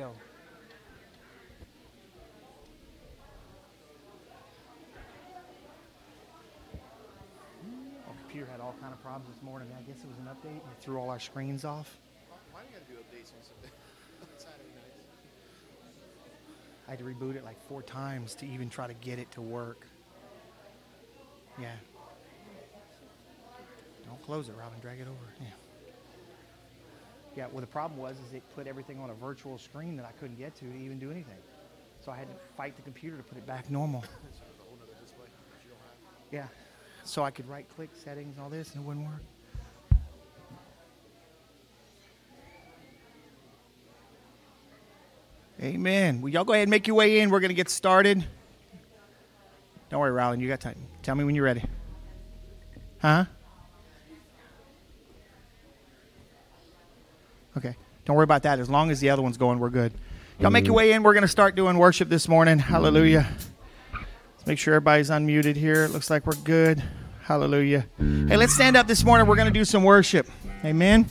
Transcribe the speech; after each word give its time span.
on 0.00 0.08
window. 0.08 0.16
Our 8.06 8.12
oh, 8.12 8.14
computer 8.20 8.46
had 8.50 8.60
all 8.60 8.74
kind 8.80 8.92
of 8.92 9.02
problems 9.02 9.34
this 9.34 9.42
morning. 9.42 9.68
I 9.76 9.82
guess 9.82 9.98
it 10.02 10.08
was 10.08 10.18
an 10.18 10.26
update. 10.26 10.56
It 10.56 10.62
threw 10.80 10.98
all 10.98 11.10
our 11.10 11.20
screens 11.20 11.64
off. 11.64 11.98
Why 12.52 12.60
do 12.60 12.66
you 12.72 12.78
gotta 12.78 12.92
do 12.92 12.98
updates 12.98 13.32
on 14.20 14.28
Saturday 14.38 14.64
nights? 14.74 14.96
I 16.86 16.90
had 16.90 16.98
to 16.98 17.04
reboot 17.04 17.36
it 17.36 17.44
like 17.44 17.60
four 17.68 17.82
times 17.82 18.34
to 18.36 18.46
even 18.46 18.68
try 18.68 18.86
to 18.86 18.94
get 18.94 19.18
it 19.18 19.30
to 19.32 19.40
work. 19.40 19.86
Yeah. 21.60 21.72
Don't 24.04 24.22
close 24.22 24.48
it, 24.48 24.54
Robin. 24.58 24.78
Drag 24.80 25.00
it 25.00 25.08
over. 25.08 25.32
Yeah. 25.40 25.46
Yeah. 27.36 27.46
Well, 27.52 27.60
the 27.60 27.66
problem 27.66 28.00
was 28.00 28.16
is 28.26 28.32
it 28.32 28.42
put 28.54 28.66
everything 28.66 28.98
on 28.98 29.10
a 29.10 29.14
virtual 29.14 29.58
screen 29.58 29.96
that 29.96 30.06
I 30.06 30.12
couldn't 30.12 30.38
get 30.38 30.54
to 30.56 30.64
to 30.64 30.76
even 30.76 30.98
do 30.98 31.10
anything. 31.10 31.36
So 32.04 32.10
I 32.10 32.16
had 32.16 32.28
to 32.28 32.34
fight 32.56 32.76
the 32.76 32.82
computer 32.82 33.16
to 33.16 33.22
put 33.22 33.36
it 33.36 33.46
back 33.46 33.70
normal. 33.70 34.02
So 34.14 34.14
there's 34.22 34.60
a 34.60 34.64
whole 34.64 34.76
nother 34.80 34.92
display 35.00 35.26
that 35.26 35.64
you 35.64 35.70
don't 35.70 36.40
have. 36.40 36.50
Yeah. 36.50 36.56
So 37.04 37.22
I 37.22 37.30
could 37.30 37.48
right 37.48 37.66
click 37.76 37.90
settings 37.94 38.36
and 38.36 38.44
all 38.44 38.50
this 38.50 38.74
and 38.74 38.82
it 38.82 38.86
wouldn't 38.86 39.06
work. 39.06 39.22
Amen. 45.62 46.20
Well, 46.20 46.28
y'all 46.28 46.44
go 46.44 46.52
ahead 46.52 46.64
and 46.64 46.70
make 46.70 46.86
your 46.86 46.96
way 46.96 47.20
in. 47.20 47.30
We're 47.30 47.40
going 47.40 47.48
to 47.48 47.54
get 47.54 47.70
started. 47.70 48.24
Don't 49.88 50.00
worry, 50.00 50.12
Rylan. 50.12 50.40
You 50.40 50.48
got 50.48 50.60
time. 50.60 50.76
Tell 51.02 51.14
me 51.14 51.24
when 51.24 51.34
you're 51.34 51.44
ready. 51.44 51.64
Huh? 53.00 53.24
Okay. 57.56 57.76
Don't 58.04 58.16
worry 58.16 58.24
about 58.24 58.44
that. 58.44 58.60
As 58.60 58.70
long 58.70 58.90
as 58.90 59.00
the 59.00 59.10
other 59.10 59.22
one's 59.22 59.36
going, 59.36 59.58
we're 59.58 59.70
good. 59.70 59.92
Y'all 60.38 60.50
make 60.50 60.64
your 60.66 60.72
mm-hmm. 60.72 60.76
way 60.76 60.92
in. 60.92 61.02
We're 61.02 61.14
going 61.14 61.22
to 61.22 61.28
start 61.28 61.54
doing 61.54 61.78
worship 61.78 62.08
this 62.08 62.28
morning. 62.28 62.58
Hallelujah. 62.58 63.26
Let's 63.92 64.46
make 64.46 64.58
sure 64.58 64.74
everybody's 64.74 65.10
unmuted 65.10 65.56
here. 65.56 65.84
It 65.84 65.90
looks 65.90 66.10
like 66.10 66.26
we're 66.26 66.34
good. 66.44 66.82
Hallelujah. 67.22 67.86
Hey, 67.98 68.36
let's 68.36 68.54
stand 68.54 68.76
up 68.76 68.86
this 68.86 69.02
morning. 69.02 69.26
We're 69.26 69.36
going 69.36 69.52
to 69.52 69.58
do 69.58 69.64
some 69.64 69.82
worship. 69.82 70.28
Amen. 70.64 71.06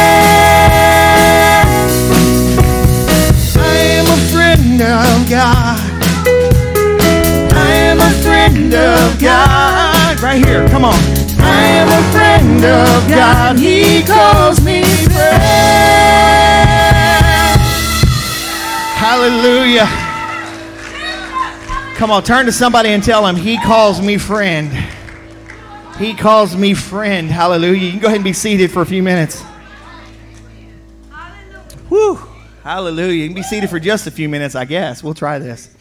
I 3.56 3.77
am 3.99 4.06
a 4.06 4.17
friend 4.33 4.81
of 4.83 5.29
God. 5.31 5.81
I 7.53 7.73
am 7.73 8.01
a 8.01 8.11
friend 8.23 8.75
of 8.75 9.21
God. 9.21 10.21
Right 10.21 10.45
here, 10.45 10.69
come 10.69 10.85
on. 10.85 10.95
I 11.39 11.65
am 11.81 11.89
a 11.89 12.03
friend 12.12 12.65
of 12.65 13.09
God. 13.09 13.59
He 13.59 14.03
calls 14.03 14.61
me 14.61 14.83
friend. 14.83 15.65
Hallelujah. 18.97 19.89
Come 21.97 22.11
on, 22.11 22.23
turn 22.23 22.47
to 22.47 22.53
somebody 22.53 22.91
and 22.91 23.03
tell 23.03 23.27
him, 23.27 23.37
He 23.37 23.56
calls 23.59 24.01
me 24.01 24.19
friend. 24.19 24.73
He 25.99 26.12
calls 26.14 26.56
me 26.56 26.75
friend. 26.75 27.31
Hallelujah. 27.31 27.81
You 27.81 27.91
can 27.93 28.00
go 28.00 28.06
ahead 28.08 28.17
and 28.17 28.25
be 28.25 28.32
seated 28.32 28.70
for 28.70 28.82
a 28.82 28.87
few 28.87 29.02
minutes. 29.02 29.43
Whew. 31.88 32.17
Hallelujah. 32.64 33.12
You 33.12 33.29
can 33.29 33.37
be 33.37 33.43
seated 33.43 33.70
for 33.70 33.79
just 33.79 34.06
a 34.06 34.11
few 34.11 34.29
minutes, 34.29 34.55
I 34.55 34.64
guess. 34.64 35.05
We'll 35.05 35.14
try 35.14 35.38
this. 35.38 35.75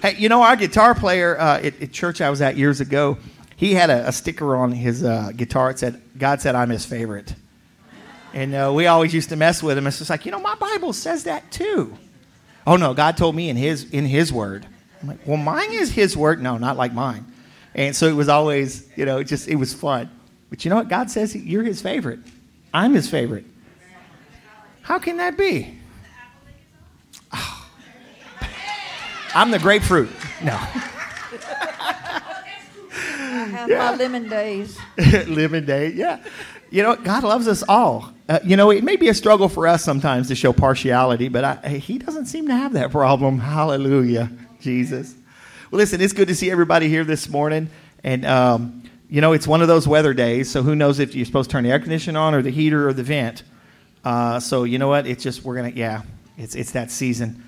Hey, 0.00 0.16
you 0.16 0.28
know, 0.28 0.42
our 0.42 0.56
guitar 0.56 0.94
player 0.94 1.38
uh, 1.38 1.58
at, 1.58 1.82
at 1.82 1.92
church 1.92 2.20
I 2.20 2.30
was 2.30 2.40
at 2.40 2.56
years 2.56 2.80
ago, 2.80 3.18
he 3.56 3.74
had 3.74 3.90
a, 3.90 4.08
a 4.08 4.12
sticker 4.12 4.56
on 4.56 4.72
his 4.72 5.04
uh, 5.04 5.32
guitar. 5.36 5.70
It 5.70 5.78
said, 5.78 6.00
God 6.16 6.40
said 6.40 6.54
I'm 6.54 6.70
his 6.70 6.86
favorite. 6.86 7.34
And 8.32 8.54
uh, 8.54 8.72
we 8.74 8.86
always 8.86 9.12
used 9.12 9.28
to 9.28 9.36
mess 9.36 9.62
with 9.62 9.76
him. 9.76 9.86
It's 9.86 9.98
just 9.98 10.10
like, 10.10 10.24
you 10.24 10.32
know, 10.32 10.40
my 10.40 10.54
Bible 10.54 10.92
says 10.92 11.24
that 11.24 11.50
too. 11.52 11.96
Oh, 12.66 12.76
no, 12.76 12.94
God 12.94 13.16
told 13.16 13.34
me 13.34 13.50
in 13.50 13.56
his, 13.56 13.90
in 13.90 14.06
his 14.06 14.32
word. 14.32 14.66
I'm 15.02 15.08
like, 15.08 15.26
well, 15.26 15.36
mine 15.36 15.72
is 15.72 15.92
his 15.92 16.16
word. 16.16 16.42
No, 16.42 16.56
not 16.56 16.76
like 16.76 16.94
mine. 16.94 17.26
And 17.74 17.94
so 17.94 18.06
it 18.06 18.14
was 18.14 18.28
always, 18.28 18.88
you 18.96 19.04
know, 19.04 19.18
it 19.18 19.24
just, 19.24 19.48
it 19.48 19.56
was 19.56 19.74
fun. 19.74 20.08
But 20.50 20.64
you 20.64 20.70
know 20.70 20.76
what? 20.76 20.88
God 20.88 21.10
says 21.10 21.34
you're 21.34 21.64
his 21.64 21.82
favorite. 21.82 22.20
I'm 22.72 22.94
his 22.94 23.08
favorite. 23.10 23.44
How 24.82 24.98
can 24.98 25.16
that 25.16 25.36
be? 25.36 25.78
Oh. 27.32 27.68
I'm 29.34 29.50
the 29.50 29.58
grapefruit. 29.58 30.10
No. 30.42 30.52
I 30.52 30.56
have 33.50 33.68
Yeah. 33.68 33.78
my 33.90 33.96
lemon 33.96 34.28
days. 34.28 34.78
Living 35.26 35.64
day, 35.64 35.90
yeah. 35.92 36.22
You 36.70 36.82
know, 36.82 36.96
God 36.96 37.24
loves 37.24 37.48
us 37.48 37.62
all. 37.68 38.12
Uh, 38.28 38.38
you 38.44 38.56
know, 38.56 38.70
it 38.70 38.84
may 38.84 38.96
be 38.96 39.08
a 39.08 39.14
struggle 39.14 39.48
for 39.48 39.66
us 39.66 39.82
sometimes 39.84 40.28
to 40.28 40.34
show 40.34 40.52
partiality, 40.52 41.28
but 41.28 41.44
I, 41.44 41.68
He 41.68 41.98
doesn't 41.98 42.26
seem 42.26 42.46
to 42.48 42.54
have 42.54 42.72
that 42.74 42.90
problem. 42.90 43.38
Hallelujah, 43.38 44.30
Jesus. 44.60 45.14
Well, 45.70 45.78
listen, 45.78 46.00
it's 46.02 46.12
good 46.12 46.28
to 46.28 46.34
see 46.34 46.50
everybody 46.50 46.88
here 46.88 47.04
this 47.04 47.28
morning. 47.28 47.70
And, 48.02 48.26
um, 48.26 48.82
you 49.08 49.22
know, 49.22 49.32
it's 49.32 49.46
one 49.46 49.62
of 49.62 49.68
those 49.68 49.88
weather 49.88 50.12
days, 50.12 50.50
so 50.50 50.62
who 50.62 50.74
knows 50.74 50.98
if 50.98 51.14
you're 51.14 51.24
supposed 51.24 51.48
to 51.50 51.54
turn 51.54 51.64
the 51.64 51.70
air 51.70 51.78
conditioner 51.78 52.18
on 52.18 52.34
or 52.34 52.42
the 52.42 52.50
heater 52.50 52.86
or 52.86 52.92
the 52.92 53.02
vent. 53.02 53.42
Uh, 54.04 54.40
so, 54.40 54.64
you 54.64 54.78
know 54.78 54.88
what? 54.88 55.06
It's 55.06 55.22
just, 55.22 55.42
we're 55.42 55.56
going 55.56 55.72
to, 55.72 55.78
yeah, 55.78 56.02
it's, 56.36 56.54
it's 56.54 56.72
that 56.72 56.90
season. 56.90 57.42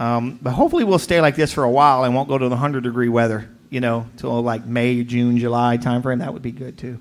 Um, 0.00 0.40
but 0.42 0.50
hopefully 0.50 0.82
we'll 0.82 0.98
stay 0.98 1.20
like 1.20 1.36
this 1.36 1.52
for 1.52 1.62
a 1.62 1.70
while 1.70 2.02
and 2.02 2.12
won't 2.14 2.28
go 2.28 2.38
to 2.38 2.46
the 2.46 2.50
100 2.50 2.82
degree 2.82 3.08
weather, 3.08 3.48
you 3.68 3.80
know, 3.80 4.06
till 4.16 4.42
like 4.42 4.66
May, 4.66 5.04
June, 5.04 5.38
July 5.38 5.78
timeframe. 5.78 6.18
That 6.18 6.32
would 6.32 6.42
be 6.42 6.52
good 6.52 6.76
too. 6.76 6.98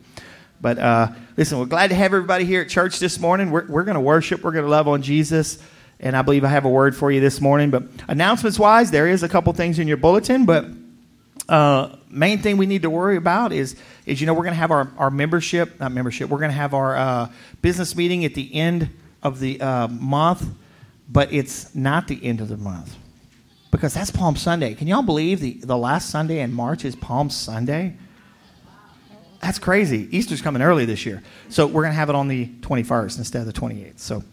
But 0.61 0.77
uh, 0.77 1.07
listen, 1.35 1.57
we're 1.57 1.65
glad 1.65 1.89
to 1.89 1.95
have 1.95 2.13
everybody 2.13 2.45
here 2.45 2.61
at 2.61 2.69
church 2.69 2.99
this 2.99 3.19
morning. 3.19 3.49
We're, 3.49 3.65
we're 3.65 3.85
going 3.85 3.95
to 3.95 4.01
worship, 4.01 4.43
we're 4.43 4.51
going 4.51 4.65
to 4.65 4.71
love 4.71 4.87
on 4.87 5.01
Jesus. 5.01 5.57
And 5.99 6.15
I 6.15 6.21
believe 6.21 6.43
I 6.43 6.47
have 6.47 6.65
a 6.65 6.69
word 6.69 6.95
for 6.95 7.11
you 7.11 7.19
this 7.19 7.41
morning. 7.41 7.71
But 7.71 7.83
announcements 8.07 8.57
wise, 8.57 8.91
there 8.91 9.07
is 9.07 9.23
a 9.23 9.29
couple 9.29 9.51
things 9.53 9.79
in 9.79 9.87
your 9.87 9.97
bulletin. 9.97 10.45
But 10.45 10.65
uh, 11.49 11.95
main 12.09 12.39
thing 12.39 12.57
we 12.57 12.65
need 12.65 12.83
to 12.83 12.89
worry 12.89 13.17
about 13.17 13.51
is, 13.51 13.75
is 14.05 14.21
you 14.21 14.27
know, 14.27 14.33
we're 14.33 14.43
going 14.43 14.53
to 14.53 14.59
have 14.59 14.71
our, 14.71 14.91
our 14.97 15.11
membership, 15.11 15.79
not 15.79 15.91
membership, 15.91 16.29
we're 16.29 16.39
going 16.39 16.51
to 16.51 16.57
have 16.57 16.73
our 16.73 16.95
uh, 16.95 17.31
business 17.61 17.95
meeting 17.95 18.23
at 18.23 18.33
the 18.33 18.53
end 18.53 18.89
of 19.23 19.39
the 19.39 19.59
uh, 19.59 19.87
month, 19.87 20.45
but 21.09 21.33
it's 21.33 21.73
not 21.75 22.07
the 22.07 22.23
end 22.23 22.39
of 22.39 22.47
the 22.47 22.57
month 22.57 22.95
because 23.71 23.93
that's 23.93 24.11
Palm 24.11 24.35
Sunday. 24.35 24.73
Can 24.73 24.87
y'all 24.87 25.01
believe 25.01 25.39
the, 25.39 25.53
the 25.53 25.77
last 25.77 26.09
Sunday 26.09 26.39
in 26.39 26.53
March 26.53 26.85
is 26.85 26.95
Palm 26.95 27.29
Sunday? 27.29 27.95
That's 29.41 29.59
crazy. 29.59 30.07
Easter's 30.15 30.41
coming 30.41 30.61
early 30.61 30.85
this 30.85 31.05
year. 31.05 31.23
So 31.49 31.65
we're 31.65 31.83
going 31.83 31.93
to 31.93 31.97
have 31.97 32.09
it 32.09 32.15
on 32.15 32.27
the 32.27 32.47
21st 32.47 33.19
instead 33.19 33.39
of 33.39 33.45
the 33.45 33.53
28th. 33.53 33.99
So 33.99 34.23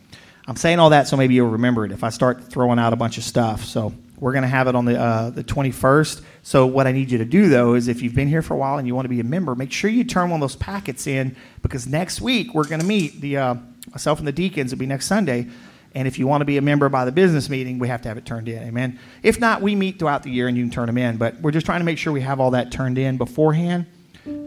I'm 0.48 0.56
saying 0.56 0.78
all 0.78 0.90
that 0.90 1.08
so 1.08 1.16
maybe 1.16 1.34
you'll 1.34 1.50
remember 1.50 1.84
it 1.84 1.92
if 1.92 2.04
I 2.04 2.10
start 2.10 2.44
throwing 2.44 2.78
out 2.78 2.92
a 2.92 2.96
bunch 2.96 3.18
of 3.18 3.24
stuff. 3.24 3.64
So 3.64 3.92
we're 4.18 4.32
going 4.32 4.42
to 4.42 4.48
have 4.48 4.66
it 4.68 4.74
on 4.74 4.84
the, 4.84 4.98
uh, 4.98 5.30
the 5.30 5.44
21st. 5.44 6.22
So 6.42 6.66
what 6.66 6.86
I 6.86 6.92
need 6.92 7.10
you 7.10 7.18
to 7.18 7.24
do, 7.24 7.48
though, 7.48 7.74
is 7.74 7.88
if 7.88 8.00
you've 8.00 8.14
been 8.14 8.28
here 8.28 8.42
for 8.42 8.54
a 8.54 8.56
while 8.56 8.78
and 8.78 8.86
you 8.86 8.94
want 8.94 9.04
to 9.04 9.10
be 9.10 9.20
a 9.20 9.24
member, 9.24 9.54
make 9.54 9.72
sure 9.72 9.90
you 9.90 10.04
turn 10.04 10.30
one 10.30 10.40
of 10.40 10.48
those 10.48 10.56
packets 10.56 11.06
in 11.06 11.36
because 11.62 11.86
next 11.86 12.20
week 12.20 12.54
we're 12.54 12.66
going 12.66 12.80
to 12.80 12.86
meet 12.86 13.20
the 13.20 13.36
uh, 13.36 13.54
myself 13.90 14.18
and 14.18 14.26
the 14.26 14.32
deacons. 14.32 14.72
It'll 14.72 14.80
be 14.80 14.86
next 14.86 15.06
Sunday. 15.06 15.48
And 15.94 16.06
if 16.06 16.18
you 16.18 16.26
want 16.26 16.42
to 16.42 16.44
be 16.44 16.58
a 16.58 16.62
member 16.62 16.88
by 16.88 17.04
the 17.06 17.12
business 17.12 17.48
meeting, 17.48 17.78
we 17.78 17.88
have 17.88 18.02
to 18.02 18.08
have 18.08 18.18
it 18.18 18.26
turned 18.26 18.48
in. 18.48 18.62
Amen. 18.62 18.98
If 19.22 19.40
not, 19.40 19.62
we 19.62 19.74
meet 19.74 19.98
throughout 19.98 20.22
the 20.22 20.30
year 20.30 20.46
and 20.46 20.56
you 20.56 20.62
can 20.62 20.70
turn 20.70 20.86
them 20.86 20.98
in. 20.98 21.16
But 21.16 21.40
we're 21.40 21.52
just 21.52 21.64
trying 21.64 21.80
to 21.80 21.86
make 21.86 21.96
sure 21.98 22.12
we 22.12 22.20
have 22.20 22.38
all 22.38 22.50
that 22.50 22.70
turned 22.70 22.98
in 22.98 23.16
beforehand. 23.16 23.86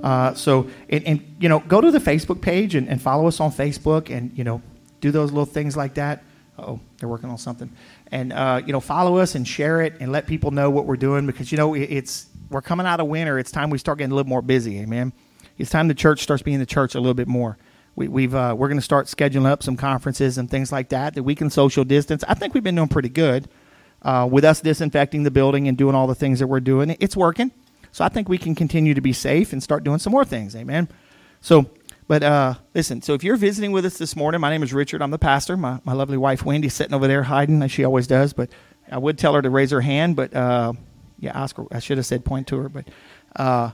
Uh, 0.04 0.34
so, 0.34 0.70
and, 0.90 1.04
and, 1.06 1.36
you 1.40 1.50
know, 1.50 1.60
go 1.60 1.82
to 1.82 1.90
the 1.90 2.00
Facebook 2.00 2.42
page 2.42 2.76
and, 2.76 2.88
and 2.88 3.02
follow 3.02 3.28
us 3.28 3.40
on 3.40 3.52
Facebook 3.52 4.16
and, 4.16 4.38
you 4.38 4.44
know, 4.44 4.62
do 5.00 5.12
those 5.12 5.32
little 5.32 5.46
things 5.46 5.76
like 5.76 5.96
that. 5.96 6.24
Oh, 6.58 6.80
they're 6.98 7.10
working 7.10 7.30
on 7.30 7.38
something. 7.38 7.72
And, 8.12 8.34
uh, 8.34 8.62
you 8.66 8.74
know, 8.74 8.80
follow 8.80 9.18
us 9.18 9.36
and 9.36 9.48
share 9.48 9.82
it 9.82 9.96
and 10.00 10.12
let 10.12 10.28
people 10.28 10.52
know 10.52 10.70
what 10.70 10.86
we're 10.86 10.98
doing 10.98 11.26
because, 11.26 11.52
you 11.52 11.58
know, 11.58 11.74
it's, 11.74 12.28
we're 12.50 12.62
coming 12.62 12.86
out 12.86 13.00
of 13.00 13.08
winter. 13.08 13.40
It's 13.40 13.52
time 13.52 13.70
we 13.70 13.78
start 13.78 14.00
getting 14.00 14.12
a 14.12 14.16
little 14.16 14.30
more 14.30 14.42
busy. 14.42 14.80
Amen. 14.80 15.14
It's 15.58 15.70
time 15.70 15.88
the 15.88 15.94
church 15.94 16.22
starts 16.22 16.44
being 16.44 16.60
the 16.60 16.66
church 16.66 16.96
a 16.96 17.00
little 17.00 17.14
bit 17.14 17.28
more. 17.28 17.58
We, 17.96 18.08
we've, 18.08 18.36
uh, 18.36 18.56
we're 18.58 18.68
going 18.68 18.78
to 18.78 18.84
start 18.84 19.08
scheduling 19.08 19.46
up 19.46 19.64
some 19.64 19.78
conferences 19.78 20.38
and 20.38 20.50
things 20.50 20.72
like 20.72 20.90
that 20.90 21.16
that 21.16 21.24
we 21.24 21.36
can 21.36 21.50
social 21.50 21.84
distance. 21.84 22.24
I 22.28 22.34
think 22.34 22.54
we've 22.54 22.64
been 22.64 22.76
doing 22.76 22.88
pretty 22.88 23.10
good 23.10 23.48
uh, 24.02 24.28
with 24.30 24.46
us 24.46 24.62
disinfecting 24.62 25.24
the 25.24 25.32
building 25.32 25.68
and 25.68 25.78
doing 25.78 25.96
all 25.96 26.08
the 26.08 26.16
things 26.16 26.40
that 26.40 26.48
we're 26.48 26.60
doing. 26.60 26.96
It's 27.00 27.16
working. 27.16 27.52
So 27.92 28.06
I 28.06 28.10
think 28.10 28.30
we 28.30 28.38
can 28.38 28.56
continue 28.56 28.94
to 28.94 29.02
be 29.02 29.14
safe 29.14 29.52
and 29.52 29.62
start 29.62 29.84
doing 29.84 30.00
some 30.00 30.12
more 30.12 30.26
things. 30.26 30.56
Amen. 30.56 30.88
So, 31.42 31.70
but 32.10 32.24
uh, 32.24 32.56
listen, 32.74 33.04
so 33.04 33.14
if 33.14 33.24
you're 33.24 33.38
visiting 33.38 33.72
with 33.72 33.86
us 33.86 34.00
this 34.00 34.16
morning, 34.16 34.42
my 34.42 34.50
name 34.50 34.64
is 34.64 34.74
Richard. 34.74 35.04
I'm 35.04 35.12
the 35.12 35.20
pastor. 35.20 35.56
My, 35.56 35.80
my 35.84 35.94
lovely 35.94 36.18
wife, 36.18 36.44
Wendy, 36.44 36.68
sitting 36.68 36.96
over 36.96 37.08
there 37.08 37.22
hiding, 37.22 37.62
as 37.62 37.72
she 37.72 37.84
always 37.84 38.08
does. 38.08 38.34
But 38.34 38.50
I 38.92 38.98
would 38.98 39.20
tell 39.20 39.36
her 39.36 39.44
to 39.44 39.50
raise 39.52 39.70
her 39.70 39.82
hand, 39.82 40.16
but 40.16 40.34
uh, 40.34 40.74
yeah, 41.20 41.48
her. 41.56 41.66
I 41.72 41.78
should 41.78 41.98
have 41.98 42.08
said 42.08 42.26
point 42.26 42.48
to 42.48 42.58
her. 42.58 42.68
But, 42.68 42.88
uh, 43.36 43.74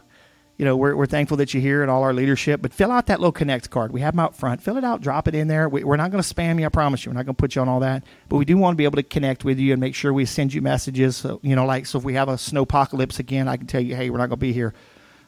you 0.57 0.65
know, 0.65 0.75
we're, 0.75 0.97
we're 0.97 1.05
thankful 1.05 1.37
that 1.37 1.53
you're 1.53 1.61
here 1.61 1.81
and 1.81 1.89
all 1.89 2.03
our 2.03 2.13
leadership. 2.13 2.61
But 2.61 2.73
fill 2.73 2.91
out 2.91 3.05
that 3.05 3.21
little 3.21 3.31
Connect 3.31 3.69
card. 3.69 3.93
We 3.93 4.01
have 4.01 4.15
them 4.15 4.19
out 4.19 4.35
front. 4.35 4.61
Fill 4.61 4.75
it 4.75 4.83
out, 4.83 4.99
drop 4.99 5.29
it 5.29 5.35
in 5.35 5.47
there. 5.47 5.69
We, 5.69 5.85
we're 5.85 5.95
not 5.95 6.11
going 6.11 6.21
to 6.21 6.33
spam 6.33 6.59
you, 6.59 6.65
I 6.65 6.69
promise 6.69 7.05
you. 7.05 7.11
We're 7.11 7.15
not 7.15 7.25
going 7.25 7.35
to 7.35 7.41
put 7.41 7.55
you 7.55 7.61
on 7.61 7.69
all 7.69 7.79
that. 7.79 8.03
But 8.27 8.35
we 8.35 8.43
do 8.43 8.57
want 8.57 8.73
to 8.73 8.77
be 8.77 8.83
able 8.83 8.97
to 8.97 9.03
connect 9.03 9.45
with 9.45 9.59
you 9.59 9.71
and 9.71 9.79
make 9.79 9.95
sure 9.95 10.11
we 10.11 10.25
send 10.25 10.53
you 10.53 10.61
messages. 10.61 11.15
So, 11.15 11.39
you 11.41 11.55
know, 11.55 11.65
like, 11.65 11.85
so 11.85 11.99
if 11.99 12.03
we 12.03 12.15
have 12.15 12.27
a 12.27 12.37
snow 12.37 12.63
apocalypse 12.63 13.17
again, 13.17 13.47
I 13.47 13.55
can 13.55 13.65
tell 13.65 13.81
you, 13.81 13.95
hey, 13.95 14.09
we're 14.09 14.17
not 14.17 14.27
going 14.27 14.39
to 14.39 14.45
be 14.45 14.51
here. 14.51 14.73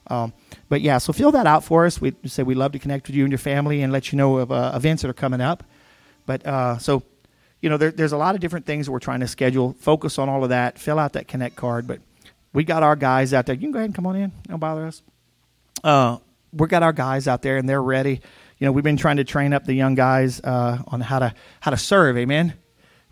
Um, 0.09 0.33
but 0.69 0.81
yeah, 0.81 0.97
so 0.97 1.13
fill 1.13 1.31
that 1.31 1.47
out 1.47 1.63
for 1.63 1.85
us. 1.85 1.99
We 1.99 2.13
say 2.25 2.43
we 2.43 2.55
love 2.55 2.71
to 2.73 2.79
connect 2.79 3.07
with 3.07 3.15
you 3.15 3.23
and 3.23 3.31
your 3.31 3.39
family 3.39 3.81
and 3.81 3.91
let 3.91 4.11
you 4.11 4.17
know 4.17 4.37
of 4.37 4.51
uh, 4.51 4.71
events 4.75 5.01
that 5.01 5.09
are 5.09 5.13
coming 5.13 5.41
up. 5.41 5.63
But 6.25 6.45
uh, 6.45 6.77
so, 6.77 7.03
you 7.61 7.69
know, 7.69 7.77
there, 7.77 7.91
there's 7.91 8.11
a 8.13 8.17
lot 8.17 8.35
of 8.35 8.41
different 8.41 8.65
things 8.65 8.85
that 8.85 8.91
we're 8.91 8.99
trying 8.99 9.19
to 9.21 9.27
schedule. 9.27 9.75
Focus 9.79 10.17
on 10.17 10.29
all 10.29 10.43
of 10.43 10.49
that. 10.49 10.79
Fill 10.79 10.99
out 10.99 11.13
that 11.13 11.27
Connect 11.27 11.55
card. 11.55 11.87
But 11.87 11.99
we 12.53 12.63
got 12.63 12.83
our 12.83 12.95
guys 12.95 13.33
out 13.33 13.45
there. 13.45 13.55
You 13.55 13.61
can 13.61 13.71
go 13.71 13.79
ahead 13.79 13.89
and 13.89 13.95
come 13.95 14.07
on 14.07 14.15
in. 14.15 14.31
Don't 14.47 14.59
bother 14.59 14.85
us. 14.87 15.01
Uh, 15.83 16.17
we 16.53 16.67
got 16.67 16.83
our 16.83 16.93
guys 16.93 17.27
out 17.27 17.41
there 17.41 17.57
and 17.57 17.67
they're 17.67 17.83
ready. 17.83 18.21
You 18.59 18.65
know, 18.65 18.71
we've 18.71 18.83
been 18.83 18.97
trying 18.97 19.17
to 19.17 19.23
train 19.23 19.53
up 19.53 19.65
the 19.65 19.73
young 19.73 19.93
guys 19.93 20.39
uh, 20.41 20.81
on 20.87 21.01
how 21.01 21.19
to 21.19 21.33
how 21.59 21.71
to 21.71 21.77
serve. 21.77 22.17
Amen. 22.17 22.53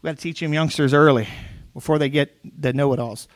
We 0.02 0.08
got 0.08 0.16
to 0.16 0.22
teach 0.22 0.40
them 0.40 0.54
youngsters 0.54 0.94
early 0.94 1.28
before 1.74 2.00
they 2.00 2.10
get 2.10 2.36
the 2.44 2.74
know-it-alls, 2.74 3.28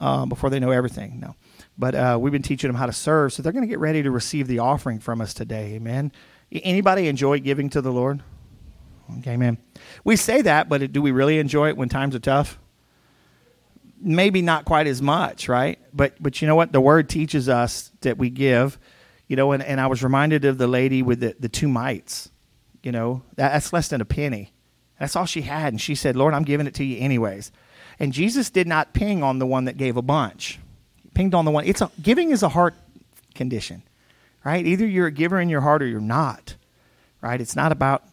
uh, 0.00 0.26
before 0.26 0.50
they 0.50 0.58
know 0.58 0.70
everything. 0.70 1.20
No, 1.20 1.34
but 1.78 1.94
uh, 1.94 2.18
we've 2.20 2.32
been 2.32 2.42
teaching 2.42 2.68
them 2.68 2.76
how 2.76 2.86
to 2.86 2.92
serve, 2.92 3.32
so 3.32 3.42
they're 3.42 3.52
going 3.52 3.64
to 3.64 3.68
get 3.68 3.78
ready 3.78 4.02
to 4.02 4.10
receive 4.10 4.48
the 4.48 4.58
offering 4.60 4.98
from 4.98 5.20
us 5.20 5.34
today. 5.34 5.74
Amen. 5.74 6.12
Anybody 6.50 7.08
enjoy 7.08 7.40
giving 7.40 7.70
to 7.70 7.80
the 7.80 7.92
Lord? 7.92 8.22
Okay, 9.18 9.32
amen. 9.32 9.58
We 10.04 10.16
say 10.16 10.42
that, 10.42 10.68
but 10.68 10.92
do 10.92 11.02
we 11.02 11.10
really 11.10 11.38
enjoy 11.38 11.68
it 11.68 11.76
when 11.76 11.88
times 11.88 12.14
are 12.14 12.20
tough? 12.20 12.58
maybe 14.00 14.42
not 14.42 14.64
quite 14.64 14.86
as 14.86 15.00
much, 15.02 15.48
right? 15.48 15.78
But 15.92 16.14
but 16.20 16.40
you 16.40 16.48
know 16.48 16.54
what? 16.54 16.72
The 16.72 16.80
word 16.80 17.08
teaches 17.08 17.48
us 17.48 17.90
that 18.02 18.18
we 18.18 18.30
give, 18.30 18.78
you 19.26 19.36
know, 19.36 19.52
and, 19.52 19.62
and 19.62 19.80
I 19.80 19.86
was 19.86 20.02
reminded 20.02 20.44
of 20.44 20.58
the 20.58 20.66
lady 20.66 21.02
with 21.02 21.20
the, 21.20 21.36
the 21.38 21.48
two 21.48 21.68
mites. 21.68 22.30
You 22.82 22.92
know, 22.92 23.22
that, 23.34 23.52
that's 23.52 23.72
less 23.72 23.88
than 23.88 24.00
a 24.00 24.04
penny. 24.04 24.52
That's 25.00 25.16
all 25.16 25.26
she 25.26 25.42
had. 25.42 25.72
And 25.72 25.80
she 25.80 25.94
said, 25.94 26.14
Lord, 26.14 26.34
I'm 26.34 26.44
giving 26.44 26.66
it 26.66 26.74
to 26.74 26.84
you 26.84 26.98
anyways. 27.00 27.50
And 27.98 28.12
Jesus 28.12 28.50
did 28.50 28.68
not 28.68 28.92
ping 28.92 29.22
on 29.22 29.38
the 29.38 29.46
one 29.46 29.64
that 29.64 29.76
gave 29.76 29.96
a 29.96 30.02
bunch. 30.02 30.60
Pinged 31.16 31.34
on 31.34 31.46
the 31.46 31.50
one. 31.50 31.64
It's 31.64 31.80
a, 31.80 31.90
giving 32.02 32.30
is 32.30 32.42
a 32.42 32.50
heart 32.50 32.74
condition, 33.34 33.82
right? 34.44 34.66
Either 34.66 34.86
you're 34.86 35.06
a 35.06 35.10
giver 35.10 35.40
in 35.40 35.48
your 35.48 35.62
heart 35.62 35.82
or 35.82 35.86
you're 35.86 35.98
not, 35.98 36.56
right? 37.22 37.40
It's 37.40 37.56
not 37.56 37.72
about 37.72 38.04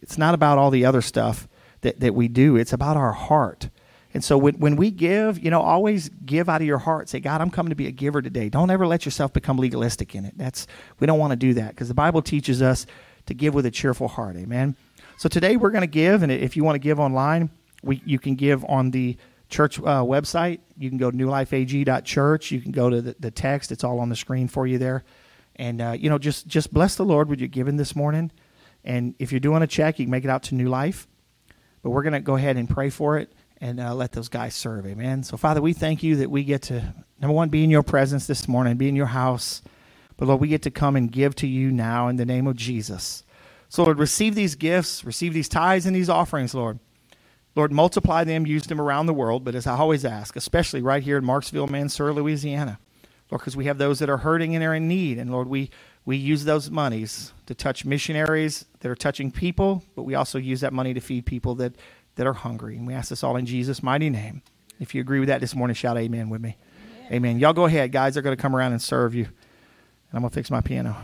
it's 0.00 0.16
not 0.16 0.34
about 0.34 0.56
all 0.56 0.70
the 0.70 0.84
other 0.84 1.02
stuff 1.02 1.48
that, 1.80 1.98
that 1.98 2.14
we 2.14 2.28
do. 2.28 2.54
It's 2.54 2.72
about 2.72 2.96
our 2.96 3.12
heart. 3.12 3.70
And 4.12 4.22
so 4.22 4.38
when, 4.38 4.54
when 4.60 4.76
we 4.76 4.92
give, 4.92 5.42
you 5.42 5.50
know, 5.50 5.62
always 5.62 6.08
give 6.24 6.48
out 6.48 6.60
of 6.60 6.66
your 6.68 6.78
heart. 6.78 7.08
Say, 7.08 7.18
God, 7.18 7.40
I'm 7.40 7.50
coming 7.50 7.70
to 7.70 7.74
be 7.74 7.88
a 7.88 7.90
giver 7.90 8.22
today. 8.22 8.48
Don't 8.48 8.70
ever 8.70 8.86
let 8.86 9.04
yourself 9.04 9.32
become 9.32 9.56
legalistic 9.56 10.14
in 10.14 10.24
it. 10.24 10.34
That's 10.36 10.68
we 11.00 11.08
don't 11.08 11.18
want 11.18 11.32
to 11.32 11.36
do 11.36 11.54
that 11.54 11.70
because 11.70 11.88
the 11.88 11.94
Bible 11.94 12.22
teaches 12.22 12.62
us 12.62 12.86
to 13.26 13.34
give 13.34 13.52
with 13.52 13.66
a 13.66 13.70
cheerful 13.72 14.06
heart. 14.06 14.36
Amen. 14.36 14.76
So 15.16 15.28
today 15.28 15.56
we're 15.56 15.70
going 15.70 15.80
to 15.80 15.88
give, 15.88 16.22
and 16.22 16.30
if 16.30 16.56
you 16.56 16.62
want 16.62 16.76
to 16.76 16.78
give 16.80 17.00
online, 17.00 17.50
we 17.82 18.00
you 18.04 18.20
can 18.20 18.36
give 18.36 18.64
on 18.66 18.92
the 18.92 19.16
church 19.54 19.78
uh, 19.78 20.02
website. 20.02 20.60
You 20.76 20.88
can 20.88 20.98
go 20.98 21.10
to 21.10 21.16
newlifeag.church. 21.16 22.50
You 22.50 22.60
can 22.60 22.72
go 22.72 22.90
to 22.90 23.00
the, 23.00 23.16
the 23.18 23.30
text. 23.30 23.70
It's 23.70 23.84
all 23.84 24.00
on 24.00 24.08
the 24.08 24.16
screen 24.16 24.48
for 24.48 24.66
you 24.66 24.78
there. 24.78 25.04
And 25.56 25.80
uh, 25.80 25.96
you 25.98 26.10
know, 26.10 26.18
just 26.18 26.46
just 26.48 26.74
bless 26.74 26.96
the 26.96 27.04
Lord 27.04 27.28
with 27.28 27.38
your 27.38 27.48
giving 27.48 27.76
this 27.76 27.94
morning. 27.94 28.32
And 28.84 29.14
if 29.18 29.32
you're 29.32 29.40
doing 29.40 29.62
a 29.62 29.66
check, 29.66 29.98
you 29.98 30.04
can 30.04 30.10
make 30.10 30.24
it 30.24 30.30
out 30.30 30.42
to 30.44 30.54
New 30.54 30.68
Life. 30.68 31.06
But 31.82 31.90
we're 31.90 32.02
going 32.02 32.14
to 32.14 32.20
go 32.20 32.36
ahead 32.36 32.56
and 32.56 32.68
pray 32.68 32.90
for 32.90 33.18
it 33.18 33.32
and 33.60 33.78
uh, 33.80 33.94
let 33.94 34.12
those 34.12 34.28
guys 34.28 34.54
serve. 34.54 34.86
Amen. 34.86 35.22
So, 35.22 35.36
Father, 35.36 35.62
we 35.62 35.72
thank 35.72 36.02
you 36.02 36.16
that 36.16 36.30
we 36.30 36.44
get 36.44 36.62
to, 36.62 36.94
number 37.20 37.34
one, 37.34 37.48
be 37.50 37.62
in 37.62 37.70
your 37.70 37.82
presence 37.82 38.26
this 38.26 38.48
morning, 38.48 38.76
be 38.76 38.88
in 38.88 38.96
your 38.96 39.06
house. 39.06 39.62
But, 40.16 40.28
Lord, 40.28 40.40
we 40.40 40.48
get 40.48 40.62
to 40.62 40.70
come 40.70 40.96
and 40.96 41.10
give 41.10 41.34
to 41.36 41.46
you 41.46 41.70
now 41.70 42.08
in 42.08 42.16
the 42.16 42.24
name 42.24 42.46
of 42.46 42.56
Jesus. 42.56 43.22
So, 43.68 43.84
Lord, 43.84 43.98
receive 43.98 44.34
these 44.34 44.54
gifts, 44.54 45.04
receive 45.04 45.34
these 45.34 45.48
tithes 45.48 45.86
and 45.86 45.94
these 45.94 46.10
offerings, 46.10 46.54
Lord. 46.54 46.78
Lord, 47.56 47.72
multiply 47.72 48.24
them, 48.24 48.46
use 48.46 48.64
them 48.64 48.80
around 48.80 49.06
the 49.06 49.14
world. 49.14 49.44
But 49.44 49.54
as 49.54 49.66
I 49.66 49.76
always 49.76 50.04
ask, 50.04 50.36
especially 50.36 50.82
right 50.82 51.02
here 51.02 51.18
in 51.18 51.24
Marksville, 51.24 51.68
Mansura, 51.68 52.14
Louisiana, 52.14 52.78
Lord, 53.30 53.40
because 53.40 53.56
we 53.56 53.66
have 53.66 53.78
those 53.78 54.00
that 54.00 54.10
are 54.10 54.18
hurting 54.18 54.54
and 54.54 54.64
are 54.64 54.74
in 54.74 54.88
need. 54.88 55.18
And 55.18 55.30
Lord, 55.30 55.48
we, 55.48 55.70
we 56.04 56.16
use 56.16 56.44
those 56.44 56.70
monies 56.70 57.32
to 57.46 57.54
touch 57.54 57.84
missionaries 57.84 58.64
that 58.80 58.90
are 58.90 58.96
touching 58.96 59.30
people, 59.30 59.84
but 59.94 60.02
we 60.02 60.14
also 60.14 60.38
use 60.38 60.60
that 60.60 60.72
money 60.72 60.94
to 60.94 61.00
feed 61.00 61.26
people 61.26 61.54
that 61.56 61.76
that 62.16 62.26
are 62.26 62.32
hungry. 62.32 62.76
And 62.76 62.86
we 62.86 62.94
ask 62.94 63.08
this 63.08 63.24
all 63.24 63.36
in 63.36 63.46
Jesus' 63.46 63.82
mighty 63.82 64.10
name. 64.10 64.42
If 64.80 64.94
you 64.94 65.00
agree 65.00 65.20
with 65.20 65.28
that 65.28 65.40
this 65.40 65.54
morning, 65.54 65.74
shout 65.74 65.96
amen 65.96 66.30
with 66.30 66.40
me. 66.40 66.56
Amen. 67.06 67.12
amen. 67.12 67.38
Y'all 67.38 67.52
go 67.52 67.64
ahead, 67.64 67.92
guys. 67.92 68.14
They're 68.14 68.22
going 68.22 68.36
to 68.36 68.40
come 68.40 68.54
around 68.54 68.72
and 68.72 68.82
serve 68.82 69.14
you. 69.14 69.24
And 69.24 69.32
I'm 70.12 70.20
going 70.20 70.30
to 70.30 70.34
fix 70.34 70.50
my 70.50 70.60
piano. 70.60 70.96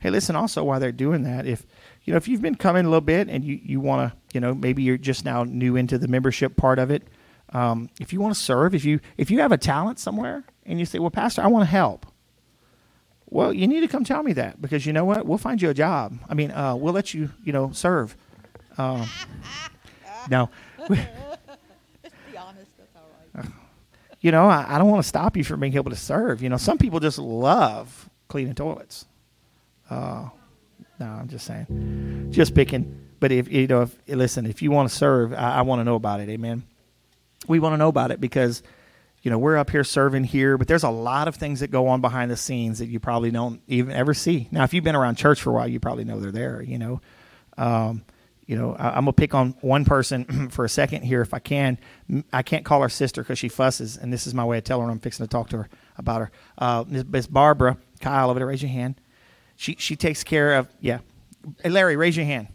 Hey, 0.00 0.08
listen, 0.10 0.34
also 0.34 0.64
while 0.64 0.80
they're 0.80 0.92
doing 0.92 1.24
that, 1.24 1.46
if 1.46 1.66
you 2.04 2.12
know, 2.12 2.16
if 2.16 2.26
you've 2.26 2.40
been 2.40 2.54
coming 2.54 2.86
a 2.86 2.88
little 2.88 3.02
bit 3.02 3.28
and 3.28 3.44
you, 3.44 3.60
you 3.62 3.80
want 3.80 4.10
to, 4.10 4.18
you 4.32 4.40
know, 4.40 4.54
maybe 4.54 4.82
you're 4.82 4.96
just 4.96 5.24
now 5.26 5.44
new 5.44 5.76
into 5.76 5.98
the 5.98 6.08
membership 6.08 6.56
part 6.56 6.78
of 6.78 6.90
it. 6.90 7.06
Um, 7.52 7.90
if 8.00 8.12
you 8.12 8.20
want 8.20 8.34
to 8.34 8.40
serve, 8.40 8.74
if 8.74 8.84
you 8.84 9.00
if 9.18 9.30
you 9.30 9.40
have 9.40 9.52
a 9.52 9.58
talent 9.58 9.98
somewhere 9.98 10.44
and 10.64 10.78
you 10.78 10.86
say, 10.86 10.98
Well, 10.98 11.10
Pastor, 11.10 11.42
I 11.42 11.48
want 11.48 11.62
to 11.62 11.70
help, 11.70 12.06
well, 13.30 13.52
you 13.52 13.68
need 13.68 13.80
to 13.80 13.88
come 13.88 14.02
tell 14.04 14.22
me 14.22 14.32
that 14.34 14.60
because 14.60 14.86
you 14.86 14.92
know 14.92 15.04
what? 15.04 15.26
We'll 15.26 15.38
find 15.38 15.60
you 15.60 15.68
a 15.70 15.74
job. 15.74 16.18
I 16.28 16.34
mean, 16.34 16.50
uh, 16.50 16.74
we'll 16.76 16.94
let 16.94 17.12
you, 17.12 17.30
you 17.44 17.52
know, 17.52 17.70
serve. 17.72 18.16
Um, 18.78 19.08
no. 20.30 20.48
be 20.88 20.96
honest, 22.36 22.76
that's 22.78 22.96
all 22.96 23.08
right. 23.34 23.46
You 24.20 24.32
know, 24.32 24.46
I, 24.46 24.74
I 24.74 24.78
don't 24.78 24.88
want 24.88 25.02
to 25.02 25.08
stop 25.08 25.36
you 25.36 25.44
from 25.44 25.60
being 25.60 25.74
able 25.74 25.90
to 25.90 25.96
serve. 25.96 26.42
You 26.42 26.48
know, 26.48 26.56
some 26.56 26.78
people 26.78 27.00
just 27.00 27.18
love 27.18 28.10
cleaning 28.28 28.54
toilets. 28.54 29.06
Uh, 29.90 30.28
no, 30.98 31.06
I'm 31.06 31.28
just 31.28 31.46
saying, 31.46 32.28
just 32.30 32.54
picking. 32.54 33.08
But 33.18 33.32
if 33.32 33.50
you 33.50 33.66
know, 33.66 33.82
if 33.82 33.96
listen, 34.06 34.46
if 34.46 34.62
you 34.62 34.70
want 34.70 34.88
to 34.88 34.94
serve, 34.94 35.32
I, 35.32 35.56
I 35.56 35.62
want 35.62 35.80
to 35.80 35.84
know 35.84 35.96
about 35.96 36.20
it. 36.20 36.28
Amen. 36.28 36.62
We 37.48 37.58
want 37.58 37.74
to 37.74 37.76
know 37.76 37.88
about 37.88 38.10
it 38.10 38.20
because 38.20 38.62
you 39.22 39.30
know, 39.30 39.38
we're 39.38 39.56
up 39.56 39.70
here 39.70 39.84
serving 39.84 40.24
here, 40.24 40.56
but 40.56 40.66
there's 40.66 40.82
a 40.82 40.90
lot 40.90 41.28
of 41.28 41.36
things 41.36 41.60
that 41.60 41.70
go 41.70 41.88
on 41.88 42.00
behind 42.00 42.30
the 42.30 42.36
scenes 42.36 42.78
that 42.78 42.86
you 42.86 42.98
probably 42.98 43.30
don't 43.30 43.60
even 43.68 43.92
ever 43.94 44.14
see. 44.14 44.48
Now, 44.50 44.64
if 44.64 44.72
you've 44.72 44.84
been 44.84 44.96
around 44.96 45.16
church 45.16 45.42
for 45.42 45.50
a 45.50 45.52
while, 45.52 45.68
you 45.68 45.78
probably 45.78 46.04
know 46.04 46.20
they're 46.20 46.32
there. 46.32 46.62
You 46.62 46.78
know, 46.78 47.00
um, 47.58 48.02
you 48.46 48.56
know, 48.56 48.74
I, 48.74 48.96
am 48.96 49.04
gonna 49.04 49.12
pick 49.12 49.34
on 49.34 49.50
one 49.60 49.84
person 49.84 50.48
for 50.50 50.64
a 50.64 50.68
second 50.68 51.02
here, 51.02 51.20
if 51.20 51.34
I 51.34 51.38
can. 51.38 51.78
I 52.32 52.42
can't 52.42 52.64
call 52.64 52.80
her 52.80 52.88
sister 52.88 53.22
because 53.22 53.38
she 53.38 53.48
fusses, 53.48 53.98
and 53.98 54.10
this 54.10 54.26
is 54.26 54.32
my 54.32 54.44
way 54.44 54.56
of 54.58 54.64
telling 54.64 54.86
her 54.86 54.92
I'm 54.92 55.00
fixing 55.00 55.24
to 55.26 55.30
talk 55.30 55.50
to 55.50 55.58
her 55.58 55.68
about 55.98 56.22
her. 56.22 56.30
Uh, 56.56 56.84
Miss 56.88 57.26
Barbara 57.26 57.76
Kyle 58.00 58.30
over 58.30 58.38
there, 58.38 58.48
raise 58.48 58.62
your 58.62 58.70
hand. 58.70 59.00
She 59.60 59.76
she 59.78 59.94
takes 59.94 60.24
care 60.24 60.54
of 60.54 60.68
yeah. 60.80 61.00
Larry, 61.64 61.96
raise 61.96 62.16
your 62.16 62.24
hand. 62.24 62.48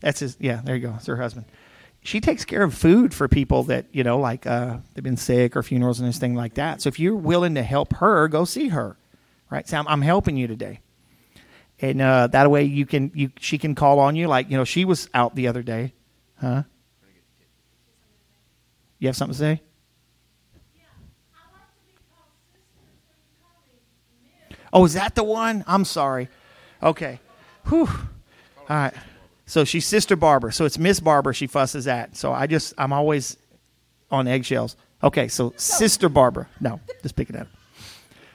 That's 0.00 0.20
his. 0.20 0.38
Yeah, 0.40 0.62
there 0.64 0.74
you 0.74 0.86
go. 0.88 0.94
It's 0.96 1.04
her 1.04 1.16
husband. 1.16 1.44
She 2.00 2.18
takes 2.18 2.46
care 2.46 2.62
of 2.62 2.72
food 2.72 3.12
for 3.12 3.28
people 3.28 3.64
that 3.64 3.86
you 3.92 4.02
know 4.02 4.18
like 4.18 4.46
uh, 4.46 4.78
they've 4.94 5.04
been 5.04 5.18
sick 5.18 5.54
or 5.54 5.62
funerals 5.62 6.00
and 6.00 6.06
anything 6.06 6.34
like 6.34 6.54
that. 6.54 6.80
So 6.80 6.88
if 6.88 6.98
you're 6.98 7.14
willing 7.14 7.56
to 7.56 7.62
help 7.62 7.96
her 7.96 8.26
go 8.26 8.46
see 8.46 8.68
her 8.68 8.96
right? 9.50 9.68
So 9.68 9.76
i'm, 9.76 9.86
I'm 9.86 10.00
helping 10.02 10.36
you 10.38 10.46
today. 10.46 10.80
And 11.80 12.00
uh, 12.00 12.28
that 12.28 12.50
way 12.50 12.64
you 12.64 12.86
can 12.86 13.10
you 13.14 13.30
she 13.38 13.58
can 13.58 13.74
call 13.74 13.98
on 13.98 14.16
you. 14.16 14.28
Like 14.28 14.50
you 14.50 14.56
know 14.56 14.64
she 14.64 14.86
was 14.86 15.10
out 15.12 15.34
the 15.34 15.48
other 15.48 15.62
day. 15.62 15.92
Huh? 16.40 16.62
You 18.98 19.08
have 19.08 19.16
something 19.16 19.34
to 19.34 19.38
say? 19.38 19.62
Oh 24.72 24.86
is 24.86 24.94
that 24.94 25.14
the 25.14 25.22
one? 25.22 25.64
I'm 25.66 25.84
sorry 25.84 26.28
okay 26.86 27.20
Whew. 27.64 27.88
all 28.68 28.76
right 28.76 28.94
so 29.46 29.64
she's 29.64 29.86
Sister 29.86 30.16
Barbara. 30.16 30.52
So 30.52 30.64
it's 30.64 30.76
Miss 30.76 30.98
Barbara 30.98 31.32
she 31.32 31.46
fusses 31.46 31.86
at. 31.86 32.16
So 32.16 32.32
I 32.32 32.48
just, 32.48 32.74
I'm 32.76 32.92
always 32.92 33.36
on 34.10 34.26
eggshells. 34.26 34.76
Okay, 35.02 35.28
so 35.28 35.54
Sister 35.56 36.08
Barbara. 36.08 36.48
No, 36.60 36.80
just 37.02 37.14
pick 37.14 37.30
it 37.30 37.36
up. 37.36 37.46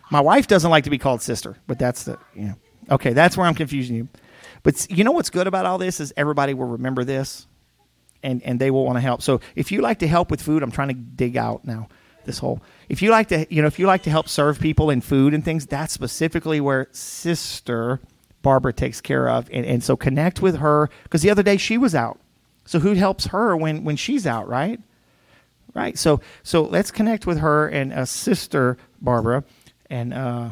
My 0.10 0.22
wife 0.22 0.48
doesn't 0.48 0.72
like 0.72 0.86
to 0.86 0.89
be 0.89 0.98
called 0.98 1.22
sister, 1.22 1.58
but 1.67 1.79
that's 1.79 2.03
the, 2.03 2.17
you 2.34 2.46
know. 2.46 2.55
Okay, 2.89 3.13
that's 3.13 3.38
where 3.38 3.46
I'm 3.46 3.55
confusing 3.55 3.96
you. 3.96 4.08
But 4.63 4.89
you 4.89 5.03
know 5.03 5.12
what's 5.12 5.29
good 5.29 5.48
about 5.48 5.65
all 5.65 5.77
this 5.77 6.00
is 6.00 6.13
everybody 6.17 6.53
will 6.53 6.67
remember 6.67 7.03
this 7.03 7.48
and, 8.24 8.41
and 8.43 8.60
they 8.60 8.72
will 8.72 8.86
want 8.86 8.98
to 8.98 9.01
help. 9.01 9.22
So 9.22 9.41
if 9.55 9.72
you 9.72 9.81
like 9.81 10.00
to 10.00 10.08
help 10.08 10.31
with 10.31 10.41
food, 10.41 10.63
I'm 10.63 10.72
trying 10.72 10.89
to 10.89 10.93
dig 10.93 11.38
out 11.38 11.65
now 11.65 11.88
this 12.25 12.39
whole. 12.39 12.62
If 12.89 13.01
you 13.01 13.10
like 13.12 13.29
to, 13.29 13.48
you 13.53 13.62
know, 13.62 13.67
if 13.67 13.79
you 13.79 13.88
like 13.88 14.03
to 14.03 14.10
help 14.10 14.27
serve 14.27 14.60
people 14.60 14.89
in 14.89 15.01
food 15.01 15.34
and 15.34 15.43
things, 15.43 15.65
that's 15.65 15.93
specifically 15.93 16.60
where 16.60 16.88
Sister 16.91 18.01
Barbara 18.41 18.74
takes 18.74 19.01
care 19.01 19.29
of. 19.29 19.50
And, 19.51 19.65
and 19.65 19.83
so 19.83 19.95
connect 19.95 20.41
with 20.41 20.57
her 20.57 20.89
because 21.03 21.21
the 21.21 21.29
other 21.29 21.43
day 21.43 21.57
she 21.57 21.77
was 21.77 21.95
out. 21.95 22.19
So 22.65 22.79
who 22.79 22.93
helps 22.93 23.27
her 23.27 23.55
when, 23.55 23.83
when 23.83 23.95
she's 23.95 24.25
out, 24.25 24.48
right? 24.48 24.79
Right. 25.74 25.98
So 25.98 26.19
so 26.43 26.63
let's 26.63 26.91
connect 26.91 27.25
with 27.25 27.39
her 27.39 27.67
and 27.69 27.93
a 27.93 28.05
sister 28.05 28.77
Barbara, 29.01 29.43
and 29.89 30.13
uh, 30.13 30.50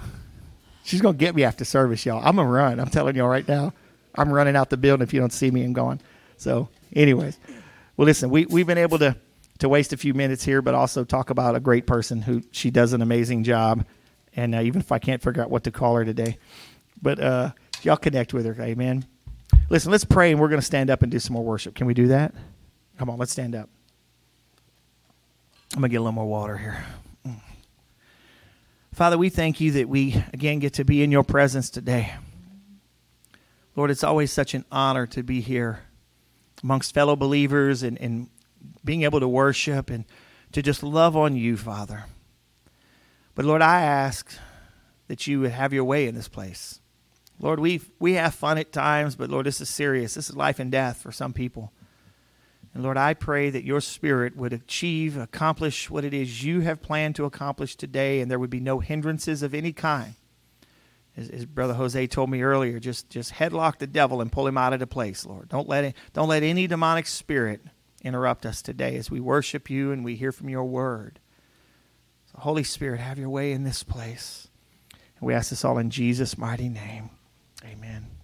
she's 0.84 1.02
gonna 1.02 1.18
get 1.18 1.36
me 1.36 1.44
after 1.44 1.66
service, 1.66 2.06
y'all. 2.06 2.22
I'm 2.24 2.38
gonna 2.38 2.50
run. 2.50 2.80
I'm 2.80 2.90
telling 2.90 3.16
y'all 3.16 3.28
right 3.28 3.48
now. 3.48 3.74
I'm 4.16 4.32
running 4.32 4.56
out 4.56 4.70
the 4.70 4.78
building 4.78 5.04
if 5.04 5.14
you 5.14 5.20
don't 5.20 5.34
see 5.34 5.52
me. 5.52 5.64
I'm 5.64 5.74
going. 5.74 6.00
So, 6.38 6.70
anyways, 6.96 7.38
well, 7.98 8.06
listen, 8.06 8.30
we 8.30 8.46
we've 8.46 8.66
been 8.66 8.78
able 8.78 8.98
to 9.00 9.16
to 9.60 9.68
waste 9.68 9.92
a 9.92 9.98
few 9.98 10.14
minutes 10.14 10.44
here, 10.44 10.62
but 10.62 10.74
also 10.74 11.04
talk 11.04 11.30
about 11.30 11.56
a 11.56 11.60
great 11.60 11.86
person 11.86 12.22
who 12.22 12.42
she 12.52 12.72
does 12.72 12.94
an 12.94 13.02
amazing 13.02 13.44
job. 13.44 13.86
And 14.36 14.56
uh, 14.56 14.62
even 14.62 14.80
if 14.80 14.92
I 14.92 15.00
can't 15.00 15.22
figure 15.22 15.44
out 15.44 15.50
what 15.50 15.66
to 15.66 15.72
call 15.72 15.96
her 15.96 16.06
today, 16.06 16.38
but 17.02 17.20
uh, 17.20 17.52
Y'all 17.84 17.98
connect 17.98 18.34
with 18.34 18.46
her. 18.46 18.62
Amen. 18.62 19.06
Listen, 19.70 19.92
let's 19.92 20.06
pray 20.06 20.32
and 20.32 20.40
we're 20.40 20.50
going 20.50 20.60
to 20.60 20.66
stand 20.66 20.90
up 20.90 21.02
and 21.02 21.12
do 21.12 21.20
some 21.20 21.34
more 21.34 21.44
worship. 21.44 21.76
Can 21.76 21.88
we 21.88 21.94
do 21.94 22.08
that? 22.08 22.34
Come 22.98 23.10
on, 23.10 23.18
let's 23.18 23.32
stand 23.32 23.56
up. 23.56 23.70
I'm 25.74 25.82
going 25.82 25.90
to 25.90 25.94
get 25.94 25.98
a 25.98 26.02
little 26.02 26.14
more 26.14 26.26
water 26.26 26.58
here. 26.58 26.84
Father, 28.94 29.18
we 29.18 29.30
thank 29.30 29.62
you 29.62 29.72
that 29.72 29.88
we 29.88 30.22
again 30.34 30.60
get 30.60 30.74
to 30.74 30.84
be 30.84 31.04
in 31.04 31.12
your 31.12 31.24
presence 31.24 31.70
today. 31.70 32.14
Lord, 33.76 33.92
it's 33.92 34.04
always 34.04 34.30
such 34.30 34.54
an 34.54 34.66
honor 34.72 35.08
to 35.08 35.24
be 35.24 35.40
here 35.40 35.84
amongst 36.62 36.94
fellow 36.94 37.16
believers 37.16 37.82
and, 37.82 37.98
and 38.02 38.28
being 38.84 39.04
able 39.04 39.22
to 39.22 39.28
worship 39.28 39.90
and 39.90 40.04
to 40.52 40.62
just 40.62 40.84
love 40.84 41.16
on 41.16 41.38
you, 41.38 41.56
Father. 41.56 42.06
But 43.36 43.46
Lord, 43.46 43.62
I 43.62 43.84
ask 43.84 44.36
that 45.08 45.28
you 45.28 45.40
would 45.40 45.52
have 45.52 45.72
your 45.72 45.86
way 45.86 46.08
in 46.08 46.16
this 46.16 46.28
place. 46.28 46.79
Lord, 47.40 47.60
we 47.60 47.82
we 48.00 48.14
have 48.14 48.36
fun 48.36 48.58
at 48.58 48.72
times, 48.72 49.16
but 49.16 49.30
Lord, 49.30 49.46
this 49.46 49.62
is 49.62 49.70
serious. 49.70 50.14
This 50.16 50.30
is 50.30 50.36
life 50.36 50.60
and 50.60 50.72
death 50.72 51.02
for 51.02 51.12
some 51.12 51.34
people. 51.34 51.72
And 52.74 52.84
Lord, 52.84 52.98
I 52.98 53.14
pray 53.14 53.50
that 53.50 53.64
your 53.64 53.82
spirit 53.82 54.36
would 54.36 54.54
achieve, 54.54 55.18
accomplish 55.18 55.90
what 55.90 56.06
it 56.06 56.14
is 56.14 56.44
you 56.44 56.60
have 56.62 56.82
planned 56.82 57.16
to 57.16 57.26
accomplish 57.26 57.76
today, 57.76 58.20
and 58.20 58.30
there 58.30 58.38
would 58.38 58.50
be 58.50 58.60
no 58.60 58.80
hindrances 58.80 59.42
of 59.42 59.54
any 59.54 59.74
kind. 59.74 60.14
As, 61.18 61.30
as 61.30 61.46
Brother 61.46 61.74
Jose 61.74 62.08
told 62.08 62.30
me 62.30 62.42
earlier, 62.42 62.80
just 62.80 63.10
just 63.10 63.34
headlock 63.34 63.80
the 63.80 63.88
devil 63.88 64.22
and 64.22 64.32
pull 64.32 64.46
him 64.46 64.58
out 64.58 64.74
of 64.74 64.80
the 64.80 64.88
place, 64.88 65.26
Lord. 65.26 65.50
Don't 65.50 65.68
let 65.68 65.84
it, 65.86 65.96
don't 66.14 66.30
let 66.30 66.44
any 66.44 66.68
demonic 66.68 67.08
spirit 67.08 67.62
interrupt 68.04 68.46
us 68.46 68.62
today 68.62 68.96
as 68.98 69.10
we 69.10 69.20
worship 69.20 69.70
you 69.70 69.92
and 69.92 70.04
we 70.04 70.16
hear 70.16 70.32
from 70.32 70.50
your 70.50 70.66
word. 70.66 71.20
So 72.32 72.40
Holy 72.40 72.64
Spirit, 72.64 73.00
have 73.00 73.18
your 73.18 73.30
way 73.30 73.52
in 73.54 73.64
this 73.64 73.84
place. 73.84 74.50
And 74.92 75.28
we 75.28 75.34
ask 75.34 75.50
this 75.50 75.66
all 75.66 75.78
in 75.78 75.90
Jesus' 75.90 76.38
mighty 76.38 76.70
name. 76.70 77.10
Amen. 77.66 78.19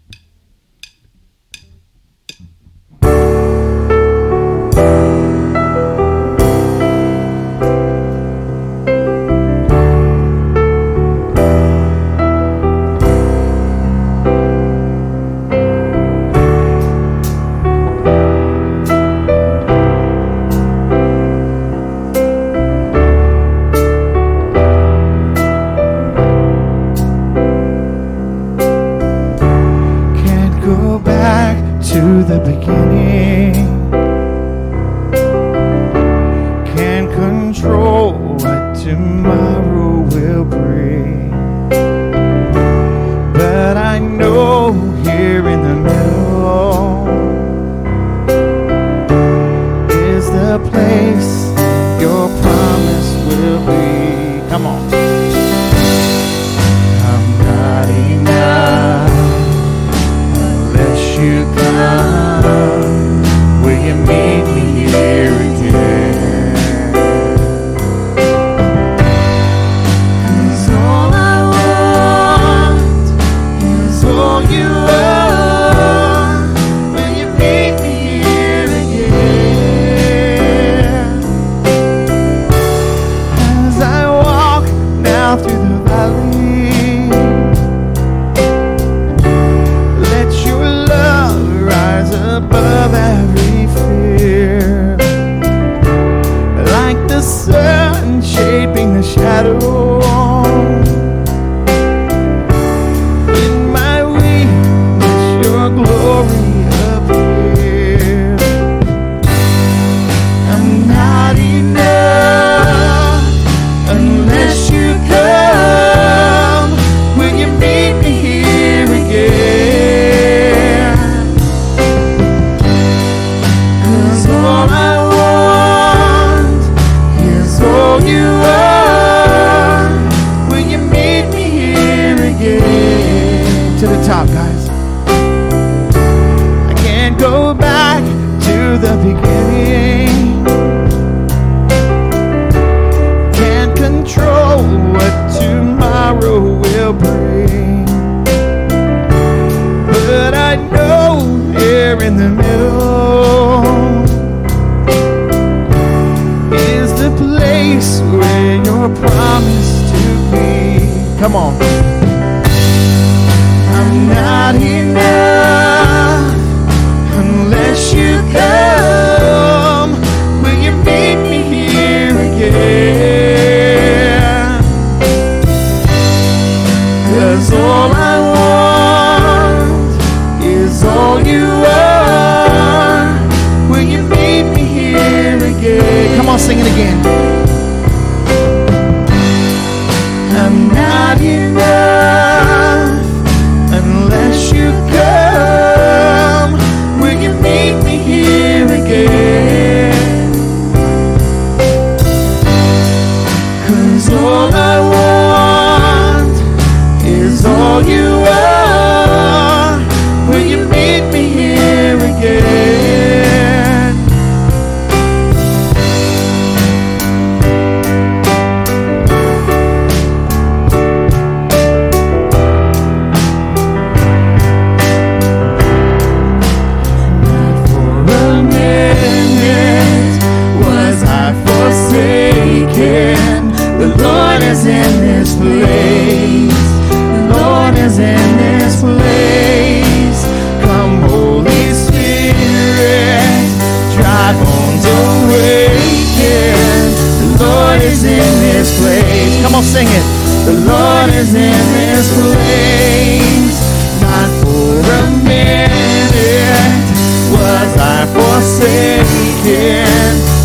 is 251.15 251.33
in 251.33 251.63
this 251.73 252.07
place. 252.19 253.57
Not 254.01 254.29
for 254.41 254.79
a 254.83 255.03
minute 255.23 256.85
was 257.31 257.71
I 257.77 258.05
forsaken. 258.15 259.85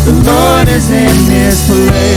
The 0.07 0.13
Lord 0.29 0.67
is 0.69 0.89
in 0.89 1.15
this 1.27 1.67
place. 1.67 2.10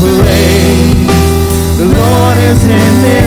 parade. 0.00 1.08
The 1.76 1.84
Lord 1.84 2.38
is 2.38 2.64
in 2.64 3.02
this. 3.02 3.19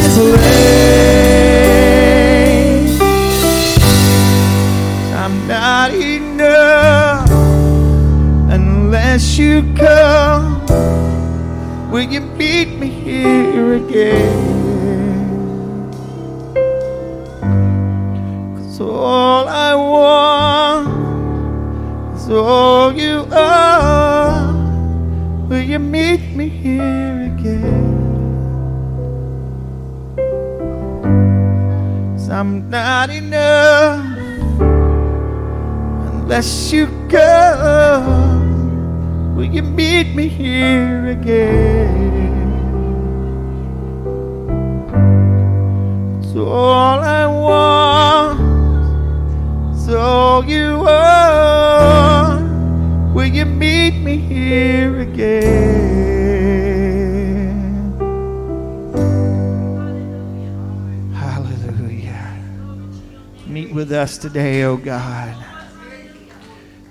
today, 64.23 64.63
O 64.63 64.71
oh 64.71 64.77
God. 64.77 65.35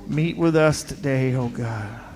Meet 0.06 0.36
with 0.36 0.54
us 0.54 0.82
today, 0.82 1.34
O 1.34 1.44
oh 1.44 1.48
God. 1.48 2.11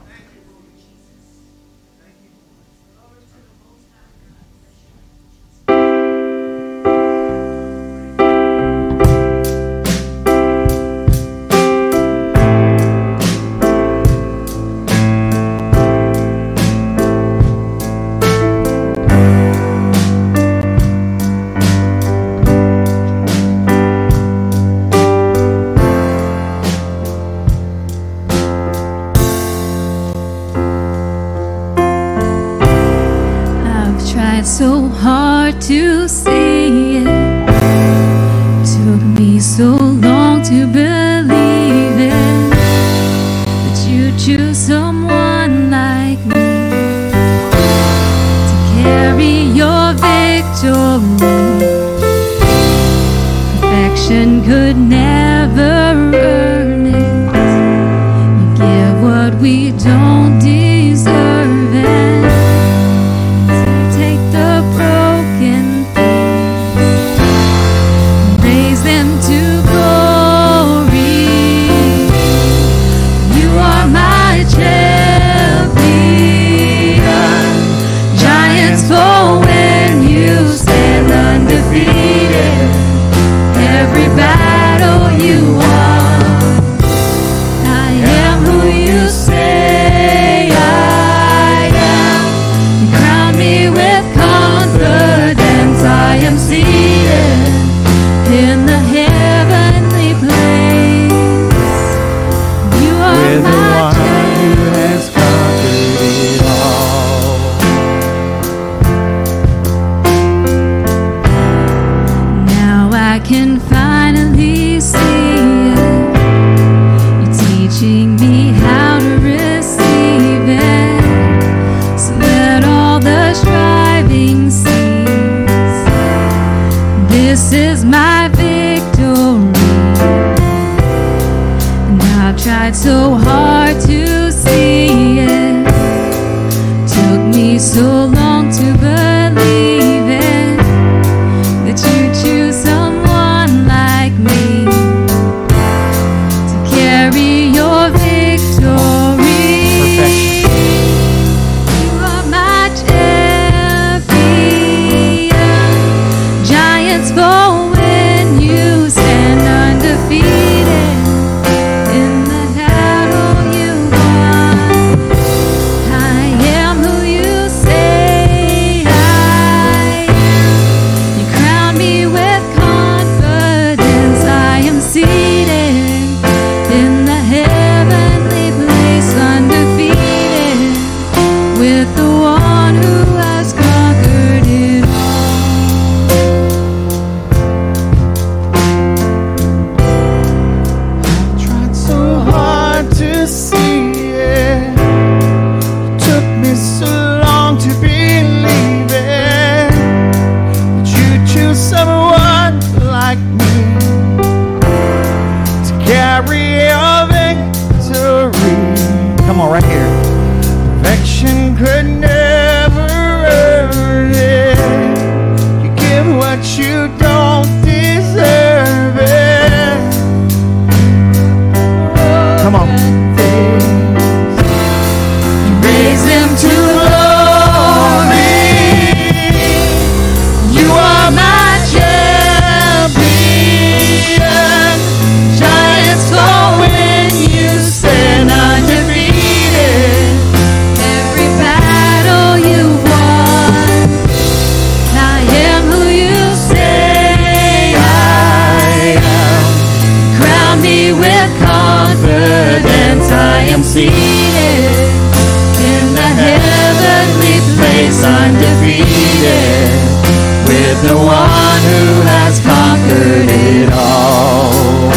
is 260.77 260.89
the 260.89 260.97
one 260.97 261.61
who 261.69 262.01
has 262.03 262.41
conquered 262.41 263.29
it 263.31 263.73
all. 263.73 264.91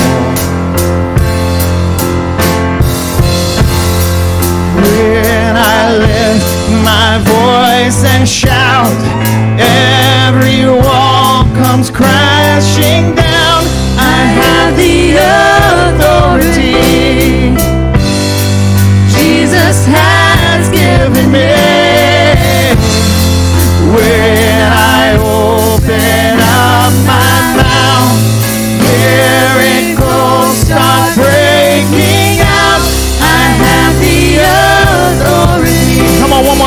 When 4.75 5.55
I 5.57 5.97
lift 5.97 6.69
my 6.83 7.19
voice 7.23 8.03
and 8.03 8.27
shout. 8.27 8.68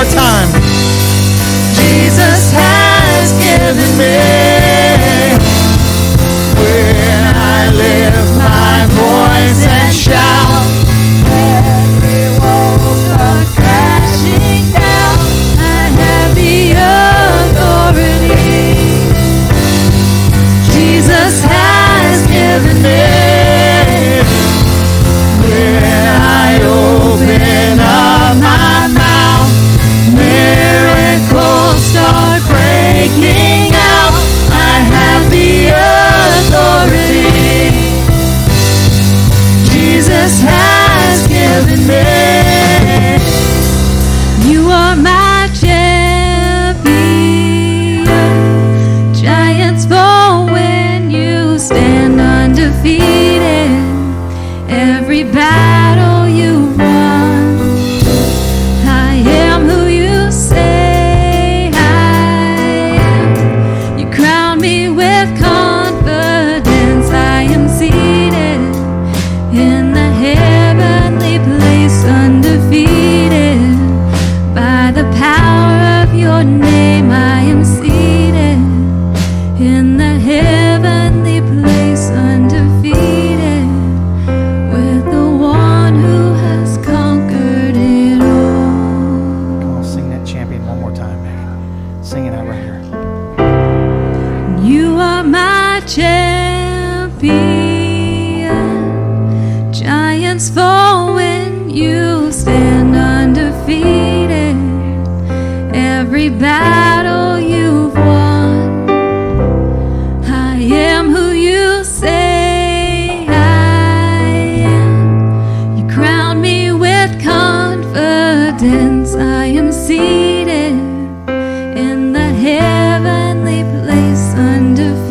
more 0.02 0.10
time. 0.10 0.48
Jesus 1.74 2.52
has 2.52 3.32
given 3.38 3.98
me. 3.98 4.41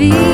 Be. 0.02 0.31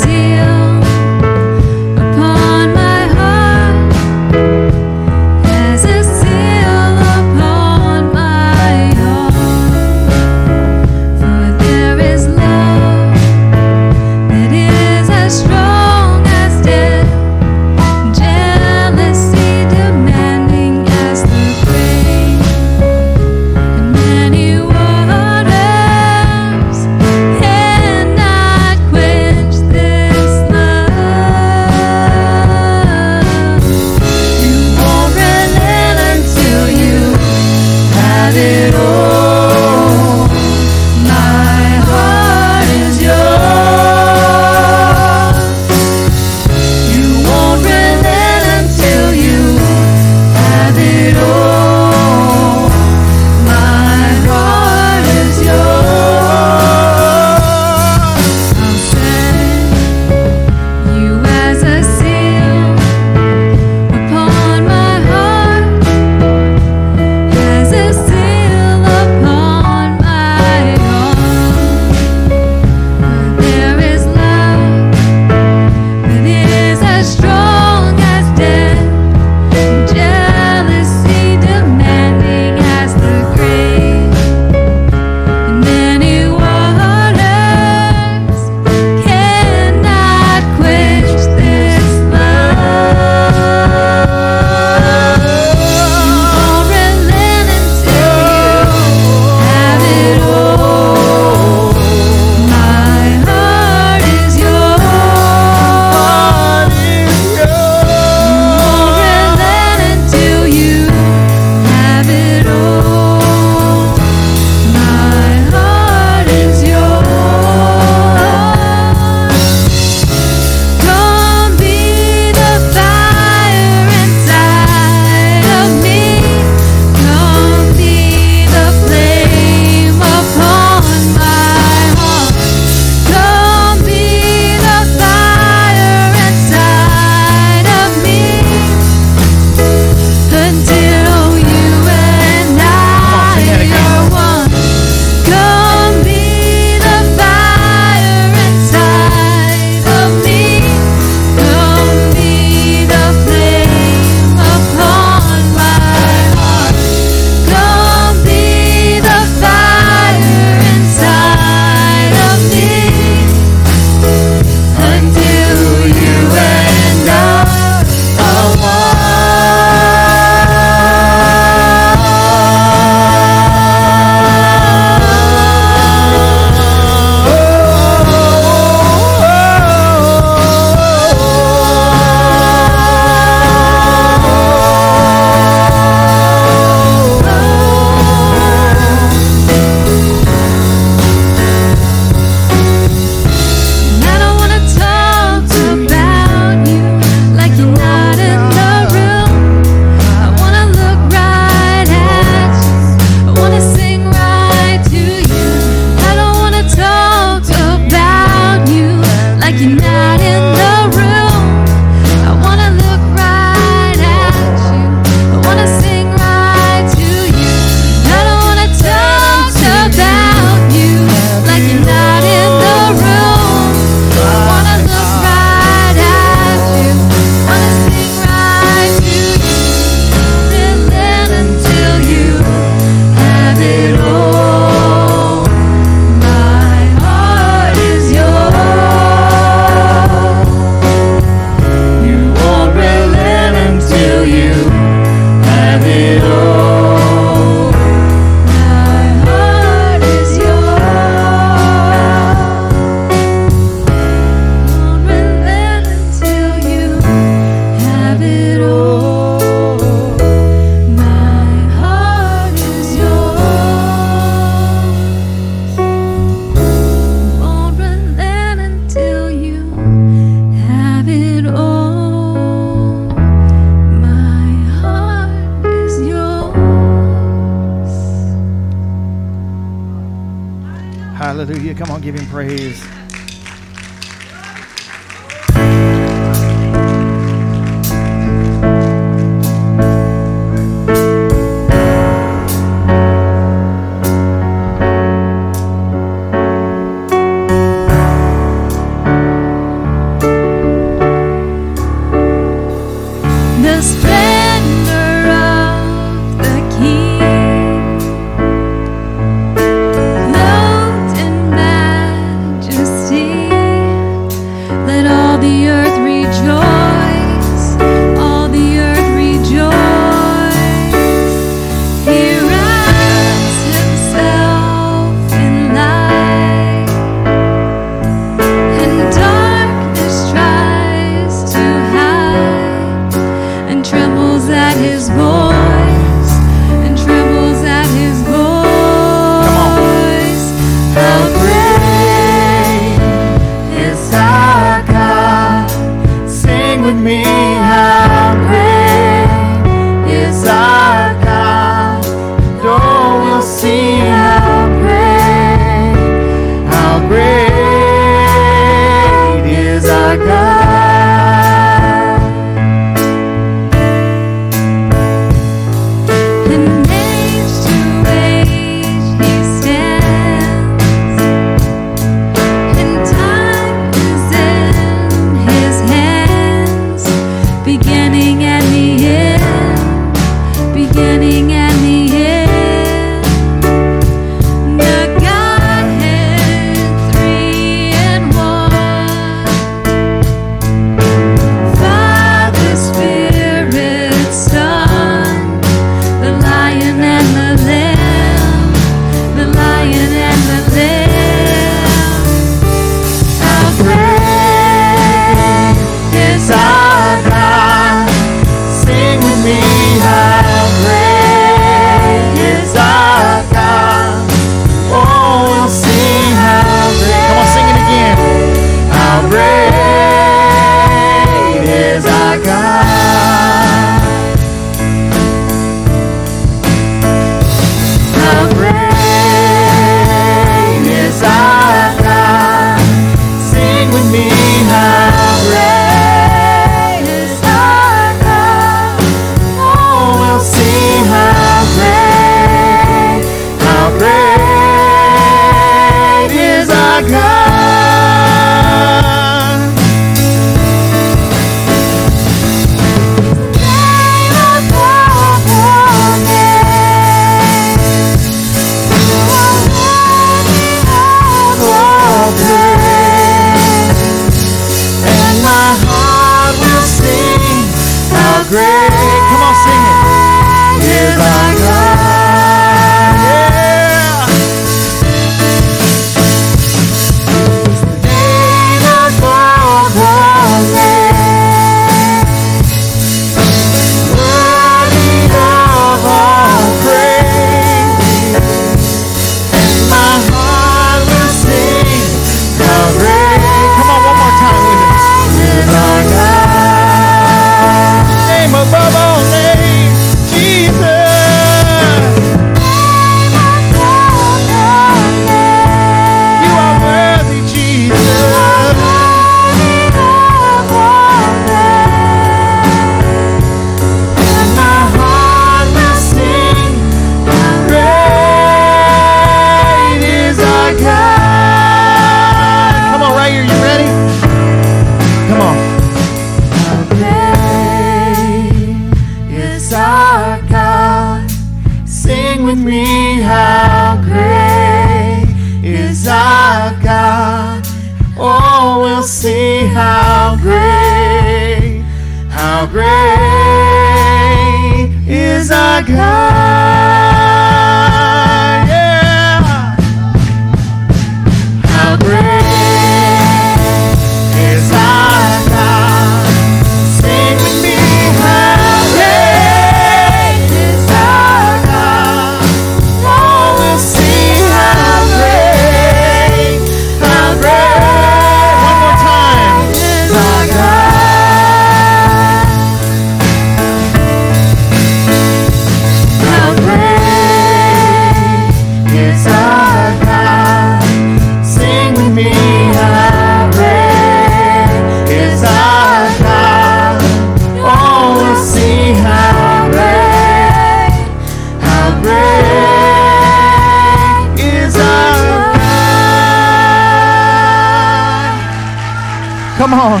Come 599.68 599.80
on. 599.80 600.00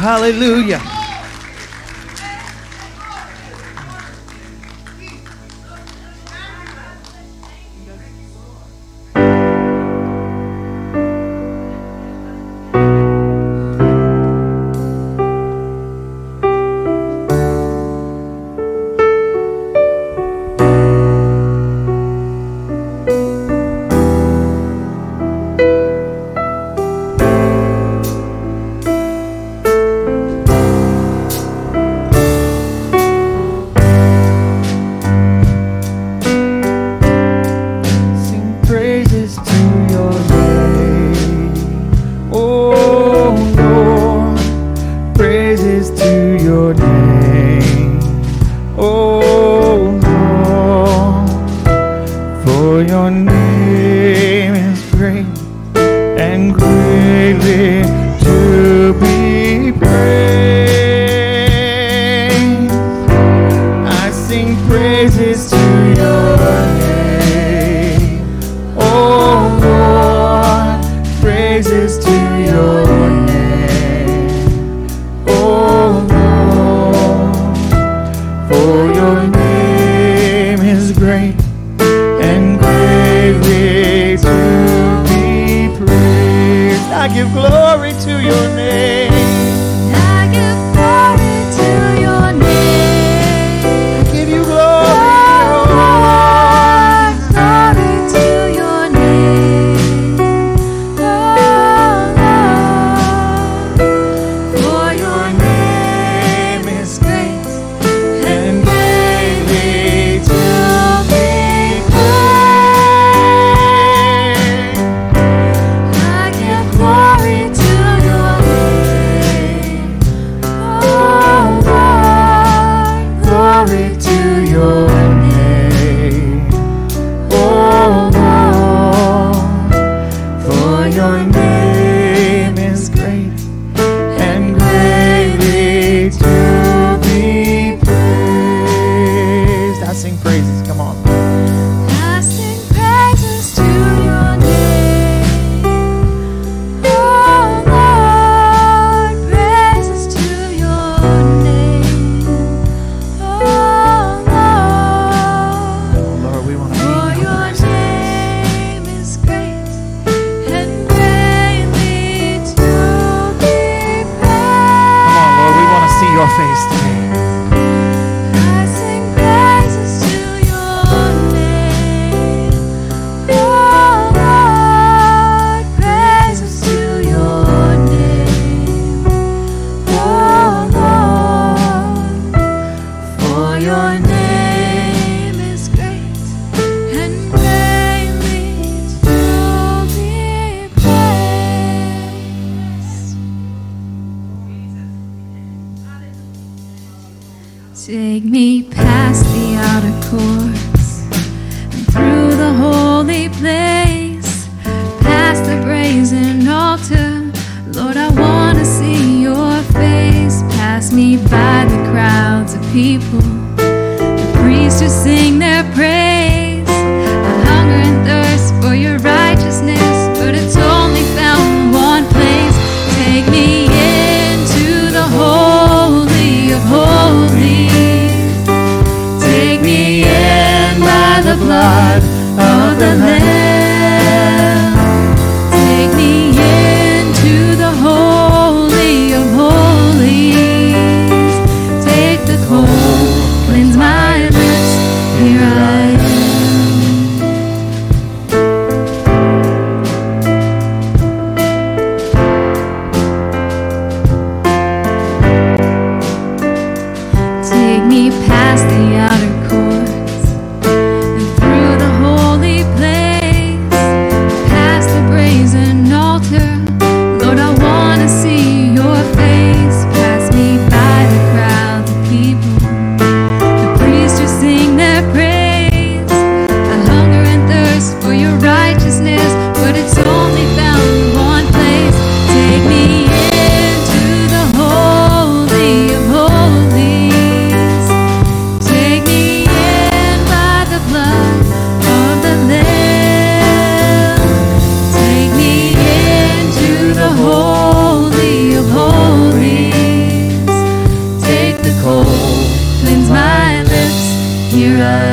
Hallelujah. 0.00 0.97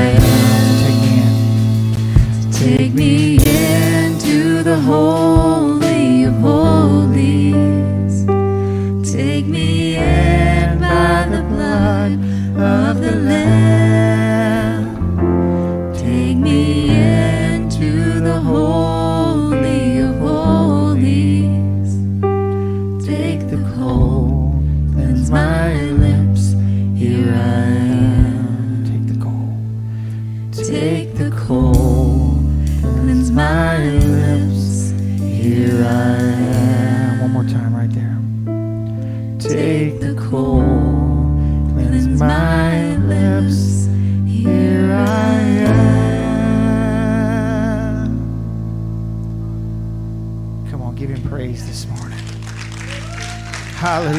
Take 0.06 0.22
me 0.22 1.18
in. 1.18 2.52
Take 2.52 2.94
me 2.94 3.38
into 3.38 4.62
the 4.62 4.80
holy 4.80 5.65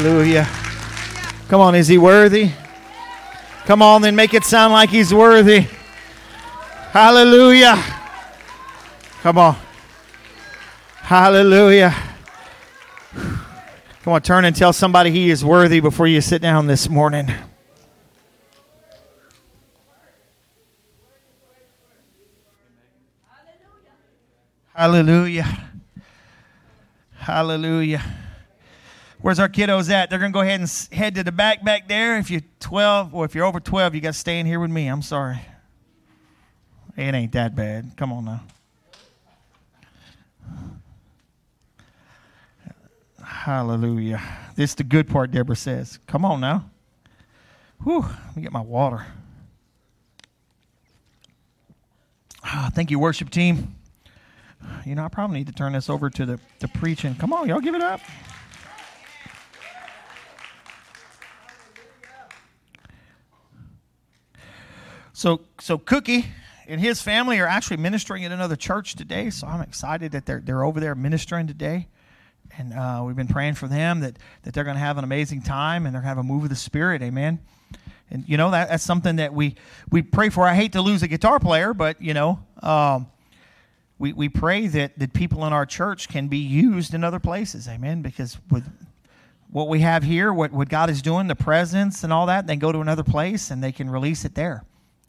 Hallelujah. 0.07 0.49
Come 1.49 1.61
on, 1.61 1.75
is 1.75 1.89
he 1.89 1.99
worthy? 1.99 2.53
Come 3.65 3.83
on, 3.83 4.03
then 4.03 4.15
make 4.15 4.35
it 4.35 4.45
sound 4.45 4.73
like 4.73 4.89
he's 4.89 5.13
worthy. 5.13 5.67
Hallelujah. 6.93 7.75
Come 9.23 9.39
on. 9.39 9.57
Hallelujah. 10.99 11.93
Come 13.15 14.13
on, 14.13 14.23
turn 14.23 14.45
and 14.45 14.55
tell 14.55 14.73
somebody 14.73 15.11
he 15.11 15.29
is 15.29 15.45
worthy 15.45 15.81
before 15.81 16.07
you 16.07 16.21
sit 16.21 16.41
down 16.41 16.69
this 16.69 16.89
morning. 16.89 17.29
Hallelujah. 24.73 25.49
Hallelujah. 27.17 28.26
Where's 29.27 29.41
our 29.41 29.49
kiddos 29.49 29.91
at? 29.91 30.09
They're 30.09 30.21
going 30.21 30.31
to 30.31 30.37
go 30.37 30.43
ahead 30.43 30.61
and 30.61 30.89
head 30.93 31.17
to 31.17 31.25
the 31.25 31.33
back 31.33 31.65
back 31.65 31.89
there. 31.89 32.17
If 32.17 32.31
you're 32.31 32.43
12 32.61 33.13
or 33.13 33.25
if 33.25 33.35
you're 33.35 33.45
over 33.45 33.59
12, 33.59 33.97
you 33.97 34.01
got 34.01 34.13
to 34.13 34.19
stay 34.21 34.39
in 34.39 34.47
here 34.47 34.61
with 34.61 34.71
me. 34.71 34.87
I'm 34.87 35.03
sorry. 35.03 35.41
It 36.97 37.13
ain't 37.13 37.33
that 37.33 37.57
bad. 37.57 37.91
Come 37.97 38.13
on 38.13 38.25
now. 38.25 38.43
Hallelujah. 43.21 44.23
This 44.55 44.71
is 44.71 44.75
the 44.77 44.85
good 44.85 45.09
part, 45.09 45.33
Deborah 45.33 45.57
says. 45.57 45.99
Come 46.07 46.25
on 46.25 46.41
now. 46.41 46.71
Whew. 47.83 48.03
Let 48.03 48.37
me 48.37 48.43
get 48.43 48.53
my 48.53 48.61
water. 48.61 49.07
Ah, 52.45 52.71
thank 52.73 52.93
you, 52.93 53.01
worship 53.01 53.31
team. 53.31 53.75
You 54.85 54.95
know, 54.95 55.05
I 55.05 55.09
probably 55.09 55.39
need 55.39 55.49
to 55.49 55.53
turn 55.53 55.73
this 55.73 55.91
over 55.91 56.11
to 56.11 56.25
the, 56.25 56.39
the 56.61 56.69
preaching. 56.69 57.17
Come 57.17 57.33
on, 57.33 57.49
y'all 57.49 57.59
give 57.59 57.75
it 57.75 57.83
up. 57.83 58.01
So, 65.17 65.41
so 65.59 65.79
Cookie 65.79 66.27
and 66.69 66.79
his 66.79 67.01
family 67.01 67.41
are 67.41 67.47
actually 67.47 67.79
ministering 67.79 68.27
at 68.27 68.33
another 68.33 68.55
church 68.55 68.97
today. 68.97 69.31
So 69.31 69.47
I'm 69.47 69.63
excited 69.63 70.13
that 70.13 70.27
they're 70.27 70.43
they're 70.45 70.63
over 70.63 70.79
there 70.79 70.95
ministering 70.95 71.47
today, 71.47 71.89
and 72.59 72.75
uh, 72.75 73.03
we've 73.03 73.17
been 73.17 73.27
praying 73.27 73.55
for 73.55 73.67
them 73.67 74.01
that 74.01 74.19
that 74.43 74.53
they're 74.53 74.63
going 74.63 74.77
to 74.77 74.83
have 74.83 74.99
an 74.99 75.05
amazing 75.05 75.41
time 75.41 75.87
and 75.87 75.95
they're 75.95 76.03
going 76.03 76.15
to 76.15 76.17
have 76.17 76.19
a 76.19 76.23
move 76.23 76.43
of 76.43 76.51
the 76.51 76.55
Spirit. 76.55 77.01
Amen. 77.01 77.39
And 78.11 78.29
you 78.29 78.37
know 78.37 78.51
that 78.51 78.69
that's 78.69 78.85
something 78.85 79.17
that 79.17 79.33
we 79.33 79.55
we 79.91 80.03
pray 80.03 80.29
for. 80.29 80.47
I 80.47 80.55
hate 80.55 80.73
to 80.73 80.83
lose 80.83 81.03
a 81.03 81.09
guitar 81.09 81.41
player, 81.41 81.73
but 81.73 82.01
you 82.03 82.13
know. 82.13 82.39
Um, 82.63 83.07
we, 83.99 84.13
we 84.13 84.29
pray 84.29 84.67
that, 84.67 84.99
that 84.99 85.15
people 85.15 85.47
in 85.47 85.55
our 85.55 85.65
church 85.65 86.11
can 86.11 86.29
be 86.29 86.37
used 86.37 86.93
in 86.93 87.03
other 87.03 87.19
places, 87.19 87.67
amen. 87.67 88.03
Because 88.03 88.37
with 88.51 88.71
what 89.51 89.69
we 89.69 89.81
have 89.81 90.03
here, 90.03 90.31
what, 90.35 90.53
what 90.53 90.69
God 90.69 90.91
is 90.91 91.01
doing, 91.01 91.29
the 91.29 91.35
presence 91.35 92.05
and 92.05 92.13
all 92.13 92.27
that, 92.27 92.47
they 92.47 92.57
go 92.57 92.73
to 92.73 92.81
another 92.81 93.03
place 93.03 93.51
and 93.51 93.65
they 93.65 93.73
can 93.73 93.89
release 93.89 94.27
it 94.27 94.35
there. 94.35 94.65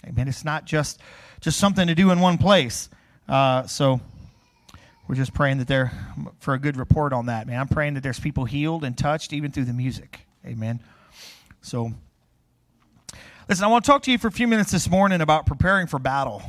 Amen. 0.06 0.28
It's 0.28 0.46
not 0.46 0.66
just 0.66 1.00
just 1.42 1.60
something 1.60 1.88
to 1.88 1.96
do 1.96 2.12
in 2.12 2.20
one 2.20 2.38
place. 2.38 2.90
Uh, 3.28 3.66
so 3.68 4.00
we're 5.08 5.16
just 5.16 5.34
praying 5.34 5.58
that 5.58 5.68
they're 5.68 5.92
for 6.40 6.54
a 6.54 6.60
good 6.60 6.78
report 6.78 7.14
on 7.14 7.28
that, 7.28 7.48
man. 7.48 7.60
I'm 7.60 7.68
praying 7.68 7.96
that 7.96 8.04
there's 8.04 8.20
people 8.20 8.46
healed 8.46 8.84
and 8.84 8.98
touched 8.98 9.34
even 9.34 9.52
through 9.52 9.66
the 9.66 9.74
music. 9.74 10.22
Amen. 10.46 10.80
So 11.62 11.92
listen, 13.50 13.66
I 13.66 13.68
want 13.68 13.86
to 13.86 13.92
talk 13.92 14.04
to 14.04 14.12
you 14.12 14.18
for 14.18 14.28
a 14.28 14.32
few 14.32 14.48
minutes 14.48 14.72
this 14.72 14.90
morning 14.90 15.22
about 15.22 15.46
preparing 15.46 15.88
for 15.88 16.00
battle. 16.00 16.42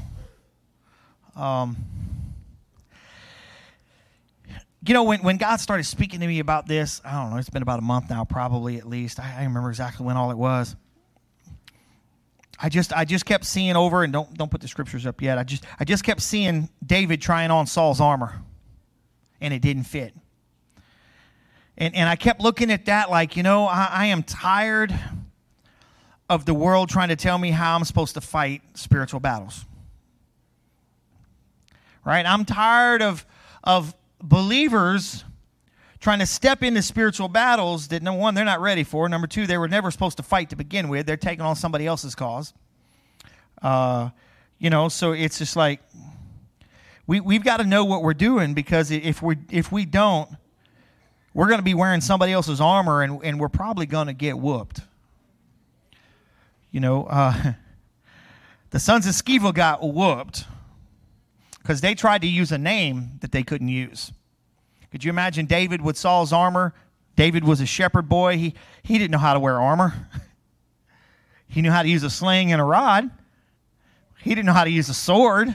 Um, 1.37 1.77
you 4.87 4.95
know, 4.95 5.05
when, 5.05 5.23
when 5.23 5.37
God 5.37 5.57
started 5.61 5.85
speaking 5.85 6.21
to 6.21 6.27
me 6.27 6.39
about 6.39 6.67
this, 6.67 7.01
I 7.05 7.13
don't 7.13 7.31
know, 7.31 7.37
it's 7.37 7.51
been 7.51 7.63
about 7.63 7.79
a 7.79 7.83
month 7.83 8.11
now, 8.11 8.25
probably 8.25 8.79
at 8.79 8.89
least. 8.89 9.21
I, 9.21 9.41
I 9.41 9.45
remember 9.45 9.69
exactly 9.69 10.07
when 10.07 10.17
all 10.17 10.31
it 10.31 10.39
was. 10.39 10.77
I 12.61 12.69
just 12.69 12.93
I 12.93 13.05
just 13.05 13.25
kept 13.25 13.45
seeing 13.45 13.77
over 13.77 14.03
and 14.03 14.13
don't 14.13 14.37
don't 14.37 14.51
put 14.51 14.61
the 14.61 14.69
scriptures 14.69 15.07
up 15.07 15.23
yet. 15.23 15.39
I 15.39 15.45
just 15.45 15.65
I 15.79 15.85
just 15.85 16.03
kept 16.03 16.21
seeing 16.21 16.69
David 16.85 17.23
trying 17.23 17.51
on 17.51 17.67
Saul's 17.67 18.01
armor 18.01 18.43
and 19.41 19.55
it 19.55 19.63
didn't 19.63 19.85
fit. 19.85 20.13
And 21.77 21.95
and 21.95 22.09
I 22.09 22.17
kept 22.17 22.41
looking 22.41 22.71
at 22.71 22.87
that 22.87 23.11
like, 23.11 23.37
you 23.37 23.45
know, 23.45 23.67
I, 23.67 23.89
I 23.93 24.07
am 24.07 24.25
tired 24.25 24.93
of 26.29 26.45
the 26.45 26.55
world 26.55 26.89
trying 26.89 27.09
to 27.09 27.17
tell 27.17 27.39
me 27.39 27.53
how 27.53 27.77
I'm 27.77 27.85
supposed 27.85 28.15
to 28.15 28.21
fight 28.21 28.63
spiritual 28.75 29.21
battles. 29.21 29.65
Right? 32.05 32.27
I'm 32.27 32.45
tired 32.45 33.03
of 33.03 33.25
of 33.63 33.95
believers 34.21 35.25
trying 36.01 36.21
to 36.21 36.27
step 36.27 36.63
into 36.63 36.83
spiritual 36.83 37.29
battles 37.29 37.89
that 37.89 38.03
number 38.03 38.21
one 38.21 38.35
they're 38.35 38.45
not 38.45 38.61
ready 38.61 38.85
for. 38.85 39.09
Number 39.09 39.27
two 39.27 39.47
they 39.47 39.59
were 39.59 39.69
never 39.69 39.91
supposed 39.91 40.17
to 40.19 40.23
fight 40.23 40.51
to 40.51 40.57
begin 40.57 40.89
with. 40.89 41.07
They're 41.07 41.17
taking 41.17 41.45
on 41.45 41.57
somebody 41.57 41.87
else's 41.87 42.15
cause. 42.15 42.53
Uh, 43.61 44.11
you 44.59 44.71
know 44.71 44.89
so 44.89 45.13
it's 45.13 45.39
just 45.39 45.57
like 45.57 45.81
we, 47.07 47.21
we've 47.21 47.43
got 47.43 47.57
to 47.59 47.65
know 47.65 47.85
what 47.85 48.03
we're 48.03 48.15
doing 48.15 48.55
because 48.55 48.91
if 48.91 49.23
we 49.23 49.37
if 49.51 49.73
we 49.73 49.85
don't 49.85 50.31
we're 51.35 51.47
going 51.47 51.59
to 51.59 51.65
be 51.65 51.75
wearing 51.75 52.01
somebody 52.01 52.33
else's 52.33 52.61
armor 52.61 53.03
and, 53.03 53.23
and 53.25 53.39
we're 53.39 53.49
probably 53.49 53.87
going 53.87 54.09
to 54.09 54.13
get 54.13 54.39
whooped. 54.39 54.81
You 56.71 56.81
know 56.81 57.05
uh, 57.05 57.53
the 58.71 58.79
sons 58.79 59.07
of 59.07 59.15
Sceva 59.15 59.53
got 59.53 59.83
whooped 59.83 60.45
because 61.59 61.81
they 61.81 61.95
tried 61.95 62.23
to 62.23 62.29
use 62.29 62.53
a 62.53 62.59
name 62.59 63.19
that 63.21 63.33
they 63.33 63.43
couldn't 63.43 63.69
use. 63.69 64.13
Could 64.91 65.05
you 65.05 65.11
imagine 65.11 65.47
David 65.47 65.83
with 65.83 65.97
Saul's 65.97 66.33
armor? 66.33 66.75
David 67.17 67.45
was 67.45 67.61
a 67.61 67.67
shepherd 67.67 68.09
boy. 68.09 68.39
He, 68.39 68.55
he 68.83 68.97
didn't 68.97 69.11
know 69.11 69.19
how 69.19 69.35
to 69.35 69.41
wear 69.41 69.61
armor. 69.61 70.09
he 71.49 71.63
knew 71.63 71.71
how 71.71 71.83
to 71.83 71.89
use 71.89 72.03
a 72.03 72.11
sling 72.11 72.53
and 72.53 72.61
a 72.61 72.65
rod. 72.65 73.11
He 74.23 74.31
didn't 74.31 74.47
know 74.47 74.53
how 74.53 74.65
to 74.65 74.71
use 74.71 74.89
a 74.89 74.95
sword. 74.95 75.55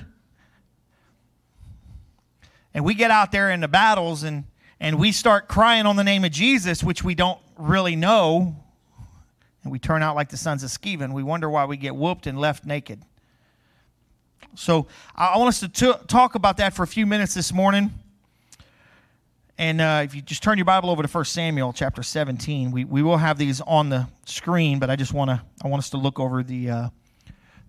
And 2.74 2.84
we 2.84 2.94
get 2.94 3.12
out 3.12 3.32
there 3.32 3.50
in 3.52 3.60
the 3.60 3.68
battles 3.68 4.24
and, 4.24 4.46
and 4.80 5.00
we 5.00 5.12
start 5.12 5.48
crying 5.48 5.86
on 5.86 5.96
the 5.96 6.04
name 6.04 6.24
of 6.26 6.32
Jesus, 6.32 6.84
which 6.84 7.04
we 7.04 7.16
don't 7.16 7.40
really 7.58 7.96
know. 7.96 8.56
And 9.64 9.72
we 9.72 9.80
turn 9.80 10.04
out 10.04 10.16
like 10.16 10.30
the 10.30 10.38
sons 10.38 10.64
of 10.64 10.70
Sceva, 10.70 11.12
we 11.14 11.24
wonder 11.24 11.50
why 11.50 11.66
we 11.66 11.78
get 11.78 11.96
whooped 11.96 12.28
and 12.28 12.40
left 12.40 12.66
naked. 12.66 13.02
So 14.56 14.88
I 15.16 15.38
want 15.38 15.50
us 15.50 15.60
to 15.62 15.70
t- 15.70 16.06
talk 16.08 16.36
about 16.36 16.58
that 16.58 16.74
for 16.74 16.84
a 16.84 16.88
few 16.88 17.06
minutes 17.06 17.34
this 17.34 17.54
morning. 17.54 17.92
And 19.58 19.82
uh, 19.82 20.02
if 20.04 20.16
you 20.16 20.22
just 20.22 20.42
turn 20.42 20.58
your 20.58 20.66
Bible 20.66 20.90
over 20.90 21.04
to 21.04 21.08
1 21.08 21.26
Samuel 21.26 21.74
chapter 21.74 22.02
17, 22.02 22.72
we, 22.72 22.86
we 22.86 23.04
will 23.04 23.18
have 23.18 23.38
these 23.38 23.62
on 23.62 23.90
the 23.90 24.08
screen, 24.26 24.80
but 24.80 24.90
I 24.90 24.96
just 24.96 25.14
want 25.14 25.30
to 25.30 25.42
I 25.64 25.68
want 25.68 25.80
us 25.80 25.92
to 25.92 25.98
look 25.98 26.20
over 26.20 26.42
the 26.42 26.70
uh, 26.70 26.90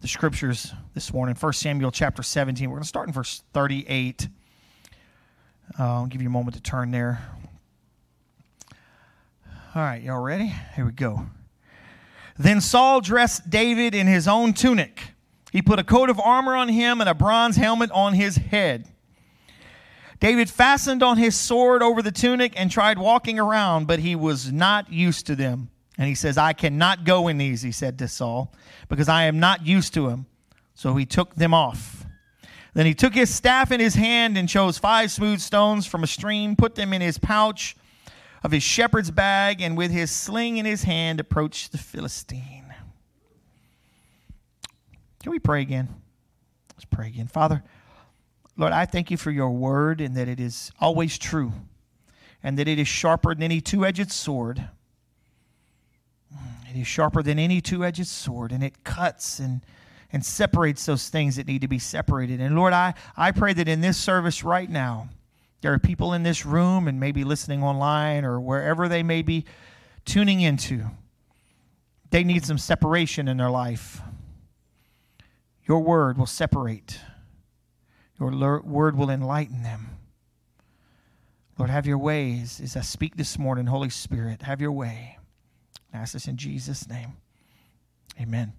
the 0.01 0.09
scriptures 0.09 0.72
this 0.95 1.12
morning. 1.12 1.35
1 1.35 1.53
Samuel 1.53 1.91
chapter 1.91 2.22
17. 2.22 2.68
We're 2.68 2.76
going 2.76 2.82
to 2.82 2.89
start 2.89 3.09
in 3.09 3.12
verse 3.12 3.43
38. 3.53 4.28
Uh, 5.78 5.82
I'll 5.82 6.07
give 6.07 6.22
you 6.22 6.28
a 6.28 6.30
moment 6.30 6.57
to 6.57 6.62
turn 6.62 6.91
there. 6.91 7.26
All 9.74 9.82
right, 9.82 10.03
y'all 10.03 10.22
ready? 10.22 10.55
Here 10.76 10.85
we 10.87 10.93
go. 10.93 11.26
Then 12.39 12.61
Saul 12.61 13.01
dressed 13.01 13.51
David 13.51 13.95
in 13.95 14.07
his 14.07 14.26
own 14.26 14.53
tunic. 14.53 15.03
He 15.53 15.62
put 15.62 15.78
a 15.78 15.85
coat 15.85 16.11
of 16.11 16.18
armor 16.18 16.55
on 16.55 16.68
him 16.68 17.01
and 17.01 17.09
a 17.09 17.14
bronze 17.14 17.57
helmet 17.57 17.91
on 17.91 18.14
his 18.14 18.37
head. 18.37 18.89
David 20.25 20.49
fastened 20.49 21.03
on 21.03 21.18
his 21.18 21.37
sword 21.37 21.83
over 21.83 22.01
the 22.01 22.11
tunic 22.11 22.55
and 22.57 22.70
tried 22.70 22.97
walking 22.97 23.39
around, 23.39 23.87
but 23.87 23.99
he 23.99 24.16
was 24.16 24.51
not 24.51 24.91
used 24.91 25.27
to 25.27 25.37
them. 25.37 25.68
And 25.99 26.09
he 26.09 26.14
says, 26.14 26.39
I 26.39 26.55
cannot 26.55 27.05
go 27.05 27.29
in 27.29 27.37
these, 27.37 27.61
he 27.61 27.72
said 27.72 27.99
to 27.99 28.09
Saul, 28.09 28.51
because 28.89 29.07
I 29.07 29.25
am 29.25 29.39
not 29.39 29.66
used 29.66 29.93
to 29.93 30.09
them. 30.09 30.25
So 30.75 30.97
he 30.97 31.05
took 31.05 31.35
them 31.35 31.53
off. 31.53 32.07
Then 32.72 32.87
he 32.87 32.95
took 32.95 33.12
his 33.12 33.29
staff 33.29 33.70
in 33.70 33.81
his 33.81 33.97
hand 33.97 34.39
and 34.39 34.49
chose 34.49 34.79
five 34.79 35.11
smooth 35.11 35.41
stones 35.41 35.85
from 35.85 36.03
a 36.03 36.07
stream, 36.07 36.57
put 36.57 36.75
them 36.75 36.95
in 36.95 37.03
his 37.03 37.18
pouch 37.18 37.77
of 38.43 38.51
his 38.51 38.62
shepherd's 38.62 39.11
bag, 39.11 39.61
and 39.61 39.77
with 39.77 39.91
his 39.91 40.11
sling 40.11 40.57
in 40.57 40.64
his 40.64 40.85
hand 40.85 41.20
approached 41.20 41.70
the 41.70 41.77
Philistine. 41.77 42.75
Can 45.22 45.33
we 45.33 45.39
pray 45.39 45.61
again? 45.61 45.95
Let's 46.72 46.87
pray 46.87 47.09
again. 47.09 47.27
Father, 47.27 47.62
Lord, 48.57 48.73
I 48.73 48.87
thank 48.87 49.11
you 49.11 49.17
for 49.17 49.31
your 49.31 49.51
word 49.51 50.01
and 50.01 50.17
that 50.17 50.29
it 50.29 50.41
is 50.41 50.71
always 50.81 51.19
true 51.19 51.53
and 52.43 52.59
that 52.59 52.69
it 52.69 52.79
is 52.79 52.87
sharper 52.87 53.35
than 53.35 53.43
any 53.43 53.61
two 53.61 53.85
edged 53.85 54.13
sword. 54.13 54.69
It 56.71 56.79
is 56.79 56.87
sharper 56.87 57.23
than 57.23 57.39
any 57.39 57.61
two 57.61 57.85
edged 57.85 58.07
sword 58.07 58.53
and 58.53 58.63
it 58.63 58.85
cuts 58.85 59.39
and 59.39 59.61
and 60.15 60.25
separates 60.25 60.87
those 60.87 61.09
things 61.09 61.35
that 61.35 61.49
need 61.49 61.63
to 61.63 61.67
be 61.67 61.81
separated. 61.81 62.41
And 62.41 62.55
Lord, 62.55 62.73
I, 62.73 62.95
I 63.17 63.33
pray 63.33 63.53
that 63.53 63.67
in 63.67 63.81
this 63.81 63.97
service 63.97 64.45
right 64.45 64.71
now, 64.71 65.09
there 65.61 65.73
are 65.73 65.79
people 65.81 66.13
in 66.13 66.23
this 66.23 66.47
room 66.47 66.87
and 66.87 67.01
maybe 67.01 67.25
listening 67.25 67.65
online 67.65 68.25
or 68.25 68.41
wherever 68.41 68.87
they 68.87 69.03
may 69.03 69.23
be 69.23 69.45
tuning 70.05 70.41
into. 70.41 70.85
They 72.11 72.23
need 72.23 72.45
some 72.45 72.59
separation 72.59 73.27
in 73.27 73.39
their 73.39 73.51
life. 73.51 74.03
Your 75.67 75.81
word 75.81 76.17
will 76.17 76.27
separate, 76.27 77.01
your 78.33 78.61
word 78.62 78.97
will 78.97 79.11
enlighten 79.11 79.62
them. 79.62 79.89
Lord, 81.59 81.70
have 81.70 81.87
your 81.87 81.99
ways 81.99 82.61
as 82.62 82.77
I 82.77 82.81
speak 82.81 83.16
this 83.16 83.39
morning, 83.39 83.66
Holy 83.66 83.91
Spirit. 83.91 84.43
Have 84.43 84.61
your 84.61 84.72
way. 84.72 85.18
I 85.93 85.99
ask 85.99 86.12
this 86.12 86.27
in 86.27 86.37
Jesus' 86.37 86.89
name. 86.89 87.12
Amen. 88.20 88.53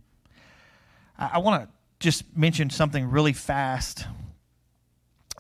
I, 1.18 1.32
I 1.34 1.38
want 1.40 1.64
to 1.64 1.70
just 2.00 2.24
mention 2.36 2.70
something 2.70 3.10
really 3.10 3.34
fast 3.34 4.06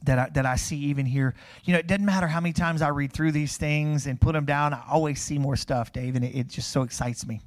that 0.03 0.19
I, 0.19 0.29
that 0.29 0.45
I 0.45 0.55
see 0.55 0.77
even 0.77 1.05
here. 1.05 1.33
You 1.63 1.73
know, 1.73 1.79
it 1.79 1.87
doesn't 1.87 2.05
matter 2.05 2.27
how 2.27 2.41
many 2.41 2.53
times 2.53 2.81
I 2.81 2.89
read 2.89 3.13
through 3.13 3.31
these 3.31 3.57
things 3.57 4.07
and 4.07 4.19
put 4.19 4.33
them 4.33 4.45
down, 4.45 4.73
I 4.73 4.83
always 4.89 5.21
see 5.21 5.37
more 5.37 5.55
stuff, 5.55 5.93
Dave, 5.93 6.15
and 6.15 6.25
it, 6.25 6.35
it 6.35 6.47
just 6.47 6.71
so 6.71 6.83
excites 6.83 7.25
me. 7.25 7.41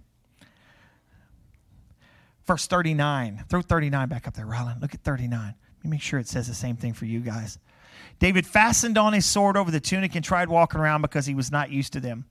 Verse 2.47 2.67
39. 2.67 3.45
Throw 3.49 3.61
39 3.61 4.09
back 4.09 4.27
up 4.27 4.35
there, 4.35 4.47
Rylan. 4.47 4.81
Look 4.81 4.95
at 4.95 5.03
39. 5.03 5.55
Let 5.79 5.85
me 5.85 5.91
make 5.93 6.03
sure 6.03 6.19
it 6.19 6.29
says 6.29 6.49
the 6.49 6.55
same 6.55 6.77
thing 6.77 6.93
for 6.93 7.05
you 7.05 7.21
guys. 7.21 7.59
David 8.19 8.47
fastened 8.47 8.99
on 8.99 9.13
his 9.13 9.25
sword 9.25 9.57
over 9.57 9.71
the 9.71 9.81
tunic 9.81 10.15
and 10.15 10.25
tried 10.25 10.49
walking 10.49 10.81
around 10.81 11.03
because 11.03 11.27
he 11.27 11.35
was 11.35 11.53
not 11.53 11.71
used 11.71 11.93
to 11.93 12.01
them. 12.01 12.25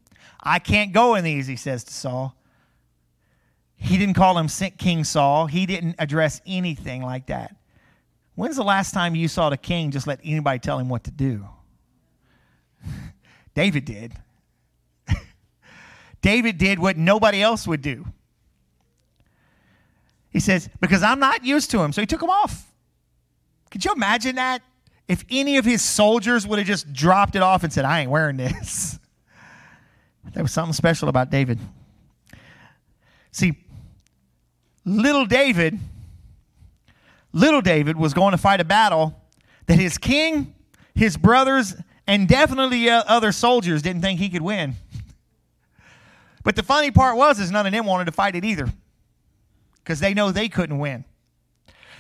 I 0.44 0.60
can't 0.60 0.92
go 0.92 1.16
in 1.16 1.24
these, 1.24 1.48
he 1.48 1.56
says 1.56 1.84
to 1.86 1.94
Saul. 1.94 2.36
He 3.76 3.98
didn't 3.98 4.16
call 4.16 4.38
him 4.38 4.48
King 4.78 5.04
Saul. 5.04 5.46
He 5.46 5.66
didn't 5.66 5.96
address 6.00 6.42
anything 6.46 7.04
like 7.04 7.28
that. 7.28 7.56
When's 8.36 8.56
the 8.56 8.64
last 8.64 8.94
time 8.94 9.16
you 9.16 9.28
saw 9.28 9.50
the 9.50 9.58
king 9.58 9.92
just 9.92 10.08
let 10.08 10.20
anybody 10.24 10.60
tell 10.60 10.78
him 10.78 10.90
what 10.90 11.04
to 11.06 11.12
do? 11.12 11.48
David 13.54 13.86
did. 13.86 14.14
David 16.22 16.58
did 16.58 16.80
what 16.80 16.98
nobody 16.98 17.42
else 17.42 17.68
would 17.68 17.82
do. 17.82 18.06
He 20.30 20.40
says, 20.40 20.70
Because 20.80 21.02
I'm 21.02 21.20
not 21.20 21.44
used 21.44 21.72
to 21.72 21.80
him. 21.80 21.94
So 21.94 22.02
he 22.02 22.08
took 22.08 22.22
him 22.22 22.30
off. 22.30 22.72
Could 23.72 23.86
you 23.86 23.92
imagine 23.94 24.36
that? 24.36 24.62
If 25.08 25.24
any 25.30 25.58
of 25.58 25.66
his 25.66 25.82
soldiers 25.82 26.46
would 26.46 26.60
have 26.60 26.68
just 26.68 26.92
dropped 26.92 27.36
it 27.36 27.42
off 27.42 27.64
and 27.64 27.72
said, 27.72 27.86
I 27.86 28.02
ain't 28.02 28.12
wearing 28.12 28.38
this. 28.38 29.00
There 30.34 30.44
was 30.44 30.52
something 30.52 30.74
special 30.74 31.08
about 31.08 31.30
David. 31.30 31.58
See, 33.32 33.54
little 34.84 35.26
David, 35.26 35.80
little 37.32 37.62
David 37.62 37.96
was 37.96 38.14
going 38.14 38.32
to 38.32 38.38
fight 38.38 38.60
a 38.60 38.66
battle 38.66 39.16
that 39.68 39.80
his 39.80 39.98
king, 39.98 40.54
his 40.94 41.16
brothers, 41.16 41.76
and 42.08 42.28
definitely 42.28 42.90
uh, 42.90 43.04
other 43.08 43.32
soldiers 43.32 43.82
didn't 43.82 44.02
think 44.02 44.20
he 44.20 44.30
could 44.30 44.42
win. 44.42 44.76
But 46.44 46.56
the 46.56 46.64
funny 46.64 46.92
part 46.92 47.18
was 47.18 47.42
is 47.42 47.52
none 47.52 47.66
of 47.66 47.74
them 47.74 47.86
wanted 47.86 48.06
to 48.06 48.14
fight 48.14 48.34
it 48.34 48.46
either. 48.46 48.70
Because 49.84 50.00
they 50.00 50.14
know 50.14 50.32
they 50.32 50.48
couldn't 50.48 50.80
win. 50.80 51.04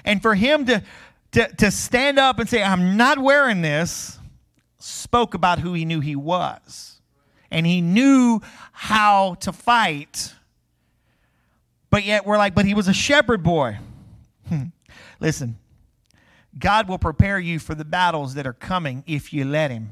And 0.05 0.21
for 0.21 0.35
him 0.35 0.65
to, 0.67 0.83
to, 1.31 1.47
to 1.55 1.71
stand 1.71 2.19
up 2.19 2.39
and 2.39 2.49
say, 2.49 2.63
I'm 2.63 2.97
not 2.97 3.19
wearing 3.19 3.61
this, 3.61 4.17
spoke 4.79 5.33
about 5.33 5.59
who 5.59 5.73
he 5.73 5.85
knew 5.85 5.99
he 5.99 6.15
was. 6.15 7.01
And 7.49 7.65
he 7.65 7.81
knew 7.81 8.41
how 8.71 9.35
to 9.35 9.53
fight 9.53 10.33
but 11.89 12.03
yet 12.03 12.25
we're 12.25 12.37
like, 12.37 12.53
but 12.53 12.65
he 12.65 12.73
was 12.73 12.87
a 12.87 12.93
shepherd 12.93 13.43
boy. 13.43 13.77
Listen, 15.19 15.57
God 16.57 16.87
will 16.87 16.97
prepare 16.97 17.39
you 17.39 17.59
for 17.59 17.75
the 17.75 17.85
battles 17.85 18.33
that 18.33 18.45
are 18.45 18.53
coming 18.53 19.03
if 19.07 19.33
you 19.33 19.45
let 19.45 19.71
him. 19.71 19.91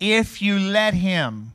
If 0.00 0.40
you 0.40 0.58
let 0.58 0.94
him. 0.94 1.52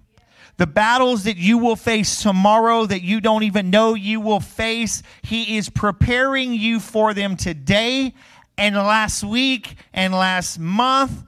The 0.64 0.68
battles 0.68 1.26
that 1.26 1.36
you 1.36 1.57
will 1.57 1.76
face 1.76 2.22
tomorrow 2.22 2.86
that 2.86 3.01
you 3.01 3.20
don't 3.20 3.43
even 3.43 3.70
know 3.70 3.95
you 3.95 4.22
will 4.22 4.39
face, 4.39 5.03
he 5.22 5.57
is 5.57 5.70
preparing 5.70 6.53
you 6.53 6.80
for 6.80 7.14
them 7.14 7.36
today 7.36 8.14
and 8.57 8.74
last 8.78 9.26
week 9.26 9.76
and 9.91 10.14
last 10.14 10.57
month. 10.59 11.26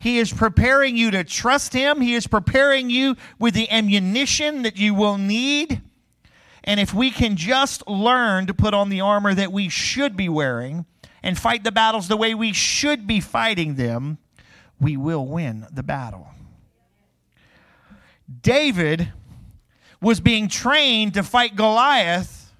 He 0.00 0.18
is 0.18 0.34
preparing 0.34 0.98
you 0.98 1.10
to 1.12 1.24
trust 1.24 1.72
him. 1.72 2.02
He 2.02 2.14
is 2.14 2.26
preparing 2.26 2.90
you 2.90 3.16
with 3.38 3.54
the 3.54 3.70
ammunition 3.70 4.64
that 4.64 4.76
you 4.76 4.92
will 4.92 5.16
need. 5.16 5.80
And 6.62 6.78
if 6.78 6.92
we 6.92 7.10
can 7.10 7.36
just 7.36 7.88
learn 7.88 8.44
to 8.48 8.52
put 8.52 8.74
on 8.74 8.90
the 8.90 9.00
armor 9.00 9.32
that 9.32 9.50
we 9.50 9.70
should 9.70 10.14
be 10.14 10.28
wearing 10.28 10.84
and 11.22 11.38
fight 11.38 11.64
the 11.64 11.72
battles 11.72 12.08
the 12.08 12.18
way 12.18 12.34
we 12.34 12.52
should 12.52 13.06
be 13.06 13.20
fighting 13.20 13.76
them, 13.76 14.18
we 14.78 14.98
will 14.98 15.24
win 15.24 15.66
the 15.72 15.82
battle. 15.82 16.33
David 18.42 19.12
was 20.00 20.20
being 20.20 20.48
trained 20.48 21.14
to 21.14 21.22
fight 21.22 21.56
Goliath 21.56 22.52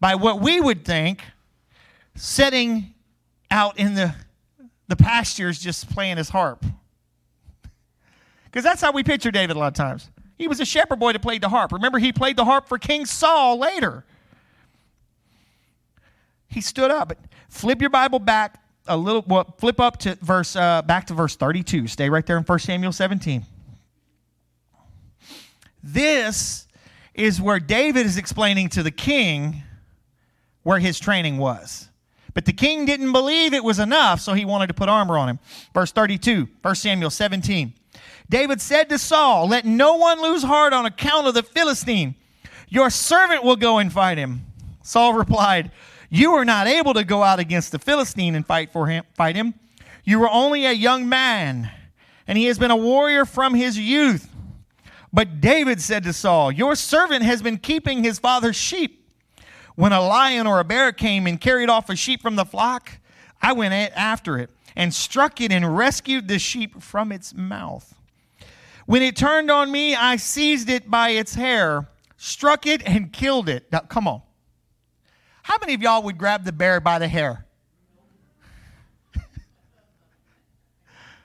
by 0.00 0.14
what 0.14 0.40
we 0.40 0.60
would 0.60 0.84
think 0.84 1.22
setting 2.14 2.94
out 3.50 3.78
in 3.78 3.94
the, 3.94 4.14
the 4.88 4.96
pastures 4.96 5.58
just 5.58 5.90
playing 5.90 6.16
his 6.16 6.28
harp. 6.28 6.64
Because 8.44 8.64
that's 8.64 8.80
how 8.80 8.92
we 8.92 9.02
picture 9.02 9.30
David 9.30 9.56
a 9.56 9.58
lot 9.58 9.68
of 9.68 9.74
times. 9.74 10.10
He 10.38 10.48
was 10.48 10.60
a 10.60 10.64
shepherd 10.64 10.98
boy 10.98 11.12
that 11.12 11.22
played 11.22 11.42
the 11.42 11.48
harp. 11.48 11.72
Remember, 11.72 11.98
he 11.98 12.12
played 12.12 12.36
the 12.36 12.44
harp 12.44 12.68
for 12.68 12.78
King 12.78 13.06
Saul 13.06 13.58
later. 13.58 14.04
He 16.48 16.60
stood 16.60 16.90
up. 16.90 17.12
Flip 17.48 17.80
your 17.80 17.90
Bible 17.90 18.18
back 18.18 18.62
a 18.86 18.96
little. 18.96 19.24
Well, 19.26 19.54
flip 19.58 19.80
up 19.80 19.98
to 19.98 20.14
verse 20.16 20.56
uh, 20.56 20.82
back 20.82 21.06
to 21.08 21.14
verse 21.14 21.36
32. 21.36 21.86
Stay 21.86 22.08
right 22.08 22.24
there 22.24 22.38
in 22.38 22.44
1 22.44 22.58
Samuel 22.58 22.92
17. 22.92 23.44
This 25.86 26.66
is 27.14 27.40
where 27.40 27.60
David 27.60 28.06
is 28.06 28.16
explaining 28.18 28.70
to 28.70 28.82
the 28.82 28.90
king 28.90 29.62
where 30.64 30.80
his 30.80 30.98
training 30.98 31.38
was. 31.38 31.88
But 32.34 32.44
the 32.44 32.52
king 32.52 32.84
didn't 32.86 33.12
believe 33.12 33.54
it 33.54 33.62
was 33.62 33.78
enough, 33.78 34.20
so 34.20 34.34
he 34.34 34.44
wanted 34.44 34.66
to 34.66 34.74
put 34.74 34.88
armor 34.88 35.16
on 35.16 35.28
him. 35.28 35.38
Verse 35.72 35.92
32, 35.92 36.48
1 36.60 36.74
Samuel 36.74 37.10
17. 37.10 37.72
David 38.28 38.60
said 38.60 38.88
to 38.88 38.98
Saul, 38.98 39.48
Let 39.48 39.64
no 39.64 39.94
one 39.94 40.20
lose 40.20 40.42
heart 40.42 40.72
on 40.72 40.86
account 40.86 41.28
of 41.28 41.34
the 41.34 41.44
Philistine. 41.44 42.16
Your 42.68 42.90
servant 42.90 43.44
will 43.44 43.56
go 43.56 43.78
and 43.78 43.92
fight 43.92 44.18
him. 44.18 44.44
Saul 44.82 45.14
replied, 45.14 45.70
You 46.10 46.32
are 46.32 46.44
not 46.44 46.66
able 46.66 46.94
to 46.94 47.04
go 47.04 47.22
out 47.22 47.38
against 47.38 47.70
the 47.70 47.78
Philistine 47.78 48.34
and 48.34 48.44
fight 48.44 48.72
for 48.72 48.88
him, 48.88 49.04
fight 49.14 49.36
him. 49.36 49.54
You 50.02 50.20
are 50.24 50.30
only 50.30 50.66
a 50.66 50.72
young 50.72 51.08
man, 51.08 51.70
and 52.26 52.36
he 52.36 52.46
has 52.46 52.58
been 52.58 52.72
a 52.72 52.76
warrior 52.76 53.24
from 53.24 53.54
his 53.54 53.78
youth. 53.78 54.28
But 55.16 55.40
David 55.40 55.80
said 55.80 56.04
to 56.04 56.12
Saul, 56.12 56.52
Your 56.52 56.76
servant 56.76 57.22
has 57.22 57.40
been 57.40 57.56
keeping 57.56 58.04
his 58.04 58.18
father's 58.18 58.54
sheep. 58.54 59.10
When 59.74 59.94
a 59.94 60.06
lion 60.06 60.46
or 60.46 60.60
a 60.60 60.64
bear 60.64 60.92
came 60.92 61.26
and 61.26 61.40
carried 61.40 61.70
off 61.70 61.88
a 61.88 61.96
sheep 61.96 62.20
from 62.20 62.36
the 62.36 62.44
flock, 62.44 62.98
I 63.40 63.54
went 63.54 63.72
after 63.72 64.36
it 64.36 64.50
and 64.76 64.92
struck 64.92 65.40
it 65.40 65.50
and 65.50 65.74
rescued 65.74 66.28
the 66.28 66.38
sheep 66.38 66.82
from 66.82 67.12
its 67.12 67.32
mouth. 67.32 67.94
When 68.84 69.00
it 69.00 69.16
turned 69.16 69.50
on 69.50 69.72
me, 69.72 69.94
I 69.94 70.16
seized 70.16 70.68
it 70.68 70.90
by 70.90 71.08
its 71.08 71.34
hair, 71.34 71.88
struck 72.18 72.66
it, 72.66 72.82
and 72.86 73.10
killed 73.10 73.48
it. 73.48 73.72
Now, 73.72 73.80
come 73.80 74.06
on. 74.06 74.20
How 75.44 75.56
many 75.58 75.72
of 75.72 75.80
y'all 75.80 76.02
would 76.02 76.18
grab 76.18 76.44
the 76.44 76.52
bear 76.52 76.78
by 76.78 76.98
the 76.98 77.08
hair? 77.08 77.46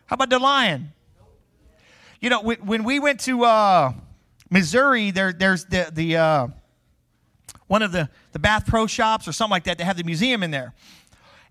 How 0.06 0.14
about 0.14 0.30
the 0.30 0.40
lion? 0.40 0.94
You 2.22 2.30
know, 2.30 2.42
when 2.42 2.84
we 2.84 3.00
went 3.00 3.20
to 3.22 3.44
uh, 3.44 3.94
Missouri, 4.50 5.12
there, 5.12 5.34
there's 5.34 5.66
the, 5.66 5.90
the 5.92 6.18
uh, 6.18 6.48
one 7.68 7.82
of 7.82 7.92
the, 7.92 8.10
the 8.32 8.40
Bass 8.40 8.64
Pro 8.66 8.88
Shops 8.88 9.28
or 9.28 9.34
something 9.34 9.52
like 9.52 9.66
that. 9.66 9.78
They 9.78 9.84
have 9.84 9.98
the 9.98 10.04
museum 10.04 10.44
in 10.44 10.52
there. 10.52 10.74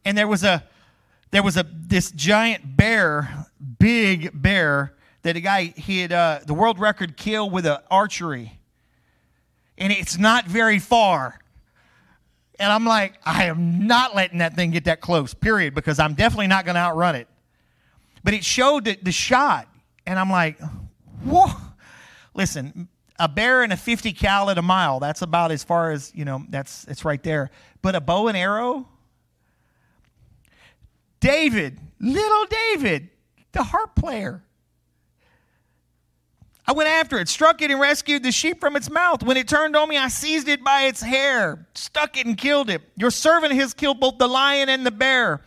And 0.05 0.17
there 0.17 0.29
was 0.29 0.45
a 0.45 0.65
there 1.33 1.43
was 1.43 1.57
a 1.57 1.65
this 1.69 2.11
giant 2.11 2.77
bear, 2.77 3.47
big 3.79 4.31
bear 4.41 4.95
that 5.23 5.37
a 5.37 5.41
guy 5.41 5.75
he 5.77 6.01
had 6.01 6.13
uh, 6.13 6.41
the 6.47 6.55
world 6.55 6.79
record 6.79 7.17
kill 7.17 7.51
with 7.51 7.67
an 7.67 7.79
archery 7.91 8.61
and 9.81 9.93
it's 9.93 10.19
not 10.19 10.47
very 10.47 10.79
far. 10.79 11.39
And 12.59 12.71
I'm 12.71 12.85
like, 12.85 13.15
I 13.25 13.45
am 13.45 13.87
not 13.87 14.15
letting 14.15 14.39
that 14.39 14.55
thing 14.55 14.71
get 14.71 14.85
that 14.85 15.01
close, 15.01 15.33
period, 15.33 15.75
because 15.75 15.99
I'm 15.99 16.13
definitely 16.13 16.49
not 16.49 16.67
going 16.67 16.75
to 16.75 16.81
outrun 16.81 17.17
it. 17.17 17.27
But 18.23 18.35
it 18.35 18.45
showed 18.45 18.85
the, 18.85 18.99
the 19.03 19.13
shot, 19.13 19.67
and 20.07 20.19
I'm 20.19 20.31
like, 20.31 20.61
whoa. 21.25 21.51
Listen, 22.35 22.89
a 23.19 23.29
bear 23.29 23.63
and 23.63 23.73
a 23.73 23.77
50 23.77 24.13
cal 24.13 24.51
at 24.51 24.59
a 24.59 24.63
mile, 24.63 25.01
that's 25.01 25.23
about 25.23 25.51
as 25.51 25.63
far 25.63 25.91
as, 25.91 26.13
you 26.15 26.25
know, 26.25 26.45
that's 26.49 26.85
it's 26.85 27.05
right 27.05 27.23
there. 27.23 27.51
But 27.83 27.95
a 27.95 28.01
bow 28.01 28.29
and 28.29 28.37
arrow, 28.37 28.89
David, 31.21 31.79
little 32.01 32.47
David, 32.47 33.11
the 33.53 33.63
harp 33.63 33.95
player. 33.95 34.43
I 36.67 36.73
went 36.73 36.89
after 36.89 37.19
it, 37.19 37.29
struck 37.29 37.63
it, 37.63 37.71
and 37.71 37.81
rescued 37.81 38.23
the 38.23 38.31
sheep 38.31 38.61
from 38.61 38.77
its 38.77 38.89
mouth. 38.89 39.23
When 39.25 39.37
it 39.37 39.49
turned 39.49 39.75
on 39.75 39.89
me, 39.89 39.99
I 39.99 40.09
seized 40.09 40.49
it 40.49 40.63
by 40.63 40.83
its 40.83 41.03
hair, 41.03 41.67
stuck 41.75 42.17
it, 42.17 42.27
and 42.27 42.39
killed 42.39 42.71
it. 42.71 42.83
Your 42.97 43.11
servant 43.11 43.53
has 43.55 43.75
killed 43.75 43.99
both 43.99 44.19
the 44.19 44.29
lion 44.29 44.69
and 44.69 44.87
the 44.87 44.93
bear. 44.93 45.43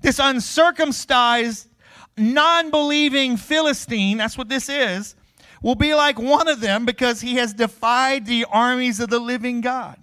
This 0.00 0.18
uncircumcised, 0.18 1.68
non 2.16 2.70
believing 2.70 3.36
Philistine, 3.36 4.18
that's 4.18 4.38
what 4.38 4.48
this 4.48 4.68
is, 4.68 5.14
will 5.62 5.74
be 5.74 5.94
like 5.94 6.18
one 6.18 6.48
of 6.48 6.60
them 6.60 6.84
because 6.84 7.20
he 7.20 7.36
has 7.36 7.52
defied 7.52 8.26
the 8.26 8.46
armies 8.50 9.00
of 9.00 9.10
the 9.10 9.18
living 9.18 9.60
God. 9.60 9.96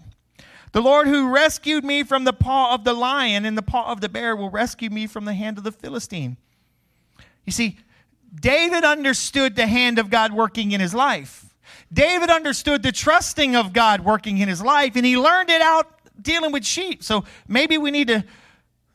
The 0.73 0.81
Lord 0.81 1.07
who 1.07 1.29
rescued 1.29 1.83
me 1.83 2.03
from 2.03 2.23
the 2.23 2.33
paw 2.33 2.73
of 2.73 2.83
the 2.83 2.93
lion 2.93 3.45
and 3.45 3.57
the 3.57 3.61
paw 3.61 3.91
of 3.91 4.01
the 4.01 4.09
bear 4.09 4.35
will 4.35 4.49
rescue 4.49 4.89
me 4.89 5.05
from 5.05 5.25
the 5.25 5.33
hand 5.33 5.57
of 5.57 5.63
the 5.63 5.71
Philistine. 5.71 6.37
You 7.45 7.51
see, 7.51 7.77
David 8.33 8.83
understood 8.83 9.55
the 9.55 9.67
hand 9.67 9.99
of 9.99 10.09
God 10.09 10.33
working 10.33 10.71
in 10.71 10.81
his 10.81 10.93
life. 10.93 11.45
David 11.91 12.31
understood 12.31 12.81
the 12.81 12.91
trusting 12.91 13.55
of 13.55 13.71
God 13.71 14.01
working 14.01 14.39
in 14.39 14.49
his 14.49 14.61
life, 14.61 14.95
and 14.95 15.05
he 15.05 15.17
learned 15.17 15.51
it 15.51 15.61
out 15.61 15.87
dealing 16.19 16.51
with 16.51 16.65
sheep. 16.65 17.03
So 17.03 17.23
maybe 17.47 17.77
we 17.77 17.91
need 17.91 18.07
to 18.07 18.23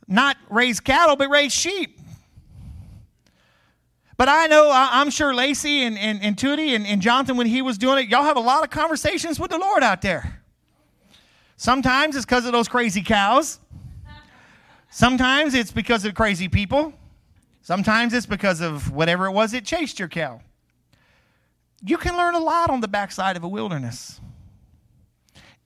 not 0.07 0.35
raise 0.49 0.79
cattle, 0.79 1.15
but 1.15 1.29
raise 1.29 1.53
sheep. 1.53 1.98
But 4.19 4.27
I 4.27 4.47
know, 4.47 4.69
I'm 4.69 5.11
sure 5.11 5.33
Lacey 5.33 5.83
and, 5.83 5.97
and, 5.97 6.21
and 6.21 6.35
Tootie 6.35 6.75
and, 6.75 6.85
and 6.85 7.01
Jonathan, 7.01 7.37
when 7.37 7.47
he 7.47 7.61
was 7.61 7.77
doing 7.77 8.03
it, 8.03 8.09
y'all 8.09 8.23
have 8.23 8.35
a 8.35 8.41
lot 8.41 8.65
of 8.65 8.69
conversations 8.69 9.39
with 9.39 9.49
the 9.49 9.57
Lord 9.57 9.81
out 9.81 10.01
there. 10.01 10.41
Sometimes 11.55 12.17
it's 12.17 12.25
because 12.25 12.45
of 12.45 12.51
those 12.51 12.67
crazy 12.67 13.01
cows. 13.01 13.59
Sometimes 14.89 15.53
it's 15.53 15.71
because 15.71 16.03
of 16.03 16.15
crazy 16.15 16.49
people. 16.49 16.91
Sometimes 17.61 18.13
it's 18.13 18.25
because 18.25 18.59
of 18.59 18.91
whatever 18.91 19.25
it 19.25 19.31
was 19.31 19.53
that 19.53 19.63
chased 19.63 19.99
your 19.99 20.09
cow. 20.09 20.41
You 21.81 21.95
can 21.95 22.17
learn 22.17 22.35
a 22.35 22.39
lot 22.39 22.69
on 22.69 22.81
the 22.81 22.89
backside 22.89 23.37
of 23.37 23.45
a 23.45 23.47
wilderness 23.47 24.19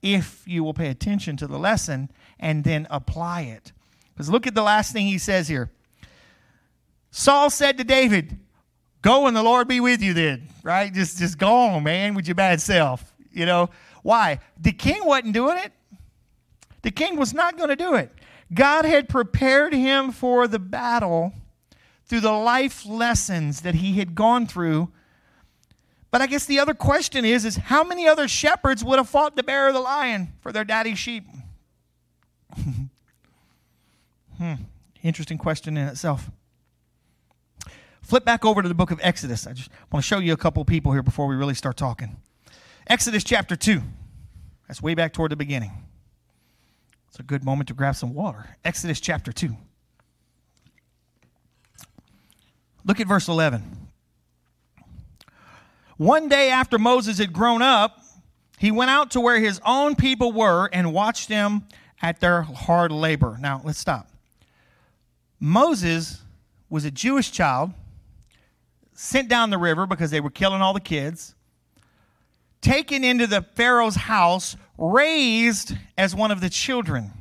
if 0.00 0.44
you 0.46 0.62
will 0.62 0.74
pay 0.74 0.90
attention 0.90 1.36
to 1.38 1.48
the 1.48 1.58
lesson 1.58 2.08
and 2.38 2.62
then 2.62 2.86
apply 2.88 3.40
it. 3.40 3.72
Because 4.14 4.30
look 4.30 4.46
at 4.46 4.54
the 4.54 4.62
last 4.62 4.92
thing 4.92 5.08
he 5.08 5.18
says 5.18 5.48
here. 5.48 5.72
Saul 7.10 7.50
said 7.50 7.78
to 7.78 7.84
David, 7.84 8.38
Go 9.04 9.26
and 9.26 9.36
the 9.36 9.42
Lord 9.42 9.68
be 9.68 9.80
with 9.80 10.00
you 10.00 10.14
then, 10.14 10.48
right? 10.62 10.90
Just, 10.90 11.18
just 11.18 11.36
go 11.36 11.54
on, 11.54 11.82
man, 11.82 12.14
with 12.14 12.26
your 12.26 12.34
bad 12.34 12.62
self. 12.62 13.12
You 13.30 13.44
know, 13.44 13.68
why? 14.02 14.40
The 14.58 14.72
king 14.72 15.04
wasn't 15.04 15.34
doing 15.34 15.58
it. 15.58 15.72
The 16.80 16.90
king 16.90 17.18
was 17.18 17.34
not 17.34 17.58
going 17.58 17.68
to 17.68 17.76
do 17.76 17.96
it. 17.96 18.10
God 18.54 18.86
had 18.86 19.10
prepared 19.10 19.74
him 19.74 20.10
for 20.10 20.48
the 20.48 20.58
battle 20.58 21.34
through 22.06 22.20
the 22.20 22.32
life 22.32 22.86
lessons 22.86 23.60
that 23.60 23.74
he 23.74 23.98
had 23.98 24.14
gone 24.14 24.46
through. 24.46 24.90
But 26.10 26.22
I 26.22 26.26
guess 26.26 26.46
the 26.46 26.58
other 26.58 26.72
question 26.72 27.26
is, 27.26 27.44
is 27.44 27.56
how 27.56 27.84
many 27.84 28.08
other 28.08 28.26
shepherds 28.26 28.82
would 28.82 28.98
have 28.98 29.10
fought 29.10 29.36
the 29.36 29.42
bear 29.42 29.68
or 29.68 29.72
the 29.74 29.80
lion 29.80 30.32
for 30.40 30.50
their 30.50 30.64
daddy's 30.64 30.98
sheep? 30.98 31.26
hmm. 34.38 34.54
Interesting 35.02 35.36
question 35.36 35.76
in 35.76 35.88
itself. 35.88 36.30
Flip 38.14 38.24
back 38.24 38.44
over 38.44 38.62
to 38.62 38.68
the 38.68 38.76
book 38.76 38.92
of 38.92 39.00
Exodus. 39.02 39.44
I 39.44 39.54
just 39.54 39.68
want 39.90 40.04
to 40.04 40.06
show 40.06 40.20
you 40.20 40.32
a 40.32 40.36
couple 40.36 40.64
people 40.64 40.92
here 40.92 41.02
before 41.02 41.26
we 41.26 41.34
really 41.34 41.52
start 41.52 41.76
talking. 41.76 42.16
Exodus 42.86 43.24
chapter 43.24 43.56
2. 43.56 43.82
That's 44.68 44.80
way 44.80 44.94
back 44.94 45.12
toward 45.12 45.32
the 45.32 45.36
beginning. 45.36 45.72
It's 47.08 47.18
a 47.18 47.24
good 47.24 47.42
moment 47.42 47.66
to 47.66 47.74
grab 47.74 47.96
some 47.96 48.14
water. 48.14 48.56
Exodus 48.64 49.00
chapter 49.00 49.32
2. 49.32 49.56
Look 52.84 53.00
at 53.00 53.08
verse 53.08 53.26
11. 53.26 53.88
One 55.96 56.28
day 56.28 56.50
after 56.50 56.78
Moses 56.78 57.18
had 57.18 57.32
grown 57.32 57.62
up, 57.62 58.00
he 58.58 58.70
went 58.70 58.92
out 58.92 59.10
to 59.10 59.20
where 59.20 59.40
his 59.40 59.60
own 59.66 59.96
people 59.96 60.30
were 60.30 60.70
and 60.72 60.92
watched 60.92 61.28
them 61.28 61.66
at 62.00 62.20
their 62.20 62.42
hard 62.42 62.92
labor. 62.92 63.38
Now, 63.40 63.60
let's 63.64 63.80
stop. 63.80 64.08
Moses 65.40 66.22
was 66.70 66.84
a 66.84 66.92
Jewish 66.92 67.32
child 67.32 67.72
sent 68.94 69.28
down 69.28 69.50
the 69.50 69.58
river 69.58 69.86
because 69.86 70.10
they 70.10 70.20
were 70.20 70.30
killing 70.30 70.62
all 70.62 70.72
the 70.72 70.80
kids, 70.80 71.34
taken 72.60 73.04
into 73.04 73.26
the 73.26 73.42
Pharaoh's 73.42 73.96
house, 73.96 74.56
raised 74.78 75.74
as 75.98 76.14
one 76.14 76.30
of 76.30 76.40
the 76.40 76.48
children. 76.48 77.12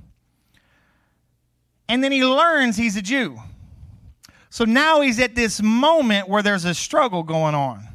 And 1.89 2.03
then 2.03 2.11
he 2.11 2.24
learns 2.24 2.78
he's 2.78 2.95
a 2.95 3.01
Jew. 3.01 3.38
So 4.49 4.65
now 4.65 5.01
he's 5.01 5.19
at 5.19 5.36
this 5.36 5.61
moment 5.61 6.30
where 6.30 6.43
there's 6.43 6.65
a 6.65 6.74
struggle 6.74 7.24
going 7.24 7.55
on. 7.55 7.88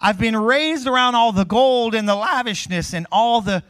I've 0.00 0.18
been 0.18 0.36
raised 0.36 0.86
around 0.86 1.14
all 1.14 1.32
the 1.32 1.44
gold 1.44 1.94
and 1.94 2.08
the 2.08 2.14
lavishness 2.14 2.92
and 2.94 3.06
all 3.10 3.40
the, 3.40 3.62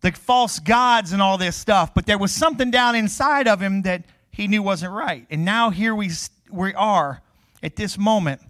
the 0.00 0.12
false 0.12 0.58
gods 0.58 1.12
and 1.12 1.22
all 1.22 1.38
this 1.38 1.56
stuff, 1.56 1.94
but 1.94 2.06
there 2.06 2.18
was 2.18 2.32
something 2.32 2.70
down 2.70 2.94
inside 2.94 3.48
of 3.48 3.60
him 3.60 3.82
that 3.82 4.04
he 4.30 4.46
knew 4.46 4.62
wasn't 4.62 4.92
right. 4.92 5.26
And 5.30 5.44
now 5.44 5.70
here 5.70 5.94
we, 5.94 6.10
we 6.50 6.74
are 6.74 7.22
at 7.62 7.76
this 7.76 7.96
moment. 7.96 8.40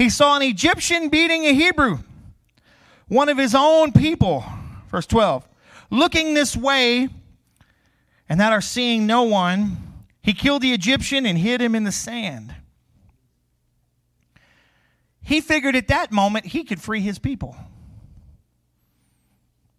He 0.00 0.08
saw 0.08 0.34
an 0.34 0.40
Egyptian 0.40 1.10
beating 1.10 1.44
a 1.44 1.52
Hebrew, 1.52 1.98
one 3.08 3.28
of 3.28 3.36
his 3.36 3.54
own 3.54 3.92
people. 3.92 4.42
Verse 4.90 5.06
12. 5.06 5.46
Looking 5.90 6.32
this 6.32 6.56
way, 6.56 7.10
and 8.26 8.40
that 8.40 8.50
are 8.50 8.62
seeing 8.62 9.06
no 9.06 9.24
one, 9.24 9.76
he 10.22 10.32
killed 10.32 10.62
the 10.62 10.72
Egyptian 10.72 11.26
and 11.26 11.36
hid 11.36 11.60
him 11.60 11.74
in 11.74 11.84
the 11.84 11.92
sand. 11.92 12.54
He 15.22 15.42
figured 15.42 15.76
at 15.76 15.88
that 15.88 16.10
moment 16.10 16.46
he 16.46 16.64
could 16.64 16.80
free 16.80 17.02
his 17.02 17.18
people. 17.18 17.54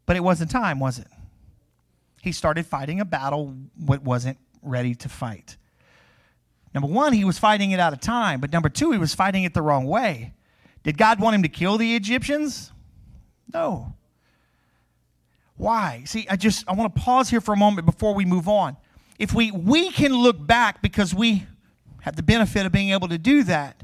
But 0.06 0.18
it 0.18 0.24
wasn't 0.24 0.52
time, 0.52 0.80
was 0.80 1.00
it? 1.00 1.08
He 2.22 2.32
started 2.32 2.68
fighting 2.68 3.00
a 3.00 3.06
battle 3.06 3.56
what 3.76 4.04
wasn't 4.04 4.38
ready 4.62 4.94
to 4.94 5.10
fight. 5.10 5.58
Number 6.74 6.88
one, 6.88 7.14
he 7.14 7.26
was 7.26 7.38
fighting 7.38 7.72
it 7.72 7.80
out 7.80 7.94
of 7.94 8.00
time. 8.00 8.40
But 8.40 8.52
number 8.52 8.70
two, 8.70 8.92
he 8.92 8.98
was 8.98 9.14
fighting 9.14 9.44
it 9.44 9.54
the 9.54 9.62
wrong 9.62 9.86
way. 9.86 10.34
Did 10.84 10.98
God 10.98 11.20
want 11.20 11.36
him 11.36 11.44
to 11.44 11.50
kill 11.50 11.78
the 11.78 11.96
Egyptians? 11.96 12.72
No. 13.54 13.96
Why? 15.58 16.04
See, 16.06 16.26
I 16.30 16.38
just 16.38 16.68
I 16.68 16.74
want 16.74 16.96
to 16.96 17.02
pause 17.02 17.30
here 17.30 17.42
for 17.42 17.54
a 17.54 17.58
moment 17.58 17.86
before 17.86 18.14
we 18.16 18.26
move 18.26 18.48
on 18.48 18.78
if 19.20 19.36
we 19.36 19.52
we 19.52 19.92
can 19.92 20.14
look 20.14 20.46
back 20.46 20.82
because 20.82 21.14
we 21.14 21.46
have 22.02 22.16
the 22.16 22.24
benefit 22.24 22.66
of 22.66 22.72
being 22.72 22.90
able 22.90 23.08
to 23.08 23.20
do 23.20 23.44
that. 23.44 23.84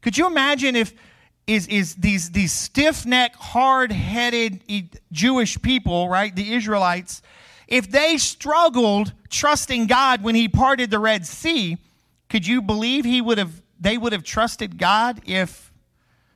Could 0.00 0.16
you 0.16 0.26
imagine 0.26 0.74
if 0.74 0.94
is 1.46 1.66
is 1.66 1.96
these 1.96 2.30
these 2.30 2.52
stiff-necked, 2.52 3.36
hard-headed 3.36 5.00
Jewish 5.12 5.60
people, 5.60 6.08
right, 6.08 6.34
the 6.34 6.54
Israelites, 6.54 7.20
if 7.72 7.90
they 7.90 8.18
struggled 8.18 9.14
trusting 9.30 9.86
God 9.86 10.22
when 10.22 10.34
he 10.34 10.46
parted 10.46 10.90
the 10.90 10.98
Red 10.98 11.26
Sea, 11.26 11.78
could 12.28 12.46
you 12.46 12.60
believe 12.60 13.06
he 13.06 13.22
would 13.22 13.38
have 13.38 13.62
they 13.80 13.96
would 13.96 14.12
have 14.12 14.22
trusted 14.22 14.76
God 14.76 15.22
if 15.24 15.72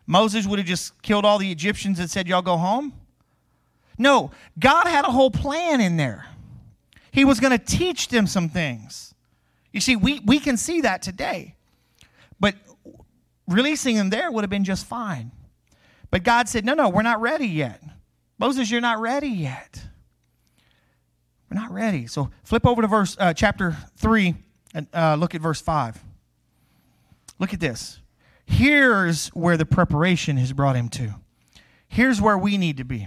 Moses 0.06 0.46
would 0.46 0.58
have 0.58 0.66
just 0.66 1.00
killed 1.02 1.26
all 1.26 1.36
the 1.36 1.52
Egyptians 1.52 1.98
and 1.98 2.10
said 2.10 2.26
y'all 2.26 2.40
go 2.40 2.56
home? 2.56 2.94
No, 3.98 4.30
God 4.58 4.86
had 4.86 5.04
a 5.04 5.10
whole 5.10 5.30
plan 5.30 5.82
in 5.82 5.98
there. 5.98 6.26
He 7.12 7.26
was 7.26 7.38
going 7.38 7.56
to 7.56 7.64
teach 7.64 8.08
them 8.08 8.26
some 8.26 8.48
things. 8.48 9.14
You 9.72 9.80
see, 9.80 9.94
we, 9.94 10.20
we 10.20 10.38
can 10.38 10.56
see 10.56 10.80
that 10.80 11.02
today. 11.02 11.54
But 12.40 12.54
releasing 13.46 13.96
them 13.96 14.08
there 14.08 14.32
would 14.32 14.42
have 14.42 14.50
been 14.50 14.64
just 14.64 14.86
fine. 14.86 15.32
But 16.10 16.24
God 16.24 16.48
said, 16.48 16.64
no, 16.64 16.72
no, 16.72 16.88
we're 16.88 17.02
not 17.02 17.20
ready 17.20 17.46
yet. 17.46 17.82
Moses, 18.38 18.70
you're 18.70 18.80
not 18.80 19.00
ready 19.00 19.28
yet. 19.28 19.82
We're 21.50 21.60
not 21.60 21.70
ready. 21.70 22.06
So 22.06 22.30
flip 22.42 22.66
over 22.66 22.82
to 22.82 22.88
verse 22.88 23.16
uh, 23.18 23.32
chapter 23.32 23.76
3 23.96 24.34
and 24.74 24.86
uh, 24.92 25.16
look 25.16 25.34
at 25.34 25.40
verse 25.40 25.60
5. 25.60 26.02
Look 27.38 27.52
at 27.54 27.60
this. 27.60 28.00
Here's 28.44 29.28
where 29.28 29.56
the 29.56 29.66
preparation 29.66 30.36
has 30.36 30.52
brought 30.52 30.76
him 30.76 30.88
to. 30.90 31.14
Here's 31.88 32.20
where 32.20 32.38
we 32.38 32.56
need 32.56 32.76
to 32.78 32.84
be. 32.84 33.06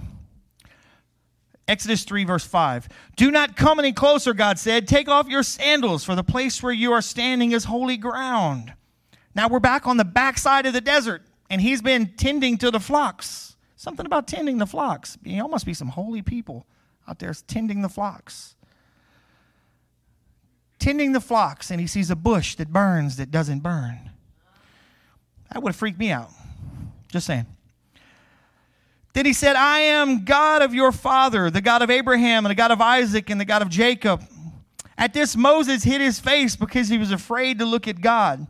Exodus 1.67 2.03
3, 2.03 2.23
verse 2.23 2.45
5. 2.45 2.89
Do 3.15 3.29
not 3.29 3.55
come 3.55 3.77
any 3.77 3.93
closer, 3.93 4.33
God 4.33 4.57
said. 4.57 4.87
Take 4.87 5.07
off 5.07 5.27
your 5.27 5.43
sandals, 5.43 6.03
for 6.03 6.15
the 6.15 6.23
place 6.23 6.63
where 6.63 6.73
you 6.73 6.91
are 6.91 7.01
standing 7.01 7.51
is 7.51 7.65
holy 7.65 7.95
ground. 7.95 8.73
Now 9.35 9.47
we're 9.47 9.59
back 9.59 9.85
on 9.85 9.97
the 9.97 10.05
backside 10.05 10.65
of 10.65 10.73
the 10.73 10.81
desert, 10.81 11.21
and 11.49 11.61
he's 11.61 11.81
been 11.81 12.13
tending 12.17 12.57
to 12.57 12.71
the 12.71 12.79
flocks. 12.79 13.55
Something 13.75 14.07
about 14.07 14.27
tending 14.27 14.57
the 14.57 14.65
flocks. 14.65 15.17
Y'all 15.23 15.47
must 15.47 15.65
be 15.65 15.75
some 15.75 15.89
holy 15.89 16.23
people 16.23 16.65
out 17.09 17.19
there 17.19 17.33
tending 17.47 17.81
the 17.81 17.89
flocks. 17.89 18.55
Tending 20.77 21.11
the 21.11 21.19
flocks, 21.19 21.71
and 21.71 21.81
he 21.81 21.87
sees 21.87 22.09
a 22.11 22.15
bush 22.15 22.55
that 22.55 22.71
burns 22.71 23.17
that 23.17 23.31
doesn't 23.31 23.59
burn. 23.59 24.11
That 25.51 25.63
would 25.63 25.75
freaked 25.75 25.99
me 25.99 26.11
out. 26.11 26.29
Just 27.09 27.25
saying. 27.25 27.47
Then 29.13 29.25
he 29.25 29.33
said, 29.33 29.55
I 29.55 29.79
am 29.79 30.23
God 30.23 30.61
of 30.61 30.73
your 30.73 30.91
father, 30.91 31.49
the 31.49 31.61
God 31.61 31.81
of 31.81 31.89
Abraham, 31.89 32.45
and 32.45 32.51
the 32.51 32.55
God 32.55 32.71
of 32.71 32.79
Isaac, 32.79 33.29
and 33.31 33.41
the 33.41 33.45
God 33.45 33.63
of 33.63 33.69
Jacob. 33.69 34.23
At 34.97 35.13
this, 35.13 35.35
Moses 35.35 35.83
hid 35.83 35.99
his 35.99 36.19
face 36.19 36.55
because 36.55 36.89
he 36.89 36.99
was 36.99 37.11
afraid 37.11 37.57
to 37.59 37.65
look 37.65 37.87
at 37.87 38.01
God. 38.01 38.45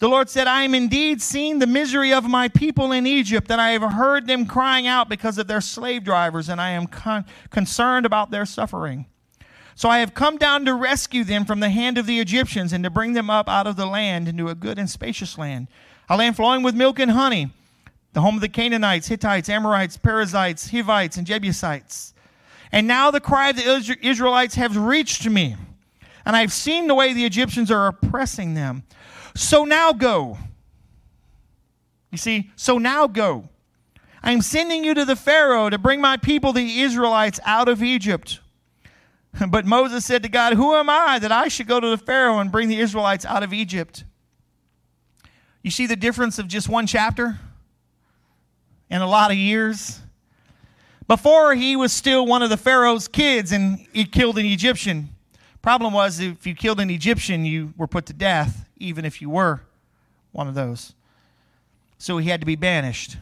The 0.00 0.08
Lord 0.08 0.30
said, 0.30 0.46
I 0.46 0.62
am 0.62 0.74
indeed 0.74 1.20
seeing 1.20 1.58
the 1.58 1.66
misery 1.66 2.10
of 2.10 2.24
my 2.24 2.48
people 2.48 2.90
in 2.90 3.06
Egypt, 3.06 3.50
and 3.50 3.60
I 3.60 3.72
have 3.72 3.82
heard 3.82 4.26
them 4.26 4.46
crying 4.46 4.86
out 4.86 5.10
because 5.10 5.36
of 5.36 5.46
their 5.46 5.60
slave 5.60 6.04
drivers, 6.04 6.48
and 6.48 6.58
I 6.58 6.70
am 6.70 6.86
con- 6.86 7.26
concerned 7.50 8.06
about 8.06 8.30
their 8.30 8.46
suffering. 8.46 9.04
So 9.74 9.90
I 9.90 9.98
have 9.98 10.14
come 10.14 10.38
down 10.38 10.64
to 10.64 10.72
rescue 10.72 11.22
them 11.22 11.44
from 11.44 11.60
the 11.60 11.68
hand 11.68 11.98
of 11.98 12.06
the 12.06 12.18
Egyptians 12.18 12.72
and 12.72 12.82
to 12.82 12.88
bring 12.88 13.12
them 13.12 13.28
up 13.28 13.46
out 13.46 13.66
of 13.66 13.76
the 13.76 13.84
land 13.84 14.26
into 14.26 14.48
a 14.48 14.54
good 14.54 14.78
and 14.78 14.88
spacious 14.88 15.36
land, 15.36 15.68
a 16.08 16.16
land 16.16 16.34
flowing 16.34 16.62
with 16.62 16.74
milk 16.74 16.98
and 16.98 17.10
honey, 17.10 17.50
the 18.14 18.22
home 18.22 18.36
of 18.36 18.40
the 18.40 18.48
Canaanites, 18.48 19.08
Hittites, 19.08 19.50
Amorites, 19.50 19.98
Perizzites, 19.98 20.70
Hivites, 20.70 21.18
and 21.18 21.26
Jebusites. 21.26 22.14
And 22.72 22.86
now 22.86 23.10
the 23.10 23.20
cry 23.20 23.50
of 23.50 23.56
the 23.56 23.98
Israelites 24.00 24.54
has 24.54 24.78
reached 24.78 25.28
me, 25.28 25.56
and 26.24 26.34
I 26.34 26.40
have 26.40 26.54
seen 26.54 26.86
the 26.86 26.94
way 26.94 27.12
the 27.12 27.26
Egyptians 27.26 27.70
are 27.70 27.86
oppressing 27.86 28.54
them. 28.54 28.84
So 29.34 29.64
now 29.64 29.92
go. 29.92 30.38
You 32.10 32.18
see, 32.18 32.50
so 32.56 32.78
now 32.78 33.06
go. 33.06 33.48
I 34.22 34.32
am 34.32 34.42
sending 34.42 34.84
you 34.84 34.94
to 34.94 35.04
the 35.04 35.16
Pharaoh 35.16 35.70
to 35.70 35.78
bring 35.78 36.00
my 36.00 36.16
people, 36.16 36.52
the 36.52 36.80
Israelites, 36.80 37.40
out 37.44 37.68
of 37.68 37.82
Egypt. 37.82 38.40
But 39.48 39.64
Moses 39.64 40.04
said 40.04 40.24
to 40.24 40.28
God, 40.28 40.54
Who 40.54 40.74
am 40.74 40.90
I 40.90 41.20
that 41.20 41.30
I 41.30 41.46
should 41.46 41.68
go 41.68 41.78
to 41.78 41.88
the 41.88 41.96
Pharaoh 41.96 42.40
and 42.40 42.50
bring 42.50 42.68
the 42.68 42.80
Israelites 42.80 43.24
out 43.24 43.44
of 43.44 43.52
Egypt? 43.52 44.02
You 45.62 45.70
see 45.70 45.86
the 45.86 45.94
difference 45.94 46.40
of 46.40 46.48
just 46.48 46.68
one 46.68 46.88
chapter 46.88 47.38
and 48.90 49.02
a 49.04 49.06
lot 49.06 49.30
of 49.30 49.36
years? 49.36 50.00
Before, 51.06 51.54
he 51.54 51.76
was 51.76 51.92
still 51.92 52.26
one 52.26 52.42
of 52.42 52.50
the 52.50 52.56
Pharaoh's 52.56 53.06
kids 53.06 53.52
and 53.52 53.86
he 53.92 54.04
killed 54.04 54.36
an 54.36 54.46
Egyptian. 54.46 55.10
Problem 55.62 55.92
was, 55.92 56.18
if 56.18 56.44
you 56.44 56.54
killed 56.56 56.80
an 56.80 56.90
Egyptian, 56.90 57.44
you 57.44 57.72
were 57.76 57.86
put 57.86 58.06
to 58.06 58.12
death 58.12 58.69
even 58.80 59.04
if 59.04 59.22
you 59.22 59.30
were 59.30 59.62
one 60.32 60.48
of 60.48 60.54
those. 60.54 60.94
So 61.98 62.18
he 62.18 62.28
had 62.28 62.40
to 62.40 62.46
be 62.46 62.56
banished. 62.56 63.18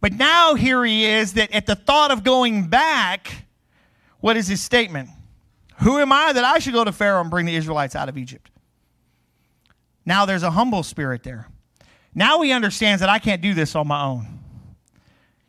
But 0.00 0.12
now 0.12 0.54
here 0.54 0.84
he 0.84 1.06
is 1.06 1.32
that 1.34 1.52
at 1.52 1.66
the 1.66 1.74
thought 1.74 2.10
of 2.10 2.22
going 2.22 2.68
back, 2.68 3.46
what 4.20 4.36
is 4.36 4.46
his 4.46 4.60
statement? 4.60 5.08
Who 5.80 5.98
am 5.98 6.12
I 6.12 6.32
that 6.32 6.44
I 6.44 6.58
should 6.58 6.74
go 6.74 6.84
to 6.84 6.92
Pharaoh 6.92 7.20
and 7.20 7.30
bring 7.30 7.46
the 7.46 7.56
Israelites 7.56 7.96
out 7.96 8.08
of 8.08 8.18
Egypt? 8.18 8.50
Now 10.06 10.26
there's 10.26 10.42
a 10.42 10.50
humble 10.50 10.82
spirit 10.82 11.22
there. 11.22 11.48
Now 12.14 12.42
he 12.42 12.52
understands 12.52 13.00
that 13.00 13.08
I 13.08 13.18
can't 13.18 13.42
do 13.42 13.54
this 13.54 13.74
on 13.74 13.88
my 13.88 14.04
own. 14.04 14.40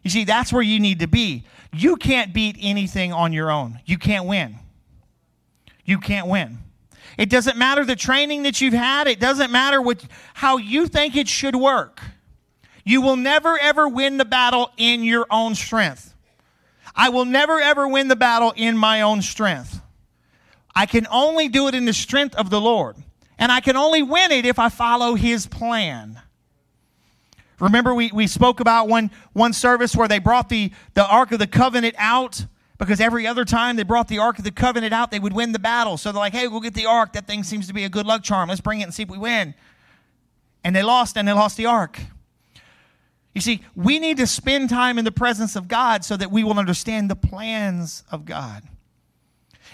You 0.02 0.10
see, 0.10 0.24
that's 0.24 0.54
where 0.54 0.62
you 0.62 0.80
need 0.80 1.00
to 1.00 1.08
be. 1.08 1.46
You 1.74 1.96
can't 1.96 2.34
beat 2.34 2.58
anything 2.62 3.12
on 3.12 3.34
your 3.34 3.52
own. 3.52 3.80
You 3.86 3.98
can't 3.98 4.26
win. 4.26 4.58
You 5.84 6.00
can't 6.00 6.28
win. 6.28 6.60
It 7.18 7.30
doesn't 7.30 7.58
matter 7.58 7.86
the 7.86 7.96
training 7.96 8.44
that 8.44 8.62
you've 8.62 8.74
had. 8.74 9.08
It 9.08 9.20
doesn't 9.20 9.52
matter 9.52 9.82
what, 9.82 10.06
how 10.34 10.58
you 10.58 10.88
think 10.88 11.16
it 11.16 11.28
should 11.28 11.56
work. 11.56 12.02
You 12.84 13.02
will 13.02 13.16
never, 13.16 13.58
ever 13.58 13.88
win 13.88 14.18
the 14.18 14.26
battle 14.26 14.72
in 14.78 15.04
your 15.04 15.26
own 15.32 15.56
strength. 15.56 16.14
I 16.96 17.10
will 17.10 17.26
never, 17.26 17.60
ever 17.60 17.88
win 17.88 18.08
the 18.08 18.16
battle 18.16 18.54
in 18.56 18.78
my 18.78 19.02
own 19.02 19.22
strength. 19.22 19.82
I 20.76 20.86
can 20.86 21.08
only 21.10 21.48
do 21.48 21.68
it 21.68 21.76
in 21.76 21.86
the 21.86 21.94
strength 21.94 22.36
of 22.36 22.50
the 22.50 22.62
Lord. 22.62 22.96
And 23.38 23.52
I 23.52 23.60
can 23.60 23.76
only 23.76 24.04
win 24.04 24.32
it 24.32 24.46
if 24.46 24.60
I 24.60 24.70
follow 24.70 25.16
His 25.16 25.48
plan. 25.48 26.22
Remember, 27.60 27.94
we, 27.94 28.12
we 28.12 28.28
spoke 28.28 28.60
about 28.60 28.88
one, 28.88 29.12
one 29.34 29.54
service 29.54 29.96
where 29.96 30.08
they 30.08 30.20
brought 30.20 30.50
the, 30.50 30.72
the 30.94 31.06
Ark 31.06 31.32
of 31.32 31.40
the 31.40 31.48
Covenant 31.48 31.96
out 31.98 32.46
because 32.78 33.00
every 33.00 33.26
other 33.26 33.46
time 33.46 33.76
they 33.76 33.84
brought 33.84 34.08
the 34.08 34.20
Ark 34.20 34.38
of 34.38 34.44
the 34.44 34.52
Covenant 34.52 34.94
out, 34.94 35.12
they 35.12 35.20
would 35.20 35.34
win 35.34 35.52
the 35.52 35.60
battle. 35.60 35.98
So 35.98 36.12
they're 36.12 36.20
like, 36.20 36.34
hey, 36.34 36.48
we'll 36.48 36.60
get 36.60 36.74
the 36.74 36.86
Ark. 36.86 37.14
That 37.14 37.28
thing 37.28 37.44
seems 37.44 37.68
to 37.68 37.74
be 37.74 37.86
a 37.86 37.90
good 37.90 38.06
luck 38.06 38.24
charm. 38.24 38.50
Let's 38.50 38.62
bring 38.62 38.82
it 38.82 38.84
and 38.84 38.94
see 38.94 39.04
if 39.04 39.10
we 39.10 39.18
win. 39.18 39.54
And 40.64 40.76
they 40.76 40.84
lost, 40.84 41.18
and 41.18 41.28
they 41.28 41.34
lost 41.34 41.58
the 41.58 41.68
Ark. 41.68 42.00
You 43.34 43.42
see, 43.42 43.62
we 43.76 44.00
need 44.00 44.18
to 44.18 44.28
spend 44.28 44.70
time 44.70 44.98
in 44.98 45.06
the 45.06 45.12
presence 45.12 45.56
of 45.56 45.68
God 45.68 46.04
so 46.04 46.18
that 46.18 46.32
we 46.32 46.44
will 46.44 46.58
understand 46.58 47.10
the 47.10 47.16
plans 47.16 48.04
of 48.10 48.26
God. 48.26 48.64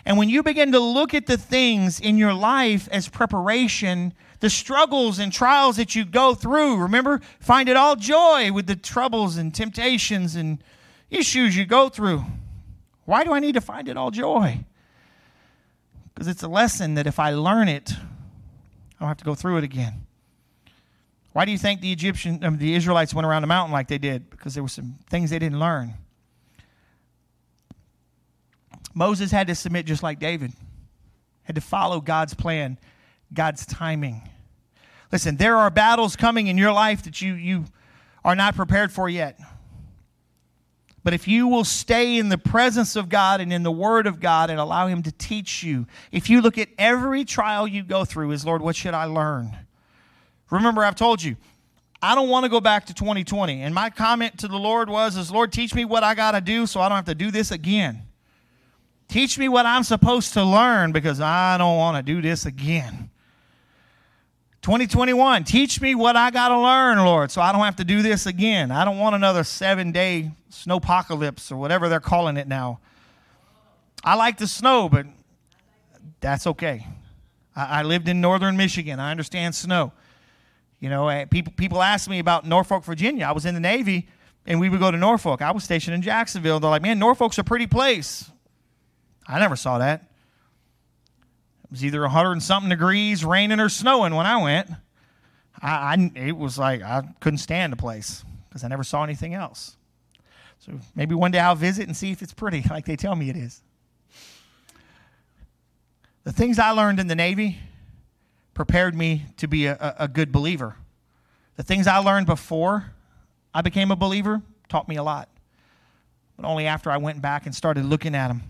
And 0.04 0.18
when 0.18 0.30
you 0.30 0.42
begin 0.42 0.72
to 0.72 0.80
look 0.80 1.14
at 1.14 1.28
the 1.28 1.38
things 1.38 2.00
in 2.00 2.18
your 2.18 2.34
life 2.34 2.88
as 2.92 3.08
preparation, 3.08 4.14
the 4.40 4.50
struggles 4.50 5.20
and 5.20 5.32
trials 5.32 5.78
that 5.78 5.96
you 5.96 6.06
go 6.06 6.34
through, 6.34 6.78
remember, 6.78 7.22
find 7.40 7.70
it 7.70 7.78
all 7.78 7.96
joy 7.96 8.52
with 8.52 8.66
the 8.66 8.76
troubles 8.76 9.38
and 9.38 9.54
temptations 9.54 10.36
and 10.36 10.64
issues 11.12 11.56
you 11.56 11.66
go 11.66 11.88
through. 11.88 12.26
Why 13.06 13.24
do 13.24 13.34
I 13.34 13.40
need 13.40 13.54
to 13.54 13.62
find 13.62 13.88
it 13.88 13.98
all 13.98 14.12
joy? 14.12 14.64
Because 16.14 16.28
it's 16.28 16.44
a 16.44 16.48
lesson 16.48 16.96
that 16.96 17.08
if 17.08 17.20
I 17.20 17.32
learn 17.32 17.68
it, 17.68 17.92
I 17.94 19.00
don't 19.00 19.08
have 19.08 19.18
to 19.18 19.26
go 19.26 19.36
through 19.36 19.58
it 19.58 19.64
again. 19.64 20.06
Why 21.34 21.46
do 21.46 21.52
you 21.52 21.58
think 21.58 21.82
the 21.82 21.92
Egyptian, 21.92 22.44
um, 22.44 22.58
the 22.58 22.76
Israelites 22.76 23.14
went 23.14 23.26
around 23.26 23.42
the 23.42 23.48
mountain 23.48 23.72
like 23.72 23.88
they 23.88 23.98
did? 23.98 24.30
Because 24.30 24.54
there 24.54 24.64
were 24.64 24.70
some 24.70 24.96
things 25.10 25.30
they 25.30 25.40
didn't 25.40 25.60
learn. 25.60 25.94
Moses 28.94 29.32
had 29.32 29.48
to 29.48 29.56
submit 29.56 29.86
just 29.86 30.04
like 30.04 30.20
David, 30.20 30.52
had 31.44 31.56
to 31.56 31.62
follow 31.62 32.02
God's 32.02 32.34
plan, 32.34 32.78
God's 33.34 33.66
timing. 33.66 34.30
Listen, 35.12 35.38
there 35.38 35.58
are 35.58 35.70
battles 35.70 36.16
coming 36.16 36.48
in 36.48 36.58
your 36.58 36.74
life 36.74 37.04
that 37.04 37.22
you, 37.22 37.34
you 37.34 37.66
are 38.24 38.36
not 38.36 38.56
prepared 38.56 38.92
for 38.92 39.10
yet. 39.10 39.40
But 41.04 41.14
if 41.14 41.28
you 41.28 41.48
will 41.48 41.64
stay 41.64 42.18
in 42.18 42.30
the 42.30 42.38
presence 42.38 42.96
of 42.96 43.10
God 43.10 43.42
and 43.42 43.52
in 43.52 43.64
the 43.64 43.72
Word 43.72 44.06
of 44.06 44.20
God 44.20 44.50
and 44.50 44.60
allow 44.60 44.88
Him 44.88 45.02
to 45.04 45.12
teach 45.12 45.64
you, 45.64 45.88
if 46.12 46.30
you 46.30 46.42
look 46.42 46.58
at 46.58 46.70
every 46.78 47.26
trial 47.26 47.68
you 47.68 47.84
go 47.84 48.06
through 48.06 48.32
as, 48.34 48.46
Lord, 48.46 48.62
what 48.62 48.76
should 48.76 48.94
I 48.94 49.06
learn? 49.06 49.56
Remember, 50.52 50.84
I've 50.84 50.96
told 50.96 51.24
you, 51.24 51.38
I 52.02 52.16
don't 52.16 52.30
want 52.30 52.46
to 52.46 52.50
go 52.50 52.60
back 52.60 52.88
to 52.88 52.94
2020. 52.94 53.62
And 53.62 53.76
my 53.76 53.90
comment 53.90 54.40
to 54.40 54.48
the 54.48 54.58
Lord 54.58 54.90
was, 54.90 55.16
is 55.18 55.32
Lord, 55.32 55.52
teach 55.52 55.76
me 55.76 55.86
what 55.86 56.04
I 56.04 56.16
got 56.16 56.32
to 56.32 56.42
do 56.42 56.66
so 56.66 56.82
I 56.82 56.90
don't 56.90 56.96
have 56.96 57.06
to 57.06 57.16
do 57.16 57.30
this 57.30 57.52
again. 57.52 58.04
Teach 59.08 59.38
me 59.38 59.50
what 59.50 59.66
I'm 59.66 59.84
supposed 59.84 60.34
to 60.34 60.44
learn 60.44 60.94
because 60.94 61.22
I 61.22 61.58
don't 61.58 61.78
want 61.78 61.98
to 61.98 62.04
do 62.04 62.22
this 62.22 62.46
again. 62.46 63.11
2021, 64.62 65.44
teach 65.44 65.82
me 65.82 65.96
what 65.96 66.16
I 66.16 66.30
got 66.30 66.50
to 66.50 66.60
learn, 66.60 67.00
Lord, 67.00 67.32
so 67.32 67.42
I 67.42 67.52
don't 67.52 67.62
have 67.62 67.78
to 67.78 67.84
do 67.84 68.04
this 68.04 68.28
again. 68.28 68.70
I 68.70 68.86
don't 68.86 69.00
want 69.00 69.16
another 69.16 69.44
seven 69.44 69.92
day 69.92 70.32
snowpocalypse 70.52 71.52
or 71.52 71.56
whatever 71.56 71.90
they're 71.90 72.00
calling 72.00 72.38
it 72.38 72.48
now. 72.48 72.80
I 74.04 74.16
like 74.16 74.38
the 74.38 74.48
snow, 74.48 74.88
but 74.88 75.08
that's 76.20 76.46
okay. 76.46 76.86
I, 77.56 77.80
I 77.80 77.84
lived 77.84 78.08
in 78.08 78.22
northern 78.22 78.56
Michigan. 78.56 79.00
I 79.00 79.10
understand 79.10 79.56
snow. 79.56 79.94
You 80.80 80.90
know, 80.90 81.08
eh, 81.08 81.26
people, 81.26 81.54
people 81.58 81.82
ask 81.82 82.08
me 82.08 82.20
about 82.20 82.46
Norfolk, 82.46 82.84
Virginia. 82.84 83.26
I 83.26 83.32
was 83.32 83.46
in 83.46 83.56
the 83.56 83.60
Navy 83.60 84.08
and 84.46 84.60
we 84.60 84.70
would 84.70 84.80
go 84.80 84.92
to 84.92 84.98
Norfolk. 84.98 85.42
I 85.42 85.52
was 85.52 85.64
stationed 85.64 85.96
in 85.96 86.04
Jacksonville. 86.04 86.60
They're 86.60 86.70
like, 86.70 86.82
man, 86.84 87.00
Norfolk's 87.00 87.38
a 87.40 87.44
pretty 87.44 87.68
place. 87.68 88.30
I 89.28 89.40
never 89.40 89.56
saw 89.56 89.80
that. 89.80 90.11
It 91.72 91.76
was 91.76 91.86
either 91.86 92.02
100 92.02 92.34
and 92.34 92.44
something 92.44 92.70
degrees, 92.70 93.24
raining 93.24 93.62
or 93.62 93.70
snowing 93.70 94.14
when 94.14 94.26
I 94.26 94.44
went. 94.44 94.70
I, 95.62 95.72
I 95.72 96.12
it 96.16 96.36
was 96.36 96.60
like 96.60 96.82
I 96.82 97.04
couldn't 97.22 97.38
stand 97.38 97.72
the 97.72 97.78
place 97.78 98.26
because 98.50 98.66
I 98.66 98.68
never 98.68 98.84
saw 98.84 99.06
anything 99.06 99.34
else. 99.34 99.78
So 100.60 100.74
maybe 100.96 101.16
one 101.16 101.32
day 101.32 101.40
I'll 101.40 101.56
visit 101.56 101.88
and 101.88 101.96
see 101.96 102.12
if 102.12 102.22
it's 102.22 102.34
pretty 102.34 102.62
like 102.70 102.86
they 102.86 102.98
tell 102.98 103.16
me 103.16 103.30
it 103.30 103.38
is. 103.38 103.62
The 106.26 106.34
things 106.34 106.60
I 106.60 106.72
learned 106.72 107.00
in 107.00 107.08
the 107.08 107.16
Navy 107.16 107.58
prepared 108.54 108.94
me 108.94 109.24
to 109.38 109.48
be 109.48 109.68
a, 109.68 109.96
a 109.98 110.10
good 110.10 110.34
believer. 110.34 110.76
The 111.56 111.64
things 111.64 111.88
I 111.88 112.00
learned 112.00 112.28
before 112.28 112.92
I 113.54 113.62
became 113.62 113.92
a 113.92 113.96
believer 113.96 114.42
taught 114.68 114.90
me 114.90 114.98
a 114.98 115.04
lot. 115.04 115.30
But 116.36 116.46
only 116.46 116.68
after 116.68 116.92
I 116.92 116.98
went 116.98 117.22
back 117.22 117.46
and 117.46 117.56
started 117.56 117.86
looking 117.86 118.14
at 118.14 118.28
them. 118.28 118.44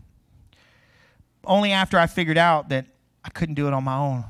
Only 1.45 1.71
after 1.71 1.99
I 1.99 2.07
figured 2.07 2.37
out 2.37 2.69
that 2.69 2.87
I 3.23 3.29
couldn't 3.29 3.55
do 3.55 3.67
it 3.67 3.73
on 3.73 3.83
my 3.83 3.97
own. 3.97 4.25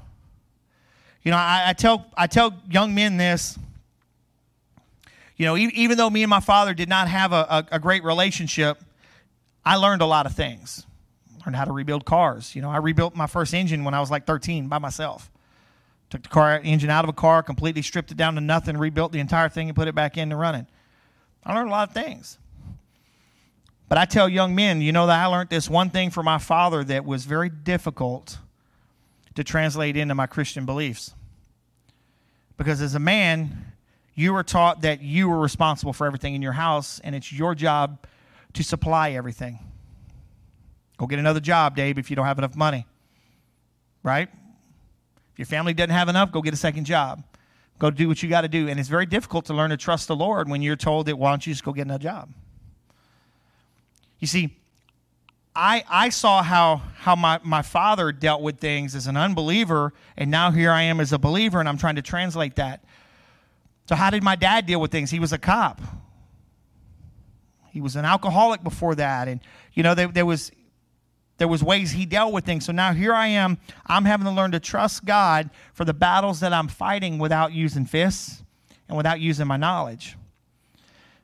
You 1.24 1.32
know, 1.32 1.38
I, 1.38 1.66
I 1.68 1.74
tell 1.74 2.06
I 2.16 2.28
tell 2.28 2.54
young 2.70 2.96
men 2.96 3.18
this. 3.18 3.58
You 5.38 5.46
know, 5.46 5.58
even, 5.58 5.76
even 5.76 5.98
though 5.98 6.10
me 6.10 6.24
and 6.24 6.30
my 6.30 6.40
father 6.40 6.74
did 6.74 6.90
not 6.90 7.08
have 7.08 7.32
a, 7.32 7.48
a, 7.50 7.68
a 7.74 7.80
great 7.80 8.04
relationship, 8.04 8.80
I 9.66 9.76
learned 9.76 10.02
a 10.02 10.06
lot 10.06 10.26
of 10.26 10.36
things. 10.36 10.86
Learned 11.46 11.56
how 11.56 11.66
to 11.66 11.72
rebuild 11.72 12.06
cars. 12.06 12.56
You 12.56 12.62
know, 12.62 12.70
I 12.70 12.78
rebuilt 12.78 13.16
my 13.16 13.26
first 13.26 13.54
engine 13.54 13.84
when 13.84 13.94
I 13.94 14.00
was 14.00 14.12
like 14.12 14.28
13 14.28 14.68
by 14.68 14.78
myself. 14.78 15.32
Took 16.12 16.24
the 16.24 16.30
car 16.30 16.60
engine 16.64 16.90
out 16.90 17.06
of 17.06 17.10
a 17.10 17.14
car, 17.14 17.42
completely 17.42 17.82
stripped 17.82 18.12
it 18.12 18.18
down 18.18 18.36
to 18.36 18.42
nothing, 18.42 18.78
rebuilt 18.78 19.14
the 19.14 19.20
entire 19.20 19.50
thing, 19.50 19.70
and 19.70 19.76
put 19.76 19.88
it 19.88 19.96
back 19.96 20.18
into 20.18 20.36
running. 20.36 20.68
I 21.44 21.56
learned 21.56 21.70
a 21.70 21.72
lot 21.72 21.88
of 21.88 21.94
things. 21.94 22.38
But 23.90 23.98
I 23.98 24.06
tell 24.06 24.30
young 24.30 24.54
men, 24.54 24.82
you 24.82 24.92
know 24.92 25.08
that 25.08 25.24
I 25.24 25.26
learned 25.26 25.50
this 25.50 25.70
one 25.70 25.90
thing 25.90 26.12
from 26.12 26.26
my 26.26 26.38
father 26.38 26.84
that 26.84 27.04
was 27.04 27.26
very 27.26 27.50
difficult 27.50 28.38
to 29.36 29.44
translate 29.44 29.98
into 29.98 30.16
my 30.16 30.28
Christian 30.28 30.66
beliefs. 30.66 31.14
Because 32.58 32.82
as 32.82 32.96
a 32.96 33.00
man, 33.00 33.74
you 34.14 34.34
were 34.34 34.44
taught 34.44 34.82
that 34.82 35.02
you 35.02 35.30
were 35.30 35.40
responsible 35.40 35.94
for 35.94 36.06
everything 36.06 36.36
in 36.36 36.42
your 36.42 36.52
house 36.52 37.00
and 37.04 37.16
it's 37.16 37.32
your 37.32 37.56
job 37.56 38.06
to 38.54 38.64
supply 38.64 39.12
everything. 39.12 39.60
Go 40.98 41.08
get 41.08 41.20
another 41.20 41.40
job, 41.40 41.76
Dave, 41.76 41.98
if 41.98 42.10
you 42.10 42.16
don't 42.16 42.26
have 42.26 42.38
enough 42.38 42.56
money. 42.56 42.86
Right? 44.04 44.30
If 45.34 45.40
your 45.40 45.46
family 45.46 45.74
doesn't 45.74 45.90
have 45.90 46.10
enough, 46.10 46.32
go 46.32 46.42
get 46.42 46.54
a 46.54 46.58
second 46.58 46.86
job. 46.86 47.24
Go 47.80 47.90
do 47.90 48.08
what 48.08 48.22
you 48.22 48.30
got 48.30 48.42
to 48.42 48.48
do. 48.48 48.68
And 48.68 48.80
it's 48.80 48.90
very 48.90 49.08
difficult 49.08 49.46
to 49.46 49.54
learn 49.54 49.72
to 49.72 49.78
trust 49.78 50.08
the 50.08 50.16
Lord 50.16 50.48
when 50.50 50.62
you're 50.62 50.76
told 50.76 51.08
that, 51.08 51.18
why 51.18 51.32
don't 51.32 51.48
you 51.48 51.54
just 51.54 51.64
go 51.64 51.74
get 51.74 51.88
another 51.88 52.04
job? 52.04 52.32
You 54.20 54.28
see, 54.28 54.56
I, 55.56 55.84
I 55.90 56.10
saw 56.10 56.44
how, 56.44 56.82
how 56.98 57.16
my, 57.16 57.40
my 57.44 57.62
father 57.62 58.12
dealt 58.12 58.42
with 58.42 58.60
things 58.60 58.96
as 58.96 59.08
an 59.08 59.18
unbeliever, 59.18 59.94
and 60.16 60.32
now 60.32 60.52
here 60.52 60.72
I 60.72 60.84
am 60.84 61.00
as 61.00 61.12
a 61.12 61.20
believer, 61.20 61.60
and 61.60 61.68
I'm 61.68 61.78
trying 61.78 61.96
to 61.96 62.02
translate 62.02 62.56
that. 62.56 62.84
So, 63.90 63.96
how 63.96 64.10
did 64.10 64.24
my 64.24 64.36
dad 64.38 64.66
deal 64.66 64.80
with 64.80 64.92
things? 64.92 65.12
He 65.12 65.20
was 65.20 65.34
a 65.34 65.38
cop. 65.38 65.82
He 67.72 67.82
was 67.82 67.96
an 67.96 68.06
alcoholic 68.06 68.64
before 68.64 68.96
that, 68.96 69.28
and 69.28 69.42
you 69.74 69.84
know 69.84 69.96
there, 69.96 70.08
there 70.08 70.26
was 70.26 70.52
there 71.42 71.48
was 71.48 71.64
ways 71.64 71.92
he 71.92 72.06
dealt 72.06 72.34
with 72.34 72.46
things. 72.46 72.66
So 72.66 72.72
now 72.72 72.94
here 72.94 73.16
I 73.16 73.26
am. 73.26 73.58
I'm 73.88 74.06
having 74.06 74.26
to 74.26 74.32
learn 74.32 74.52
to 74.52 74.60
trust 74.60 75.06
God 75.06 75.50
for 75.74 75.86
the 75.86 75.94
battles 75.94 76.42
that 76.42 76.54
I'm 76.54 76.68
fighting 76.68 77.18
without 77.18 77.52
using 77.52 77.84
fists 77.84 78.44
and 78.88 78.96
without 78.96 79.20
using 79.20 79.48
my 79.48 79.58
knowledge. 79.58 80.16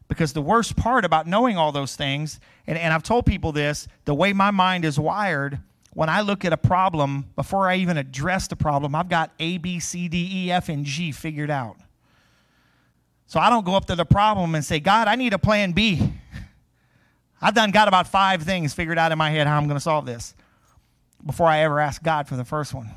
Because 0.07 0.33
the 0.33 0.41
worst 0.41 0.77
part 0.77 1.03
about 1.03 1.27
knowing 1.27 1.57
all 1.57 1.71
those 1.71 1.95
things, 1.95 2.39
and, 2.65 2.77
and 2.77 2.93
I've 2.93 3.03
told 3.03 3.25
people 3.25 3.51
this, 3.51 3.87
the 4.05 4.13
way 4.13 4.31
my 4.33 4.51
mind 4.51 4.85
is 4.85 4.99
wired, 4.99 5.59
when 5.93 6.09
I 6.09 6.21
look 6.21 6.45
at 6.45 6.53
a 6.53 6.57
problem, 6.57 7.25
before 7.35 7.67
I 7.67 7.77
even 7.77 7.97
address 7.97 8.47
the 8.47 8.55
problem, 8.55 8.95
I've 8.95 9.09
got 9.09 9.31
A, 9.39 9.57
B, 9.57 9.79
C, 9.79 10.07
D, 10.07 10.29
E, 10.31 10.51
F, 10.51 10.69
and 10.69 10.85
G 10.85 11.11
figured 11.11 11.49
out. 11.49 11.77
So 13.25 13.39
I 13.39 13.49
don't 13.49 13.65
go 13.65 13.75
up 13.75 13.85
to 13.85 13.95
the 13.95 14.05
problem 14.05 14.55
and 14.55 14.63
say, 14.63 14.79
God, 14.79 15.07
I 15.07 15.15
need 15.15 15.33
a 15.33 15.39
plan 15.39 15.73
B. 15.73 16.13
I've 17.41 17.53
done 17.53 17.71
got 17.71 17.87
about 17.87 18.07
five 18.07 18.43
things 18.43 18.73
figured 18.73 18.97
out 18.97 19.11
in 19.11 19.17
my 19.17 19.29
head 19.29 19.47
how 19.47 19.57
I'm 19.57 19.67
going 19.67 19.75
to 19.75 19.81
solve 19.81 20.05
this 20.05 20.33
before 21.25 21.47
I 21.47 21.59
ever 21.59 21.79
ask 21.79 22.01
God 22.01 22.27
for 22.27 22.35
the 22.35 22.45
first 22.45 22.73
one. 22.73 22.89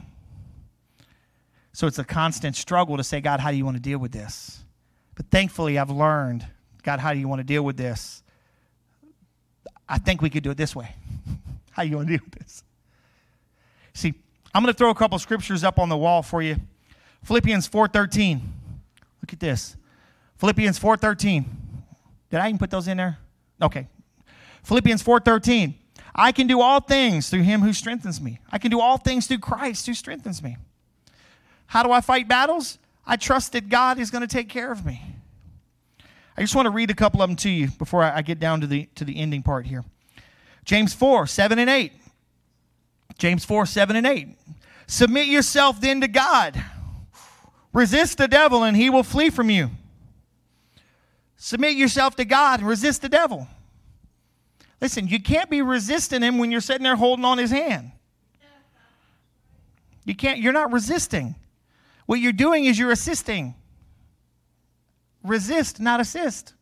So 1.73 1.87
it's 1.87 1.99
a 1.99 2.05
constant 2.05 2.57
struggle 2.57 2.97
to 2.97 3.05
say, 3.05 3.21
God, 3.21 3.41
how 3.41 3.51
do 3.51 3.57
you 3.57 3.65
want 3.65 3.77
to 3.77 3.83
deal 3.83 3.99
with 3.99 4.13
this? 4.13 4.63
But 5.15 5.27
thankfully, 5.31 5.79
I've 5.79 5.91
learned, 5.91 6.47
God, 6.81 7.01
how 7.01 7.13
do 7.13 7.19
you 7.19 7.29
want 7.29 7.41
to 7.41 7.45
deal 7.45 7.63
with 7.63 7.77
this? 7.77 8.23
I 9.89 9.99
think 9.99 10.23
we 10.23 10.31
could 10.31 10.43
do 10.43 10.51
it 10.51 10.57
this 10.57 10.75
way. 10.75 10.95
how 11.71 11.83
do 11.83 11.89
you 11.89 11.97
want 11.97 12.09
to 12.09 12.17
deal 12.17 12.25
with 12.25 12.39
this? 12.39 12.63
See, 13.93 14.15
I'm 14.55 14.63
going 14.63 14.73
to 14.73 14.79
throw 14.79 14.91
a 14.91 14.95
couple 14.95 15.19
scriptures 15.19 15.65
up 15.65 15.79
on 15.79 15.89
the 15.89 15.97
wall 15.97 16.23
for 16.23 16.43
you. 16.43 16.57
Philippians 17.25 17.69
4:13. 17.69 18.41
Look 19.23 19.33
at 19.33 19.41
this. 19.41 19.77
Philippians 20.39 20.79
4:13. 20.79 21.45
Did 22.31 22.41
I 22.41 22.49
even 22.49 22.59
put 22.59 22.71
those 22.71 22.89
in 22.89 22.97
there? 22.97 23.19
Okay, 23.61 23.87
Philippians 24.63 25.03
4:13. 25.03 25.75
I 26.15 26.33
can 26.33 26.47
do 26.47 26.61
all 26.61 26.81
things 26.81 27.31
through 27.31 27.43
him 27.43 27.61
who 27.61 27.73
strengthens 27.73 28.21
me. 28.21 28.41
I 28.51 28.59
can 28.59 28.71
do 28.71 28.81
all 28.81 28.97
things 28.97 29.27
through 29.27 29.39
Christ 29.39 29.87
who 29.87 29.95
strengthens 29.95 30.43
me. 30.43 30.57
How 31.67 31.83
do 31.83 31.93
I 31.93 32.01
fight 32.01 32.27
battles? 32.27 32.79
I 33.07 33.17
trust 33.17 33.53
that 33.53 33.69
God 33.69 33.99
is 33.99 34.11
going 34.11 34.23
to 34.23 34.29
take 34.29 34.49
care 34.49 34.73
of 34.73 34.85
me. 34.85 35.03
I 36.37 36.41
just 36.41 36.55
want 36.55 36.67
to 36.67 36.71
read 36.71 36.91
a 36.91 36.95
couple 36.95 37.23
of 37.23 37.29
them 37.29 37.37
to 37.37 37.51
you 37.51 37.69
before 37.69 38.03
I 38.03 38.23
get 38.23 38.39
down 38.39 38.61
to 38.63 38.67
the 38.67 38.89
to 38.95 39.05
the 39.05 39.19
ending 39.19 39.43
part 39.43 39.67
here. 39.67 39.85
James 40.65 40.95
4, 40.95 41.27
7 41.27 41.59
and 41.59 41.69
8. 41.69 41.93
James 43.19 43.45
4, 43.45 43.67
7 43.67 43.97
and 43.97 44.07
8. 44.07 44.29
Submit 44.87 45.27
yourself 45.27 45.81
then 45.81 46.01
to 46.01 46.09
God. 46.09 46.63
Resist 47.73 48.19
the 48.19 48.29
devil 48.29 48.65
and 48.65 48.77
he 48.77 48.91
will 48.91 49.03
flee 49.03 49.31
from 49.31 49.51
you. 49.51 49.71
Submit 51.37 51.77
yourself 51.77 52.17
to 52.17 52.25
God 52.25 52.61
and 52.61 52.69
resist 52.69 53.03
the 53.03 53.09
devil. 53.09 53.49
Listen, 54.81 55.07
you 55.07 55.23
can't 55.23 55.51
be 55.51 55.63
resisting 55.63 56.23
him 56.23 56.39
when 56.39 56.51
you're 56.51 56.61
sitting 56.61 56.83
there 56.83 56.97
holding 56.97 57.25
on 57.25 57.39
his 57.39 57.51
hand. 57.51 57.93
You 60.05 60.15
can't, 60.15 60.39
you're 60.39 60.53
not 60.53 60.73
resisting. 60.73 61.35
What 62.07 62.21
you're 62.21 62.33
doing 62.33 62.65
is 62.65 62.79
you're 62.79 62.91
assisting. 62.91 63.55
Resist, 65.23 65.81
not 65.81 66.01
assist. 66.01 66.55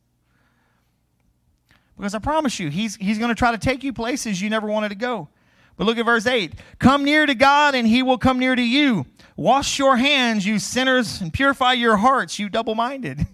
Because 1.96 2.14
I 2.14 2.18
promise 2.18 2.60
you, 2.60 2.70
he's, 2.70 2.96
he's 2.96 3.18
going 3.18 3.30
to 3.30 3.34
try 3.34 3.50
to 3.50 3.58
take 3.58 3.82
you 3.82 3.92
places 3.92 4.40
you 4.40 4.50
never 4.50 4.68
wanted 4.68 4.90
to 4.90 4.94
go. 4.94 5.28
But 5.76 5.86
look 5.86 5.98
at 5.98 6.04
verse 6.04 6.26
8. 6.26 6.54
Come 6.78 7.04
near 7.04 7.26
to 7.26 7.34
God, 7.34 7.74
and 7.74 7.86
he 7.86 8.02
will 8.02 8.18
come 8.18 8.38
near 8.38 8.54
to 8.54 8.62
you. 8.62 9.06
Wash 9.36 9.78
your 9.78 9.96
hands, 9.96 10.44
you 10.44 10.58
sinners, 10.58 11.20
and 11.20 11.32
purify 11.32 11.72
your 11.72 11.96
hearts, 11.96 12.38
you 12.38 12.48
double 12.48 12.74
minded. 12.74 13.26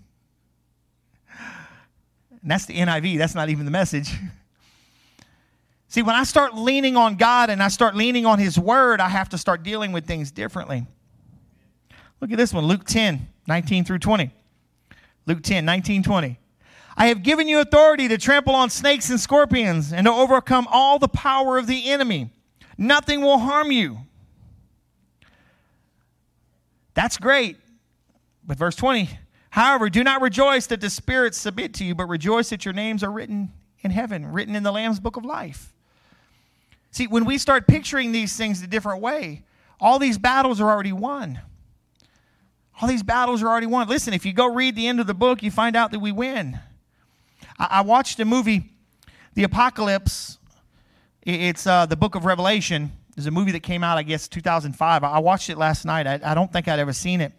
And 2.45 2.51
that's 2.51 2.67
the 2.67 2.75
NIV, 2.75 3.17
that's 3.17 3.35
not 3.35 3.49
even 3.49 3.65
the 3.65 3.71
message. 3.71 4.13
See, 5.89 6.03
when 6.03 6.15
I 6.15 6.25
start 6.25 6.55
leaning 6.55 6.97
on 6.97 7.17
God 7.17 7.49
and 7.49 7.63
I 7.63 7.69
start 7.69 7.95
leaning 7.95 8.27
on 8.27 8.39
His 8.39 8.59
Word, 8.59 9.01
I 9.01 9.09
have 9.09 9.31
to 9.31 9.39
start 9.39 9.63
dealing 9.63 9.93
with 9.93 10.07
things 10.07 10.31
differently. 10.31 10.87
Look 12.21 12.33
at 12.33 12.37
this 12.37 12.53
one 12.53 12.67
Luke 12.67 12.85
10, 12.85 13.29
19 13.47 13.85
through 13.85 14.01
20. 14.01 14.31
Luke 15.27 15.43
10, 15.43 15.65
19, 15.65 16.03
20. 16.03 16.39
I 16.97 17.07
have 17.07 17.23
given 17.23 17.49
you 17.49 17.61
authority 17.61 18.09
to 18.09 18.19
trample 18.19 18.55
on 18.55 18.71
snakes 18.71 19.11
and 19.11 19.19
scorpions 19.19 19.93
and 19.93 20.07
to 20.07 20.13
overcome 20.13 20.69
all 20.71 20.99
the 20.99 21.09
power 21.09 21.59
of 21.59 21.67
the 21.67 21.91
enemy. 21.91 22.31
Nothing 22.79 23.21
will 23.21 23.39
harm 23.39 23.73
you. 23.73 23.99
That's 26.95 27.17
great. 27.19 27.57
But 28.47 28.59
verse 28.59 28.77
20, 28.77 29.09
however, 29.51 29.89
do 29.89 30.05
not 30.05 30.21
rejoice 30.21 30.67
that 30.67 30.81
the 30.81 30.91
spirits 30.91 31.39
submit 31.39 31.75
to 31.75 31.85
you, 31.85 31.95
but 31.95 32.07
rejoice 32.07 32.51
that 32.51 32.65
your 32.65 32.75
names 32.75 33.03
are 33.03 33.11
written 33.11 33.51
in 33.81 33.91
heaven, 33.91 34.33
written 34.33 34.55
in 34.55 34.63
the 34.63 34.73
Lamb's 34.73 35.01
book 35.01 35.17
of 35.17 35.25
life. 35.25 35.73
See, 36.91 37.07
when 37.07 37.25
we 37.25 37.39
start 37.39 37.67
picturing 37.67 38.13
these 38.13 38.37
things 38.37 38.63
a 38.63 38.67
different 38.67 39.01
way, 39.01 39.43
all 39.81 39.99
these 39.99 40.19
battles 40.19 40.61
are 40.61 40.71
already 40.71 40.93
won. 40.93 41.41
All 42.81 42.89
these 42.89 43.03
battles 43.03 43.43
are 43.43 43.49
already 43.49 43.67
won. 43.67 43.89
Listen, 43.89 44.15
if 44.15 44.27
you 44.27 44.33
go 44.33 44.53
read 44.53 44.75
the 44.75 44.87
end 44.87 45.01
of 45.01 45.07
the 45.07 45.15
book, 45.15 45.43
you 45.43 45.51
find 45.51 45.77
out 45.77 45.93
that 45.93 46.01
we 46.01 46.13
win. 46.13 46.59
I, 47.59 47.69
I 47.71 47.81
watched 47.83 48.19
a 48.21 48.25
movie, 48.25 48.71
The 49.35 49.45
Apocalypse. 49.45 50.39
It's 51.23 51.67
uh, 51.67 51.87
the 51.87 51.97
book 51.97 52.15
of 52.15 52.25
Revelation. 52.25 52.93
There's 53.15 53.27
a 53.27 53.31
movie 53.31 53.53
that 53.53 53.63
came 53.63 53.85
out, 53.85 53.97
I 53.97 54.03
guess, 54.03 54.29
2005. 54.29 55.05
I 55.05 55.19
watched 55.21 55.49
it 55.49 55.57
last 55.57 55.85
night. 55.85 56.07
I, 56.07 56.21
I 56.23 56.35
don't 56.35 56.53
think 56.53 56.67
I'd 56.67 56.81
ever 56.81 56.93
seen 56.93 57.21
it. 57.21 57.33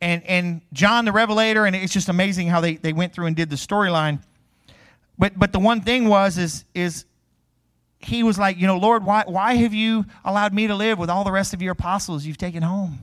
And, 0.00 0.24
and 0.26 0.62
John 0.72 1.04
the 1.04 1.12
Revelator, 1.12 1.64
and 1.66 1.76
it's 1.76 1.92
just 1.92 2.08
amazing 2.08 2.48
how 2.48 2.60
they, 2.60 2.76
they 2.76 2.92
went 2.92 3.12
through 3.12 3.26
and 3.26 3.36
did 3.36 3.50
the 3.50 3.56
storyline. 3.56 4.20
But, 5.18 5.38
but 5.38 5.52
the 5.52 5.60
one 5.60 5.82
thing 5.82 6.08
was 6.08 6.38
is, 6.38 6.64
is 6.74 7.04
he 8.00 8.24
was 8.24 8.38
like, 8.38 8.56
you 8.56 8.66
know, 8.66 8.78
Lord, 8.78 9.04
why, 9.04 9.22
why 9.26 9.54
have 9.54 9.74
you 9.74 10.06
allowed 10.24 10.52
me 10.52 10.66
to 10.66 10.74
live 10.74 10.98
with 10.98 11.08
all 11.08 11.22
the 11.22 11.30
rest 11.30 11.54
of 11.54 11.62
your 11.62 11.72
apostles 11.72 12.24
you've 12.24 12.38
taken 12.38 12.62
home? 12.62 12.98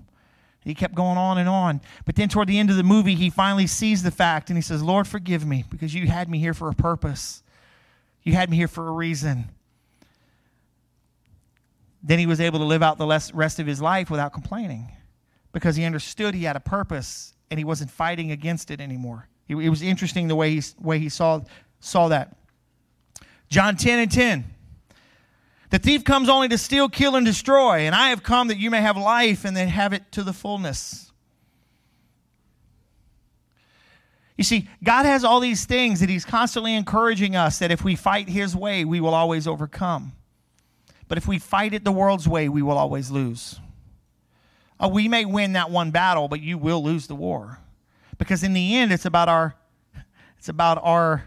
He 0.64 0.76
kept 0.76 0.94
going 0.94 1.18
on 1.18 1.38
and 1.38 1.48
on. 1.48 1.82
But 2.06 2.16
then 2.16 2.30
toward 2.30 2.48
the 2.48 2.60
end 2.60 2.70
of 2.70 2.76
the 2.76 2.84
movie, 2.84 3.16
he 3.16 3.30
finally 3.30 3.68
sees 3.68 4.04
the 4.04 4.12
fact 4.12 4.50
and 4.50 4.58
he 4.58 4.62
says, 4.62 4.84
Lord, 4.84 5.08
forgive 5.08 5.46
me 5.46 5.66
because 5.70 5.94
you 5.94 6.08
had 6.08 6.30
me 6.30 6.40
here 6.40 6.54
for 6.54 6.70
a 6.70 6.74
purpose. 6.74 7.44
You 8.24 8.34
had 8.34 8.50
me 8.50 8.58
here 8.58 8.68
for 8.68 8.88
a 8.88 8.92
reason. 8.92 9.50
Then 12.04 12.20
he 12.20 12.26
was 12.26 12.40
able 12.40 12.60
to 12.60 12.66
live 12.66 12.84
out 12.84 12.98
the 12.98 13.32
rest 13.34 13.60
of 13.60 13.68
his 13.68 13.82
life 13.82 14.10
without 14.10 14.34
complaining 14.34 14.92
because 15.52 15.76
he 15.76 15.84
understood 15.84 16.36
he 16.36 16.44
had 16.44 16.56
a 16.56 16.62
purpose 16.62 17.34
and 17.50 17.58
he 17.58 17.64
wasn't 17.64 17.92
fighting 17.92 18.32
against 18.32 18.72
it 18.72 18.80
anymore. 18.80 19.28
It, 19.48 19.70
was 19.70 19.82
interesting 19.82 20.28
the 20.28 20.36
way 20.36 20.52
he, 20.52 20.62
way 20.80 21.00
he 21.00 21.10
saw, 21.10 21.42
saw 21.80 22.10
that. 22.10 22.36
John 23.50 23.76
10 23.76 24.00
and 24.00 24.12
10. 24.12 24.46
The 25.70 25.80
thief 25.80 26.04
comes 26.04 26.30
only 26.30 26.48
to 26.50 26.58
steal, 26.58 26.90
kill, 26.90 27.16
and 27.16 27.26
destroy, 27.26 27.82
and 27.82 27.94
I 27.94 28.10
have 28.10 28.24
come 28.24 28.48
that 28.48 28.58
you 28.58 28.72
may 28.72 28.82
have 28.82 28.98
life 28.98 29.46
and 29.46 29.56
then 29.56 29.68
have 29.68 29.94
it 29.94 30.12
to 30.14 30.24
the 30.24 30.34
fullness. 30.34 31.12
You 34.36 34.44
see, 34.44 34.70
God 34.84 35.06
has 35.06 35.24
all 35.24 35.42
these 35.42 35.66
things 35.66 36.00
that 36.00 36.10
He's 36.10 36.26
constantly 36.26 36.74
encouraging 36.74 37.36
us 37.36 37.60
that 37.60 37.72
if 37.72 37.84
we 37.84 37.96
fight 37.96 38.30
His 38.30 38.56
way, 38.56 38.86
we 38.86 39.02
will 39.02 39.14
always 39.14 39.48
overcome. 39.48 40.14
But 41.08 41.18
if 41.18 41.28
we 41.28 41.40
fight 41.40 41.74
it 41.74 41.84
the 41.84 41.92
world's 41.92 42.28
way, 42.28 42.50
we 42.50 42.62
will 42.62 42.78
always 42.78 43.12
lose. 43.12 43.60
Oh, 44.80 44.88
we 44.88 45.08
may 45.08 45.26
win 45.26 45.54
that 45.54 45.70
one 45.70 45.92
battle, 45.92 46.30
but 46.30 46.40
you 46.40 46.58
will 46.58 46.82
lose 46.82 47.08
the 47.08 47.16
war. 47.16 47.60
Because 48.18 48.44
in 48.44 48.54
the 48.54 48.78
end, 48.78 48.94
it's 48.94 49.06
about 49.06 49.28
our, 49.28 49.56
it's 50.38 50.50
about 50.50 50.80
our 50.84 51.26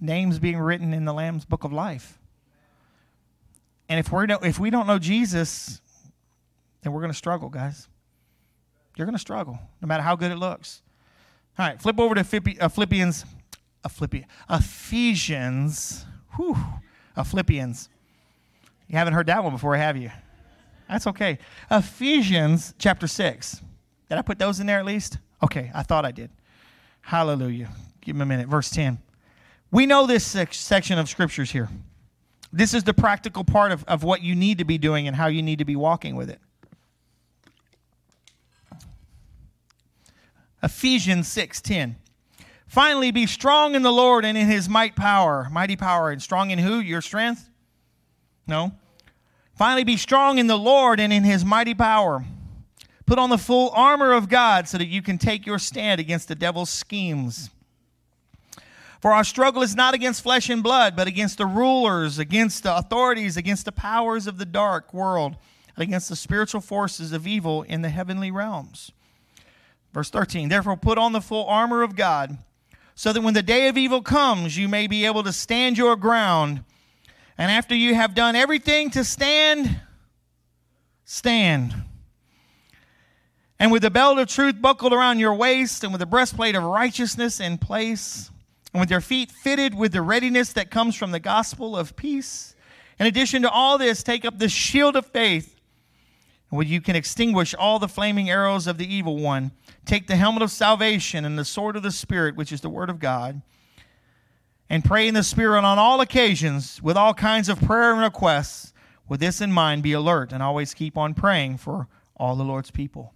names 0.00 0.38
being 0.38 0.58
written 0.58 0.92
in 0.92 1.04
the 1.04 1.12
Lamb's 1.14 1.44
book 1.44 1.64
of 1.64 1.72
life. 1.72 2.18
And 3.92 3.98
if 3.98 4.10
we're 4.10 4.24
if 4.42 4.58
we 4.58 4.70
don't 4.70 4.86
know 4.86 4.98
Jesus, 4.98 5.82
then 6.80 6.94
we're 6.94 7.02
going 7.02 7.12
to 7.12 7.16
struggle, 7.16 7.50
guys. 7.50 7.88
You're 8.96 9.04
going 9.04 9.14
to 9.14 9.20
struggle, 9.20 9.58
no 9.82 9.86
matter 9.86 10.02
how 10.02 10.16
good 10.16 10.32
it 10.32 10.38
looks. 10.38 10.80
All 11.58 11.66
right, 11.66 11.78
flip 11.78 12.00
over 12.00 12.14
to 12.14 12.20
uh, 12.58 12.68
Philippians 12.70 13.26
Philippians, 13.86 14.26
Ephesians, 14.48 16.06
whew, 16.36 16.56
Philippians. 17.22 17.90
You 18.88 18.96
haven't 18.96 19.12
heard 19.12 19.26
that 19.26 19.44
one 19.44 19.52
before, 19.52 19.76
have 19.76 19.98
you? 19.98 20.10
That's 20.88 21.06
okay. 21.08 21.38
Ephesians 21.70 22.72
chapter 22.78 23.06
6. 23.06 23.60
Did 24.08 24.16
I 24.16 24.22
put 24.22 24.38
those 24.38 24.58
in 24.58 24.66
there 24.66 24.78
at 24.78 24.86
least? 24.86 25.18
Okay, 25.42 25.70
I 25.74 25.82
thought 25.82 26.06
I 26.06 26.12
did. 26.12 26.30
Hallelujah. 27.02 27.68
Give 28.00 28.16
me 28.16 28.22
a 28.22 28.26
minute. 28.26 28.48
Verse 28.48 28.70
10. 28.70 28.98
We 29.70 29.84
know 29.84 30.06
this 30.06 30.34
section 30.50 30.98
of 30.98 31.10
scriptures 31.10 31.50
here. 31.50 31.68
This 32.52 32.74
is 32.74 32.84
the 32.84 32.92
practical 32.92 33.44
part 33.44 33.72
of, 33.72 33.84
of 33.84 34.04
what 34.04 34.22
you 34.22 34.34
need 34.34 34.58
to 34.58 34.64
be 34.64 34.76
doing 34.76 35.06
and 35.06 35.16
how 35.16 35.28
you 35.28 35.42
need 35.42 35.58
to 35.58 35.64
be 35.64 35.76
walking 35.76 36.16
with 36.16 36.28
it. 36.28 36.40
Ephesians 40.62 41.28
6:10. 41.28 41.96
Finally 42.66 43.10
be 43.10 43.26
strong 43.26 43.74
in 43.74 43.82
the 43.82 43.92
Lord 43.92 44.24
and 44.24 44.38
in 44.38 44.46
his 44.46 44.68
might 44.68 44.96
power, 44.96 45.48
mighty 45.50 45.76
power 45.76 46.10
and 46.10 46.22
strong 46.22 46.50
in 46.50 46.58
who? 46.58 46.78
Your 46.78 47.02
strength? 47.02 47.50
No. 48.46 48.72
Finally 49.54 49.84
be 49.84 49.96
strong 49.96 50.38
in 50.38 50.46
the 50.46 50.58
Lord 50.58 50.98
and 50.98 51.12
in 51.12 51.24
his 51.24 51.44
mighty 51.44 51.74
power. 51.74 52.24
Put 53.04 53.18
on 53.18 53.30
the 53.30 53.38
full 53.38 53.70
armor 53.74 54.12
of 54.12 54.28
God 54.28 54.68
so 54.68 54.78
that 54.78 54.86
you 54.86 55.02
can 55.02 55.18
take 55.18 55.44
your 55.44 55.58
stand 55.58 56.00
against 56.00 56.28
the 56.28 56.34
devil's 56.34 56.70
schemes. 56.70 57.50
For 59.02 59.12
our 59.12 59.24
struggle 59.24 59.62
is 59.62 59.74
not 59.74 59.94
against 59.94 60.22
flesh 60.22 60.48
and 60.48 60.62
blood, 60.62 60.94
but 60.94 61.08
against 61.08 61.36
the 61.36 61.44
rulers, 61.44 62.20
against 62.20 62.62
the 62.62 62.76
authorities, 62.76 63.36
against 63.36 63.64
the 63.64 63.72
powers 63.72 64.28
of 64.28 64.38
the 64.38 64.46
dark 64.46 64.94
world, 64.94 65.36
against 65.76 66.08
the 66.08 66.14
spiritual 66.14 66.60
forces 66.60 67.12
of 67.12 67.26
evil 67.26 67.62
in 67.62 67.82
the 67.82 67.88
heavenly 67.88 68.30
realms. 68.30 68.92
Verse 69.92 70.08
13 70.08 70.48
Therefore, 70.48 70.76
put 70.76 70.98
on 70.98 71.10
the 71.10 71.20
full 71.20 71.44
armor 71.46 71.82
of 71.82 71.96
God, 71.96 72.38
so 72.94 73.12
that 73.12 73.22
when 73.22 73.34
the 73.34 73.42
day 73.42 73.66
of 73.66 73.76
evil 73.76 74.02
comes, 74.02 74.56
you 74.56 74.68
may 74.68 74.86
be 74.86 75.04
able 75.04 75.24
to 75.24 75.32
stand 75.32 75.76
your 75.76 75.96
ground. 75.96 76.62
And 77.36 77.50
after 77.50 77.74
you 77.74 77.96
have 77.96 78.14
done 78.14 78.36
everything 78.36 78.90
to 78.90 79.02
stand, 79.02 79.80
stand. 81.04 81.74
And 83.58 83.72
with 83.72 83.82
the 83.82 83.90
belt 83.90 84.20
of 84.20 84.28
truth 84.28 84.62
buckled 84.62 84.92
around 84.92 85.18
your 85.18 85.34
waist, 85.34 85.82
and 85.82 85.92
with 85.92 85.98
the 85.98 86.06
breastplate 86.06 86.54
of 86.54 86.62
righteousness 86.62 87.40
in 87.40 87.58
place, 87.58 88.30
and 88.72 88.80
with 88.80 88.90
your 88.90 89.00
feet 89.00 89.30
fitted 89.30 89.74
with 89.74 89.92
the 89.92 90.02
readiness 90.02 90.52
that 90.54 90.70
comes 90.70 90.96
from 90.96 91.10
the 91.10 91.20
gospel 91.20 91.76
of 91.76 91.96
peace. 91.96 92.54
In 92.98 93.06
addition 93.06 93.42
to 93.42 93.50
all 93.50 93.78
this, 93.78 94.02
take 94.02 94.24
up 94.24 94.38
the 94.38 94.48
shield 94.48 94.96
of 94.96 95.06
faith, 95.06 95.60
where 96.48 96.64
you 96.64 96.80
can 96.80 96.96
extinguish 96.96 97.54
all 97.54 97.78
the 97.78 97.88
flaming 97.88 98.30
arrows 98.30 98.66
of 98.66 98.78
the 98.78 98.94
evil 98.94 99.16
one. 99.16 99.52
Take 99.84 100.06
the 100.06 100.16
helmet 100.16 100.42
of 100.42 100.50
salvation 100.50 101.24
and 101.24 101.38
the 101.38 101.44
sword 101.44 101.76
of 101.76 101.82
the 101.82 101.90
Spirit, 101.90 102.36
which 102.36 102.52
is 102.52 102.60
the 102.60 102.70
word 102.70 102.90
of 102.90 103.00
God. 103.00 103.42
And 104.68 104.84
pray 104.84 105.08
in 105.08 105.14
the 105.14 105.22
Spirit 105.22 105.64
on 105.64 105.78
all 105.78 106.00
occasions 106.00 106.82
with 106.82 106.96
all 106.96 107.14
kinds 107.14 107.48
of 107.48 107.60
prayer 107.60 107.92
and 107.92 108.00
requests. 108.00 108.72
With 109.08 109.20
this 109.20 109.40
in 109.40 109.52
mind, 109.52 109.82
be 109.82 109.92
alert 109.92 110.32
and 110.32 110.42
always 110.42 110.72
keep 110.72 110.96
on 110.96 111.12
praying 111.12 111.58
for 111.58 111.88
all 112.16 112.36
the 112.36 112.44
Lord's 112.44 112.70
people. 112.70 113.12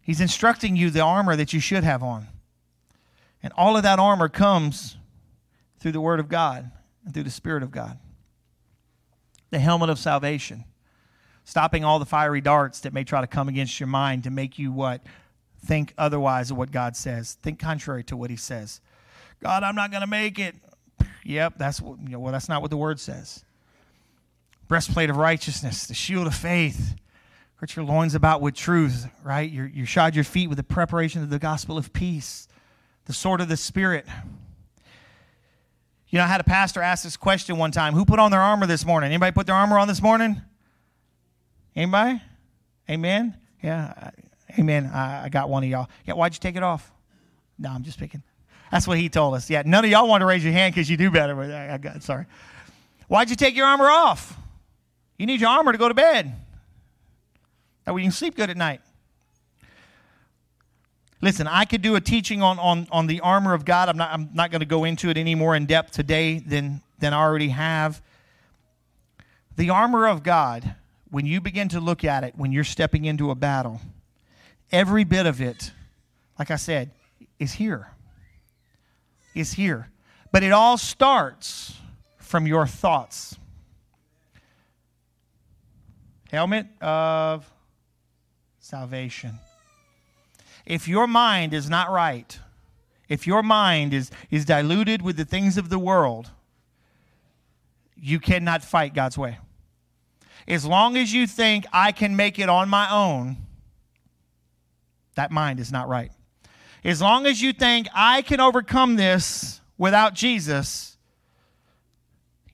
He's 0.00 0.20
instructing 0.20 0.76
you 0.76 0.90
the 0.90 1.00
armor 1.00 1.34
that 1.36 1.52
you 1.52 1.60
should 1.60 1.84
have 1.84 2.02
on. 2.02 2.28
And 3.42 3.52
all 3.56 3.76
of 3.76 3.82
that 3.82 3.98
armor 3.98 4.28
comes 4.28 4.96
through 5.80 5.92
the 5.92 6.00
Word 6.00 6.20
of 6.20 6.28
God 6.28 6.70
and 7.04 7.12
through 7.12 7.24
the 7.24 7.30
Spirit 7.30 7.62
of 7.62 7.70
God. 7.70 7.98
The 9.50 9.58
helmet 9.58 9.90
of 9.90 9.98
salvation, 9.98 10.64
stopping 11.44 11.84
all 11.84 11.98
the 11.98 12.06
fiery 12.06 12.40
darts 12.40 12.80
that 12.80 12.92
may 12.92 13.04
try 13.04 13.20
to 13.20 13.26
come 13.26 13.48
against 13.48 13.80
your 13.80 13.88
mind 13.88 14.24
to 14.24 14.30
make 14.30 14.58
you 14.58 14.72
what? 14.72 15.02
Think 15.64 15.92
otherwise 15.98 16.50
of 16.50 16.56
what 16.56 16.70
God 16.70 16.96
says. 16.96 17.36
Think 17.42 17.58
contrary 17.58 18.04
to 18.04 18.16
what 18.16 18.30
He 18.30 18.36
says. 18.36 18.80
God, 19.40 19.62
I'm 19.62 19.74
not 19.74 19.90
going 19.90 20.00
to 20.00 20.06
make 20.06 20.38
it. 20.38 20.54
Yep, 21.24 21.54
that's 21.58 21.80
what, 21.80 22.00
you 22.00 22.10
know, 22.10 22.20
well, 22.20 22.32
that's 22.32 22.48
not 22.48 22.62
what 22.62 22.70
the 22.70 22.76
Word 22.76 22.98
says. 22.98 23.44
Breastplate 24.68 25.10
of 25.10 25.16
righteousness, 25.16 25.86
the 25.86 25.94
shield 25.94 26.26
of 26.26 26.34
faith. 26.34 26.94
Girt 27.58 27.76
your 27.76 27.84
loins 27.84 28.14
about 28.14 28.40
with 28.40 28.54
truth, 28.54 29.06
right? 29.22 29.48
You 29.48 29.64
you 29.64 29.84
shod 29.84 30.16
your 30.16 30.24
feet 30.24 30.48
with 30.48 30.56
the 30.56 30.64
preparation 30.64 31.22
of 31.22 31.30
the 31.30 31.38
gospel 31.38 31.78
of 31.78 31.92
peace 31.92 32.48
the 33.06 33.12
sword 33.12 33.40
of 33.40 33.48
the 33.48 33.56
Spirit. 33.56 34.06
You 36.08 36.18
know, 36.18 36.24
I 36.24 36.28
had 36.28 36.40
a 36.40 36.44
pastor 36.44 36.82
ask 36.82 37.04
this 37.04 37.16
question 37.16 37.56
one 37.56 37.72
time 37.72 37.94
Who 37.94 38.04
put 38.04 38.18
on 38.18 38.30
their 38.30 38.40
armor 38.40 38.66
this 38.66 38.84
morning? 38.84 39.08
Anybody 39.08 39.32
put 39.32 39.46
their 39.46 39.56
armor 39.56 39.78
on 39.78 39.88
this 39.88 40.02
morning? 40.02 40.40
Anybody? 41.74 42.20
Amen? 42.90 43.34
Yeah. 43.62 44.10
Amen. 44.58 44.90
I, 44.92 45.24
I 45.24 45.28
got 45.30 45.48
one 45.48 45.64
of 45.64 45.70
y'all. 45.70 45.88
Yeah, 46.04 46.14
why'd 46.14 46.34
you 46.34 46.40
take 46.40 46.56
it 46.56 46.62
off? 46.62 46.92
No, 47.58 47.70
I'm 47.70 47.82
just 47.82 47.98
picking. 47.98 48.22
That's 48.70 48.86
what 48.86 48.98
he 48.98 49.08
told 49.08 49.34
us. 49.34 49.48
Yeah, 49.48 49.62
none 49.64 49.84
of 49.84 49.90
y'all 49.90 50.08
want 50.08 50.20
to 50.20 50.26
raise 50.26 50.44
your 50.44 50.52
hand 50.52 50.74
because 50.74 50.90
you 50.90 50.96
do 50.96 51.10
better. 51.10 51.34
But 51.34 51.50
I, 51.50 51.74
I 51.74 51.78
got, 51.78 52.02
sorry. 52.02 52.26
Why'd 53.08 53.30
you 53.30 53.36
take 53.36 53.56
your 53.56 53.66
armor 53.66 53.90
off? 53.90 54.36
You 55.18 55.26
need 55.26 55.40
your 55.40 55.50
armor 55.50 55.72
to 55.72 55.78
go 55.78 55.88
to 55.88 55.94
bed. 55.94 56.34
That 57.84 57.94
way 57.94 58.02
you 58.02 58.06
can 58.06 58.12
sleep 58.12 58.36
good 58.36 58.50
at 58.50 58.56
night. 58.56 58.80
Listen, 61.22 61.46
I 61.46 61.64
could 61.64 61.82
do 61.82 61.94
a 61.94 62.00
teaching 62.00 62.42
on, 62.42 62.58
on, 62.58 62.88
on 62.90 63.06
the 63.06 63.20
armor 63.20 63.54
of 63.54 63.64
God. 63.64 63.88
I'm 63.88 63.96
not, 63.96 64.10
I'm 64.12 64.30
not 64.34 64.50
going 64.50 64.60
to 64.60 64.66
go 64.66 64.82
into 64.82 65.08
it 65.08 65.16
any 65.16 65.36
more 65.36 65.54
in 65.54 65.66
depth 65.66 65.92
today 65.92 66.40
than, 66.40 66.82
than 66.98 67.14
I 67.14 67.22
already 67.22 67.50
have. 67.50 68.02
The 69.56 69.70
armor 69.70 70.08
of 70.08 70.24
God, 70.24 70.74
when 71.12 71.24
you 71.24 71.40
begin 71.40 71.68
to 71.68 71.80
look 71.80 72.02
at 72.02 72.24
it, 72.24 72.34
when 72.36 72.50
you're 72.50 72.64
stepping 72.64 73.04
into 73.04 73.30
a 73.30 73.36
battle, 73.36 73.80
every 74.72 75.04
bit 75.04 75.26
of 75.26 75.40
it, 75.40 75.70
like 76.40 76.50
I 76.50 76.56
said, 76.56 76.90
is 77.38 77.52
here. 77.52 77.88
Is 79.32 79.52
here. 79.52 79.88
But 80.32 80.42
it 80.42 80.50
all 80.50 80.76
starts 80.76 81.76
from 82.18 82.48
your 82.48 82.66
thoughts. 82.66 83.36
Helmet 86.32 86.66
of 86.80 87.48
salvation 88.58 89.38
if 90.66 90.88
your 90.88 91.06
mind 91.06 91.54
is 91.54 91.68
not 91.68 91.90
right, 91.90 92.38
if 93.08 93.26
your 93.26 93.42
mind 93.42 93.92
is, 93.92 94.10
is 94.30 94.44
diluted 94.44 95.02
with 95.02 95.16
the 95.16 95.24
things 95.24 95.58
of 95.58 95.68
the 95.68 95.78
world, 95.78 96.30
you 97.96 98.18
cannot 98.18 98.64
fight 98.64 98.94
God's 98.94 99.18
way. 99.18 99.38
As 100.48 100.64
long 100.64 100.96
as 100.96 101.12
you 101.12 101.26
think 101.26 101.66
I 101.72 101.92
can 101.92 102.16
make 102.16 102.38
it 102.38 102.48
on 102.48 102.68
my 102.68 102.90
own, 102.90 103.36
that 105.14 105.30
mind 105.30 105.60
is 105.60 105.70
not 105.70 105.88
right. 105.88 106.10
As 106.84 107.00
long 107.00 107.26
as 107.26 107.40
you 107.40 107.52
think 107.52 107.86
I 107.94 108.22
can 108.22 108.40
overcome 108.40 108.96
this 108.96 109.60
without 109.78 110.14
Jesus, 110.14 110.96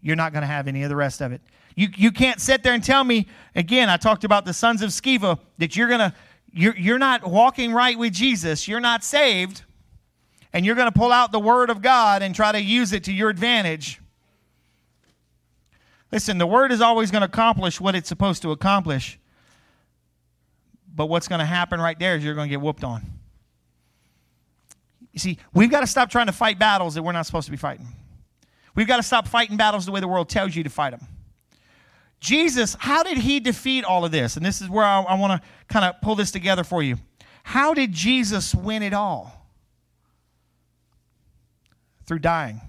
you're 0.00 0.16
not 0.16 0.32
going 0.32 0.42
to 0.42 0.48
have 0.48 0.68
any 0.68 0.82
of 0.82 0.90
the 0.90 0.96
rest 0.96 1.20
of 1.20 1.32
it. 1.32 1.40
You, 1.76 1.88
you 1.96 2.10
can't 2.10 2.40
sit 2.40 2.62
there 2.62 2.74
and 2.74 2.82
tell 2.82 3.04
me, 3.04 3.28
again, 3.54 3.88
I 3.88 3.96
talked 3.96 4.24
about 4.24 4.44
the 4.44 4.52
sons 4.52 4.82
of 4.82 4.90
Sceva, 4.90 5.38
that 5.58 5.76
you're 5.76 5.88
going 5.88 6.00
to 6.00 6.12
you're, 6.52 6.76
you're 6.76 6.98
not 6.98 7.28
walking 7.28 7.72
right 7.72 7.98
with 7.98 8.12
Jesus, 8.12 8.66
you're 8.66 8.80
not 8.80 9.04
saved, 9.04 9.62
and 10.52 10.64
you're 10.64 10.74
going 10.74 10.90
to 10.90 10.98
pull 10.98 11.12
out 11.12 11.32
the 11.32 11.40
Word 11.40 11.70
of 11.70 11.82
God 11.82 12.22
and 12.22 12.34
try 12.34 12.52
to 12.52 12.60
use 12.60 12.92
it 12.92 13.04
to 13.04 13.12
your 13.12 13.28
advantage. 13.28 14.00
Listen, 16.10 16.38
the 16.38 16.46
Word 16.46 16.72
is 16.72 16.80
always 16.80 17.10
going 17.10 17.20
to 17.20 17.26
accomplish 17.26 17.80
what 17.80 17.94
it's 17.94 18.08
supposed 18.08 18.42
to 18.42 18.50
accomplish. 18.50 19.18
But 20.94 21.06
what's 21.06 21.28
going 21.28 21.38
to 21.38 21.44
happen 21.44 21.80
right 21.80 21.98
there 21.98 22.16
is 22.16 22.24
you're 22.24 22.34
going 22.34 22.48
to 22.48 22.50
get 22.50 22.60
whooped 22.60 22.82
on. 22.82 23.02
You 25.12 25.20
see, 25.20 25.38
we've 25.52 25.70
got 25.70 25.80
to 25.80 25.86
stop 25.86 26.10
trying 26.10 26.26
to 26.26 26.32
fight 26.32 26.58
battles 26.58 26.94
that 26.94 27.02
we're 27.02 27.12
not 27.12 27.26
supposed 27.26 27.46
to 27.46 27.50
be 27.50 27.56
fighting. 27.56 27.86
We've 28.74 28.86
got 28.86 28.96
to 28.96 29.02
stop 29.02 29.28
fighting 29.28 29.56
battles 29.56 29.86
the 29.86 29.92
way 29.92 30.00
the 30.00 30.08
world 30.08 30.28
tells 30.28 30.56
you 30.56 30.64
to 30.64 30.70
fight 30.70 30.90
them. 30.90 31.06
Jesus, 32.20 32.76
how 32.78 33.02
did 33.02 33.18
he 33.18 33.38
defeat 33.40 33.84
all 33.84 34.04
of 34.04 34.10
this? 34.10 34.36
And 34.36 34.44
this 34.44 34.60
is 34.60 34.68
where 34.68 34.84
I, 34.84 35.02
I 35.02 35.14
want 35.14 35.40
to 35.40 35.48
kind 35.68 35.84
of 35.84 36.00
pull 36.00 36.16
this 36.16 36.30
together 36.30 36.64
for 36.64 36.82
you. 36.82 36.96
How 37.44 37.74
did 37.74 37.92
Jesus 37.92 38.54
win 38.54 38.82
it 38.82 38.92
all? 38.92 39.46
Through 42.06 42.18
dying. 42.20 42.60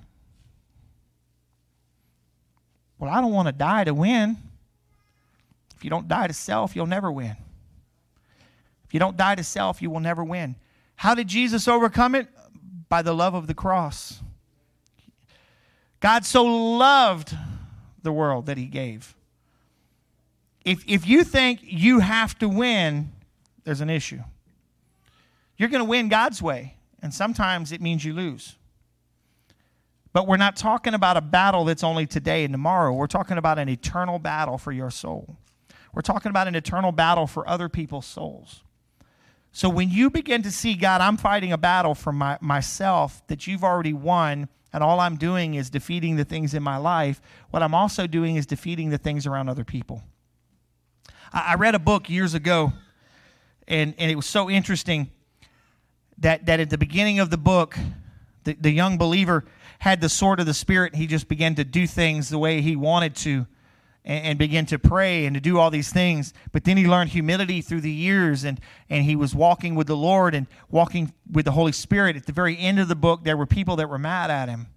Well, 3.00 3.10
I 3.10 3.22
don't 3.22 3.32
want 3.32 3.48
to 3.48 3.52
die 3.54 3.86
to 3.86 3.94
win. 3.94 4.38
If 5.76 5.84
you 5.84 5.90
don't 5.90 6.08
die 6.08 6.28
to 6.28 6.34
self, 6.34 6.76
you'll 6.76 6.86
never 6.86 7.12
win. 7.12 7.36
If 8.86 8.94
you 8.94 9.00
don't 9.00 9.18
die 9.18 9.36
to 9.36 9.44
self, 9.44 9.82
you 9.82 9.90
will 9.90 10.02
never 10.02 10.24
win. 10.24 10.56
How 10.96 11.16
did 11.16 11.28
Jesus 11.28 11.68
overcome 11.68 12.16
it? 12.16 12.28
By 12.90 13.02
the 13.02 13.14
love 13.14 13.34
of 13.34 13.48
the 13.48 13.54
cross. 13.54 14.20
God 16.00 16.26
so 16.26 16.44
loved 16.44 17.36
the 18.02 18.12
world 18.12 18.46
that 18.48 18.58
he 18.58 18.66
gave 18.66 19.16
if, 20.66 20.84
if 20.88 21.08
you 21.08 21.24
think 21.24 21.60
you 21.64 22.00
have 22.00 22.38
to 22.40 22.50
win, 22.50 23.12
there's 23.64 23.82
an 23.82 23.90
issue. 23.90 24.20
You're 25.58 25.70
going 25.70 25.84
to 25.84 25.90
win 25.90 26.10
God's 26.10 26.42
way, 26.42 26.76
and 27.02 27.14
sometimes 27.14 27.72
it 27.72 27.82
means 27.82 28.04
you 28.06 28.14
lose. 28.14 28.56
But 30.12 30.28
we're 30.28 30.38
not 30.38 30.56
talking 30.56 30.94
about 30.94 31.18
a 31.18 31.22
battle 31.22 31.66
that's 31.66 31.84
only 31.84 32.06
today 32.06 32.44
and 32.44 32.54
tomorrow. 32.54 32.94
We're 32.94 33.08
talking 33.08 33.38
about 33.38 33.60
an 33.60 33.70
eternal 33.70 34.20
battle 34.20 34.58
for 34.58 34.72
your 34.72 34.90
soul. 34.90 35.38
We're 35.94 36.02
talking 36.02 36.30
about 36.30 36.48
an 36.48 36.56
eternal 36.56 36.92
battle 36.92 37.28
for 37.28 37.48
other 37.48 37.70
people's 37.70 38.06
souls. 38.06 38.64
So 39.52 39.70
when 39.70 39.90
you 39.90 40.10
begin 40.10 40.42
to 40.44 40.52
see, 40.52 40.76
God, 40.76 41.02
I'm 41.02 41.18
fighting 41.18 41.52
a 41.52 41.58
battle 41.58 41.96
for 41.96 42.12
my, 42.12 42.38
myself 42.42 43.26
that 43.28 43.48
you've 43.48 43.64
already 43.64 43.94
won, 43.94 44.48
and 44.72 44.84
all 44.84 45.00
I'm 45.00 45.18
doing 45.18 45.56
is 45.56 45.70
defeating 45.70 46.16
the 46.16 46.26
things 46.26 46.54
in 46.54 46.62
my 46.62 46.78
life, 46.78 47.22
what 47.50 47.64
I'm 47.64 47.74
also 47.74 48.06
doing 48.06 48.36
is 48.36 48.46
defeating 48.46 48.90
the 48.90 48.98
things 48.98 49.26
around 49.26 49.50
other 49.50 49.64
people. 49.64 50.04
I, 51.32 51.56
read 51.56 51.76
a 51.76 51.80
book 51.80 52.10
years 52.10 52.34
ago, 52.34 52.74
and, 53.68 53.94
and 53.98 54.10
it 54.10 54.16
was 54.16 54.26
so 54.26 54.50
interesting 54.50 55.12
that, 56.18 56.46
that 56.48 56.60
at 56.60 56.70
the 56.70 56.78
beginning 56.78 57.20
of 57.20 57.30
the 57.30 57.38
book, 57.38 57.78
the, 58.44 58.54
the 58.54 58.72
young 58.72 58.98
believer 58.98 59.46
had 59.80 60.02
the 60.02 60.10
sword 60.10 60.40
of 60.40 60.46
the 60.46 60.54
Spirit. 60.54 60.96
He 60.96 61.08
just 61.08 61.28
began 61.28 61.56
to 61.56 61.64
do 61.64 61.88
things 61.88 62.30
the 62.30 62.40
way 62.40 62.62
he 62.62 62.76
wanted 62.76 63.16
to 63.18 63.48
and, 64.04 64.26
and 64.26 64.40
began 64.40 64.66
to 64.68 64.80
pray 64.80 65.26
and 65.26 65.36
to 65.36 65.40
do 65.40 65.60
all 65.60 65.70
these 65.70 65.92
things. 65.92 66.34
But 66.52 66.64
then 66.64 66.78
he 66.78 66.88
learned 66.88 67.12
humility 67.12 67.62
through 67.62 67.82
the 67.82 67.92
years 67.92 68.44
and, 68.44 68.60
and 68.90 69.06
he 69.06 69.16
was 69.16 69.36
walking 69.36 69.76
with 69.76 69.88
the 69.88 69.98
Lord 69.98 70.34
and 70.34 70.48
walking 70.70 71.14
with 71.32 71.46
the 71.46 71.52
Holy 71.52 71.72
Spirit. 71.72 72.16
At 72.16 72.26
the 72.26 72.34
very 72.34 72.58
end 72.58 72.80
of 72.80 72.88
the 72.88 72.96
book, 72.96 73.24
there 73.24 73.38
were 73.38 73.46
people 73.46 73.76
that 73.78 73.90
were 73.90 74.00
mad 74.00 74.32
at 74.32 74.50
him. 74.50 74.68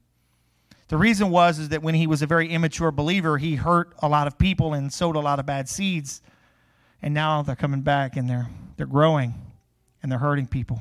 The 0.89 0.99
reason 0.99 1.31
was 1.31 1.59
is 1.59 1.71
that 1.71 1.83
when 1.83 1.95
he 1.95 2.07
was 2.07 2.21
a 2.21 2.27
very 2.27 2.51
immature 2.51 2.91
believer, 2.91 3.39
he 3.39 3.55
hurt 3.55 3.95
a 4.01 4.09
lot 4.09 4.27
of 4.27 4.37
people 4.37 4.75
and 4.75 4.93
sowed 4.93 5.17
a 5.17 5.21
lot 5.21 5.39
of 5.39 5.47
bad 5.47 5.69
seeds. 5.69 6.21
And 7.03 7.13
now 7.13 7.43
they're 7.43 7.57
coming 7.57 7.83
back 7.83 8.17
and 8.17 8.31
they're 8.31 8.49
they're 8.77 8.87
growing 8.87 9.35
and 10.03 10.11
they're 10.11 10.19
hurting 10.19 10.47
people. 10.47 10.81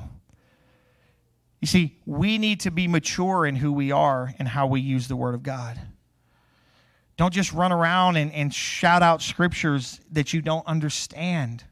You 1.60 1.68
see, 1.68 2.00
we 2.06 2.38
need 2.38 2.60
to 2.60 2.70
be 2.70 2.88
mature 2.88 3.46
in 3.46 3.54
who 3.54 3.72
we 3.72 3.92
are 3.92 4.34
and 4.38 4.48
how 4.48 4.66
we 4.66 4.80
use 4.80 5.06
the 5.06 5.14
Word 5.14 5.34
of 5.34 5.42
God. 5.44 5.80
Don't 7.16 7.32
just 7.32 7.52
run 7.52 7.70
around 7.70 8.16
and, 8.16 8.32
and 8.32 8.52
shout 8.52 9.02
out 9.02 9.22
scriptures 9.22 10.00
that 10.10 10.32
you 10.32 10.42
don't 10.42 10.66
understand. 10.66 11.62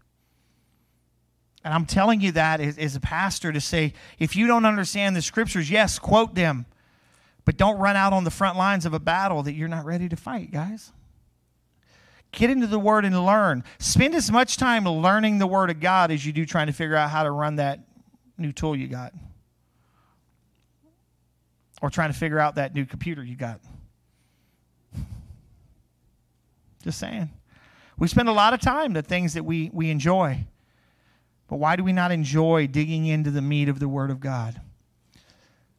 And 1.65 1.75
I'm 1.75 1.87
telling 1.87 2.21
you 2.21 2.31
that 2.33 2.61
as, 2.61 2.79
as, 2.79 2.95
a 2.95 3.01
pastor 3.01 3.51
to 3.51 3.61
say, 3.61 3.95
if 4.21 4.37
you 4.37 4.47
don't 4.47 4.65
understand 4.65 5.17
the 5.17 5.23
scriptures, 5.23 5.69
yes, 5.69 5.99
quote 5.99 6.37
them, 6.37 6.67
but 7.45 7.57
don't 7.57 7.79
run 7.79 7.97
out 7.97 8.13
on 8.13 8.23
the 8.23 8.31
front 8.31 8.57
lines 8.57 8.87
of 8.87 8.95
a 8.95 9.01
battle 9.01 9.43
that 9.43 9.55
you're 9.55 9.67
not 9.67 9.85
ready 9.85 10.09
to 10.09 10.17
fight, 10.17 10.53
guys. 10.53 10.93
Get 12.33 12.51
into 12.51 12.67
the 12.67 12.79
Word 12.79 13.05
and 13.05 13.27
learn. 13.27 13.65
Spend 13.79 14.15
as 14.15 14.31
much 14.31 14.57
time 14.57 14.85
learning 14.85 15.39
the 15.39 15.47
Word 15.47 15.71
of 15.71 15.81
God 15.81 16.11
as 16.11 16.25
you 16.25 16.33
do 16.33 16.47
trying 16.47 16.69
to 16.69 16.73
figure 16.73 16.97
out 16.97 17.11
how 17.11 17.25
to 17.25 17.31
run 17.31 17.57
that 17.57 17.81
new 18.39 18.53
tool 18.53 18.77
you 18.77 18.87
got 18.87 19.13
or 21.83 21.91
trying 21.91 22.13
to 22.13 22.19
figure 22.19 22.39
out 22.39 22.57
that 22.57 22.75
new 22.75 22.85
computer 22.85 23.25
you 23.25 23.37
got. 23.37 23.61
Just 26.83 26.99
saying. 26.99 27.31
We 27.99 28.09
spend 28.09 28.29
a 28.29 28.33
lot 28.33 28.55
of 28.55 28.61
time 28.61 28.93
the 28.93 29.03
things 29.03 29.35
that 29.35 29.45
we, 29.45 29.71
we 29.73 29.91
enjoy. 29.91 30.45
But 31.49 31.57
why 31.57 31.77
do 31.77 31.85
we 31.85 31.93
not 31.93 32.13
enjoy 32.13 32.67
digging 32.67 33.07
into 33.07 33.31
the 33.31 33.43
meat 33.43 33.69
of 33.69 33.81
the 33.81 33.89
Word 33.89 34.11
of 34.11 34.21
God? 34.21 34.61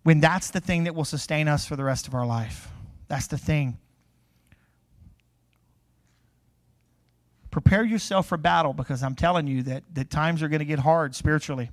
When 0.04 0.20
that's 0.20 0.52
the 0.52 0.60
thing 0.60 0.84
that 0.84 0.96
will 0.96 1.06
sustain 1.06 1.48
us 1.48 1.66
for 1.66 1.76
the 1.76 1.84
rest 1.84 2.08
of 2.08 2.14
our 2.14 2.26
life. 2.26 2.68
That's 3.08 3.28
the 3.28 3.38
thing. 3.38 3.78
Prepare 7.52 7.84
yourself 7.84 8.28
for 8.28 8.38
battle 8.38 8.74
because 8.74 9.04
I'm 9.04 9.16
telling 9.16 9.46
you 9.46 9.64
that, 9.64 9.84
that 9.94 10.10
times 10.10 10.42
are 10.42 10.48
going 10.48 10.60
to 10.60 10.66
get 10.66 10.80
hard 10.80 11.16
spiritually. 11.16 11.70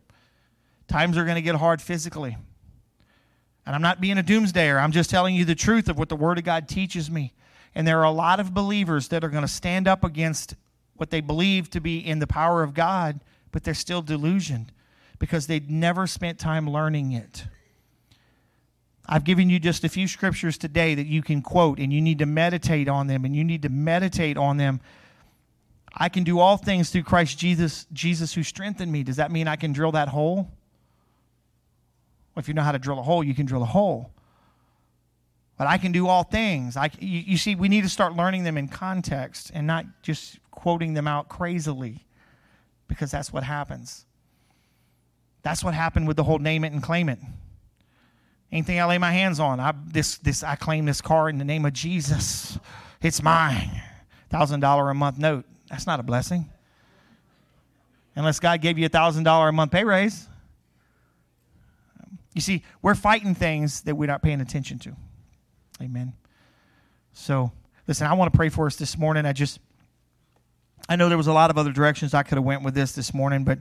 Times 0.89 1.17
are 1.17 1.25
going 1.25 1.37
to 1.37 1.43
get 1.43 1.55
hard 1.55 1.81
physically. 1.81 2.37
And 3.65 3.75
I'm 3.75 3.83
not 3.83 4.01
being 4.01 4.19
a 4.19 4.23
doomsdayer. 4.23 4.83
I'm 4.83 4.93
just 4.93 5.11
telling 5.11 5.35
you 5.35 5.45
the 5.45 5.55
truth 5.55 5.89
of 5.89 5.99
what 5.99 6.09
the 6.09 6.17
Word 6.17 6.39
of 6.39 6.45
God 6.45 6.69
teaches 6.69 7.11
me. 7.11 7.33
And 7.75 7.87
there 7.87 8.01
are 8.01 8.05
a 8.05 8.11
lot 8.11 8.41
of 8.41 8.55
believers 8.55 9.09
that 9.09 9.23
are 9.23 9.29
going 9.29 9.43
to 9.43 9.49
stand 9.49 9.87
up 9.87 10.03
against 10.03 10.55
what 10.97 11.11
they 11.11 11.21
believe 11.21 11.71
to 11.71 11.81
be 11.81 11.99
in 11.99 12.19
the 12.19 12.27
power 12.27 12.63
of 12.63 12.75
God, 12.75 13.21
but 13.53 13.63
they're 13.63 13.75
still 13.75 14.03
delusioned 14.03 14.73
because 15.19 15.47
they'd 15.47 15.71
never 15.71 16.07
spent 16.07 16.39
time 16.39 16.69
learning 16.69 17.13
it. 17.13 17.45
I've 19.09 19.25
given 19.25 19.49
you 19.49 19.59
just 19.59 19.85
a 19.85 19.89
few 19.89 20.07
scriptures 20.07 20.59
today 20.59 20.95
that 20.95 21.07
you 21.07 21.23
can 21.23 21.41
quote, 21.41 21.79
and 21.79 21.93
you 21.93 22.01
need 22.01 22.19
to 22.19 22.27
meditate 22.27 22.89
on 22.89 23.07
them, 23.07 23.25
and 23.25 23.35
you 23.35 23.43
need 23.43 23.63
to 23.63 23.71
meditate 23.71 24.37
on 24.37 24.59
them. 24.59 24.81
I 25.95 26.09
can 26.09 26.25
do 26.25 26.39
all 26.39 26.57
things 26.57 26.91
through 26.91 27.05
Christ 27.05 27.39
Jesus, 27.39 27.87
Jesus 27.93 28.35
who 28.35 28.43
strengthened 28.43 28.93
me. 28.93 29.03
Does 29.03 29.17
that 29.17 29.31
mean 29.31 29.49
I 29.49 29.57
can 29.57 29.73
drill 29.73 29.93
that 29.93 30.09
hole? 30.09 30.51
Well, 32.35 32.41
if 32.41 32.49
you 32.49 32.55
know 32.55 32.63
how 32.63 32.73
to 32.73 32.79
drill 32.79 32.99
a 32.99 33.03
hole, 33.03 33.25
you 33.25 33.35
can 33.35 33.47
drill 33.47 33.63
a 33.63 33.67
hole. 33.67 34.13
But 35.57 35.67
I 35.67 35.77
can 35.77 35.91
do 35.91 36.07
all 36.07 36.23
things. 36.23 36.77
I, 36.77 36.91
you, 37.01 37.21
you 37.21 37.37
see, 37.37 37.57
we 37.57 37.69
need 37.69 37.83
to 37.83 37.89
start 37.89 38.15
learning 38.15 38.45
them 38.45 38.57
in 38.57 38.69
context 38.69 39.51
and 39.53 39.67
not 39.67 39.87
just 40.03 40.39
quoting 40.51 40.95
them 40.95 41.09
out 41.09 41.29
crazily 41.29 42.07
because 42.87 43.11
that's 43.11 43.33
what 43.33 43.43
happens. 43.43 44.07
That's 45.43 45.65
what 45.65 45.75
happened 45.75 46.07
with 46.07 46.17
the 46.17 46.25
whole 46.25 46.39
name 46.39 46.65
it 46.65 46.73
and 46.73 46.83
claim 46.83 47.09
it. 47.09 47.19
Anything 48.51 48.81
I 48.81 48.85
lay 48.85 48.99
my 48.99 49.13
hands 49.13 49.41
on, 49.41 49.61
I, 49.61 49.75
this, 49.87 50.19
this, 50.19 50.43
I 50.43 50.55
claim 50.57 50.87
this 50.87 51.01
car 51.01 51.29
in 51.29 51.39
the 51.39 51.45
name 51.45 51.65
of 51.67 51.73
Jesus. 51.73 52.59
It's 53.01 53.23
mine. 53.23 53.81
$1,000 54.33 54.91
a 54.91 54.95
month 54.95 55.19
note. 55.19 55.45
That's 55.71 55.87
not 55.87 56.01
a 56.01 56.03
blessing. 56.03 56.51
Unless 58.15 58.41
God 58.41 58.61
gave 58.61 58.79
you 58.79 58.87
a 58.87 58.91
$1,000 58.91 59.49
a 59.49 59.53
month 59.53 59.71
pay 59.71 59.85
raise. 59.85 60.27
You 62.35 62.41
see, 62.41 62.63
we're 62.83 62.95
fighting 62.95 63.35
things 63.35 63.83
that 63.83 63.97
we're 63.97 64.07
not 64.07 64.23
paying 64.23 64.41
attention 64.41 64.79
to. 64.81 64.97
Amen. 65.83 66.13
So, 67.13 67.53
listen, 67.87 68.07
I 68.07 68.15
want 68.15 68.33
to 68.33 68.37
pray 68.37 68.49
for 68.49 68.67
us 68.67 68.77
this 68.77 68.97
morning. 68.97 69.27
I 69.27 69.33
just, 69.33 69.61
I 70.89 70.97
know 70.97 71.09
there 71.09 71.19
was 71.19 71.27
a 71.27 71.33
lot 71.33 71.51
of 71.51 71.59
other 71.59 71.73
directions 71.73 72.15
I 72.15 72.23
could 72.23 72.37
have 72.37 72.45
went 72.45 72.63
with 72.63 72.75
this 72.75 72.93
this 72.93 73.13
morning, 73.13 73.45
but 73.45 73.59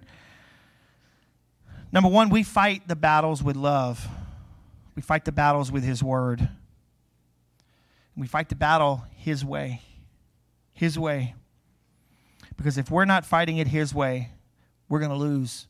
number 1.91 2.09
one, 2.09 2.29
we 2.29 2.43
fight 2.43 2.87
the 2.87 2.95
battles 2.95 3.41
with 3.41 3.55
love. 3.55 4.07
We 4.95 5.01
fight 5.01 5.25
the 5.25 5.31
battles 5.31 5.71
with 5.71 5.83
His 5.83 6.03
Word. 6.03 6.49
We 8.15 8.27
fight 8.27 8.49
the 8.49 8.55
battle 8.55 9.03
His 9.15 9.43
way. 9.45 9.81
His 10.73 10.97
way. 10.97 11.35
Because 12.57 12.77
if 12.77 12.91
we're 12.91 13.05
not 13.05 13.25
fighting 13.25 13.57
it 13.57 13.67
His 13.67 13.93
way, 13.93 14.31
we're 14.89 14.99
going 14.99 15.11
to 15.11 15.17
lose. 15.17 15.67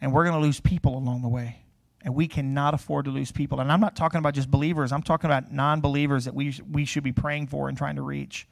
And 0.00 0.12
we're 0.12 0.24
going 0.24 0.34
to 0.34 0.42
lose 0.42 0.60
people 0.60 0.96
along 0.96 1.22
the 1.22 1.28
way. 1.28 1.62
And 2.02 2.14
we 2.14 2.28
cannot 2.28 2.74
afford 2.74 3.06
to 3.06 3.10
lose 3.10 3.32
people. 3.32 3.60
And 3.60 3.72
I'm 3.72 3.80
not 3.80 3.96
talking 3.96 4.18
about 4.18 4.34
just 4.34 4.50
believers, 4.50 4.92
I'm 4.92 5.02
talking 5.02 5.28
about 5.30 5.52
non 5.52 5.80
believers 5.80 6.26
that 6.26 6.34
we, 6.34 6.54
we 6.70 6.84
should 6.84 7.02
be 7.02 7.12
praying 7.12 7.48
for 7.48 7.68
and 7.68 7.76
trying 7.76 7.96
to 7.96 8.02
reach. 8.02 8.46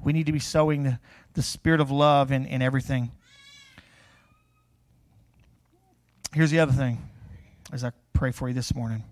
We 0.00 0.12
need 0.12 0.26
to 0.26 0.32
be 0.32 0.40
sowing 0.40 0.82
the, 0.82 0.98
the 1.34 1.42
spirit 1.42 1.80
of 1.80 1.90
love 1.90 2.32
in, 2.32 2.44
in 2.46 2.60
everything. 2.60 3.12
Here's 6.34 6.50
the 6.50 6.60
other 6.60 6.72
thing 6.72 6.98
as 7.72 7.84
I 7.84 7.92
pray 8.12 8.32
for 8.32 8.48
you 8.48 8.54
this 8.54 8.74
morning. 8.74 9.04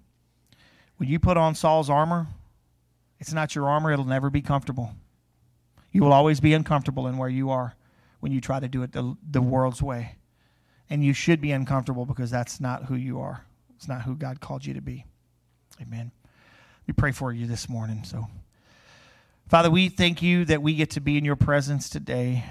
When 0.97 1.09
you 1.09 1.19
put 1.19 1.37
on 1.37 1.55
Saul's 1.55 1.89
armor, 1.89 2.27
it's 3.21 3.33
not 3.33 3.55
your 3.55 3.69
armor, 3.69 3.93
it'll 3.93 4.05
never 4.05 4.31
be 4.31 4.43
comfortable. 4.43 4.95
You 5.93 6.03
will 6.03 6.13
always 6.13 6.41
be 6.41 6.55
uncomfortable 6.55 7.07
in 7.07 7.17
where 7.17 7.29
you 7.29 7.51
are 7.51 7.75
when 8.21 8.33
you 8.33 8.41
try 8.41 8.61
to 8.61 8.69
do 8.69 8.83
it 8.83 8.93
the, 8.93 9.17
the 9.29 9.41
mm-hmm. 9.41 9.51
world's 9.51 9.83
way. 9.83 10.17
And 10.89 11.05
you 11.05 11.13
should 11.13 11.41
be 11.41 11.53
uncomfortable 11.53 12.05
because 12.05 12.31
that's 12.31 12.61
not 12.61 12.85
who 12.85 12.95
you 12.95 13.21
are. 13.21 13.45
It's 13.77 13.89
not 13.89 14.03
who 14.03 14.17
God 14.17 14.41
called 14.41 14.65
you 14.65 14.75
to 14.75 14.81
be. 14.81 15.05
Amen. 15.81 16.13
We 16.87 16.93
pray 16.93 17.13
for 17.13 17.33
you 17.33 17.47
this 17.47 17.69
morning. 17.69 18.05
So, 18.05 18.27
Father, 19.49 19.71
we 19.71 19.89
thank 19.89 20.23
you 20.23 20.45
that 20.47 20.63
we 20.63 20.75
get 20.75 20.91
to 20.91 21.01
be 21.01 21.17
in 21.17 21.25
your 21.25 21.37
presence 21.37 21.89
today. 21.89 22.45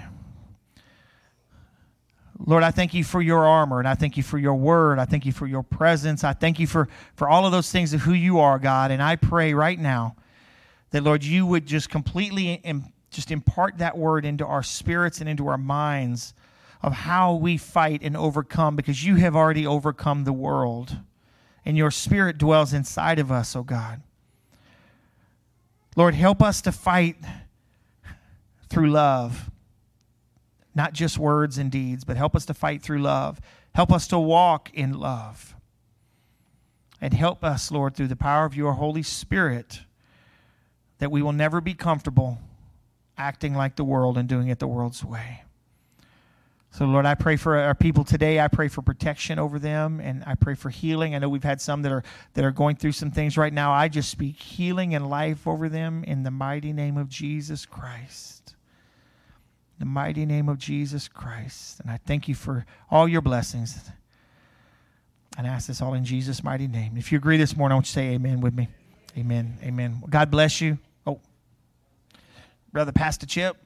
Lord, 2.38 2.62
I 2.62 2.70
thank 2.70 2.94
you 2.94 3.04
for 3.04 3.20
your 3.20 3.44
armor, 3.44 3.78
and 3.78 3.86
I 3.86 3.94
thank 3.94 4.16
you 4.16 4.22
for 4.22 4.38
your 4.38 4.54
word. 4.54 4.98
I 4.98 5.04
thank 5.04 5.26
you 5.26 5.32
for 5.32 5.46
your 5.46 5.62
presence. 5.62 6.24
I 6.24 6.32
thank 6.32 6.58
you 6.58 6.66
for, 6.66 6.88
for 7.14 7.28
all 7.28 7.44
of 7.44 7.52
those 7.52 7.70
things 7.70 7.92
of 7.92 8.00
who 8.00 8.14
you 8.14 8.38
are, 8.40 8.58
God. 8.58 8.90
And 8.90 9.02
I 9.02 9.16
pray 9.16 9.52
right 9.52 9.78
now 9.78 10.16
that, 10.90 11.04
Lord, 11.04 11.22
you 11.22 11.44
would 11.44 11.66
just 11.66 11.90
completely 11.90 12.60
just 13.10 13.30
impart 13.30 13.78
that 13.78 13.98
word 13.98 14.24
into 14.24 14.46
our 14.46 14.62
spirits 14.62 15.20
and 15.20 15.28
into 15.28 15.48
our 15.48 15.58
minds 15.58 16.32
of 16.82 16.92
how 16.92 17.34
we 17.34 17.56
fight 17.56 18.02
and 18.02 18.16
overcome 18.16 18.76
because 18.76 19.04
you 19.04 19.16
have 19.16 19.36
already 19.36 19.66
overcome 19.66 20.24
the 20.24 20.32
world 20.32 20.96
and 21.64 21.76
your 21.76 21.90
spirit 21.90 22.38
dwells 22.38 22.72
inside 22.72 23.18
of 23.18 23.30
us, 23.30 23.54
oh 23.54 23.62
God. 23.62 24.00
Lord, 25.96 26.14
help 26.14 26.40
us 26.40 26.62
to 26.62 26.72
fight 26.72 27.16
through 28.68 28.90
love, 28.90 29.50
not 30.74 30.94
just 30.94 31.18
words 31.18 31.58
and 31.58 31.70
deeds, 31.70 32.04
but 32.04 32.16
help 32.16 32.36
us 32.36 32.46
to 32.46 32.54
fight 32.54 32.80
through 32.82 33.02
love. 33.02 33.40
Help 33.74 33.92
us 33.92 34.06
to 34.08 34.18
walk 34.18 34.72
in 34.72 34.98
love. 34.98 35.54
And 37.00 37.12
help 37.12 37.42
us, 37.42 37.70
Lord, 37.70 37.94
through 37.94 38.08
the 38.08 38.16
power 38.16 38.44
of 38.44 38.54
your 38.54 38.74
Holy 38.74 39.02
Spirit, 39.02 39.80
that 40.98 41.10
we 41.10 41.22
will 41.22 41.32
never 41.32 41.60
be 41.60 41.74
comfortable 41.74 42.38
acting 43.20 43.54
like 43.54 43.76
the 43.76 43.84
world 43.84 44.16
and 44.16 44.28
doing 44.28 44.48
it 44.48 44.58
the 44.58 44.66
world's 44.66 45.04
way. 45.04 45.42
So, 46.72 46.84
Lord, 46.84 47.04
I 47.04 47.16
pray 47.16 47.36
for 47.36 47.58
our 47.58 47.74
people 47.74 48.04
today. 48.04 48.38
I 48.40 48.48
pray 48.48 48.68
for 48.68 48.80
protection 48.80 49.38
over 49.38 49.58
them, 49.58 50.00
and 50.00 50.22
I 50.24 50.36
pray 50.36 50.54
for 50.54 50.70
healing. 50.70 51.14
I 51.14 51.18
know 51.18 51.28
we've 51.28 51.42
had 51.42 51.60
some 51.60 51.82
that 51.82 51.92
are 51.92 52.04
that 52.34 52.44
are 52.44 52.52
going 52.52 52.76
through 52.76 52.92
some 52.92 53.10
things 53.10 53.36
right 53.36 53.52
now. 53.52 53.72
I 53.72 53.88
just 53.88 54.08
speak 54.08 54.36
healing 54.40 54.94
and 54.94 55.10
life 55.10 55.46
over 55.46 55.68
them 55.68 56.04
in 56.04 56.22
the 56.22 56.30
mighty 56.30 56.72
name 56.72 56.96
of 56.96 57.08
Jesus 57.08 57.66
Christ. 57.66 58.54
the 59.80 59.86
mighty 59.86 60.26
name 60.26 60.48
of 60.48 60.58
Jesus 60.58 61.08
Christ. 61.08 61.80
And 61.80 61.90
I 61.90 61.98
thank 62.06 62.28
you 62.28 62.34
for 62.34 62.66
all 62.90 63.08
your 63.08 63.22
blessings. 63.22 63.90
And 65.38 65.46
I 65.46 65.50
ask 65.50 65.66
this 65.66 65.80
all 65.80 65.94
in 65.94 66.04
Jesus' 66.04 66.44
mighty 66.44 66.68
name. 66.68 66.96
If 66.96 67.10
you 67.10 67.18
agree 67.18 67.38
this 67.38 67.56
morning, 67.56 67.72
I 67.72 67.76
want 67.76 67.86
you 67.86 67.88
to 67.88 67.92
say 67.94 68.14
amen 68.14 68.40
with 68.42 68.54
me. 68.54 68.68
Amen. 69.16 69.58
Amen. 69.64 70.02
God 70.08 70.30
bless 70.30 70.60
you. 70.60 70.78
Oh, 72.70 72.72
Brother 72.72 72.92
Pastor 72.92 73.26
Chip, 73.26 73.56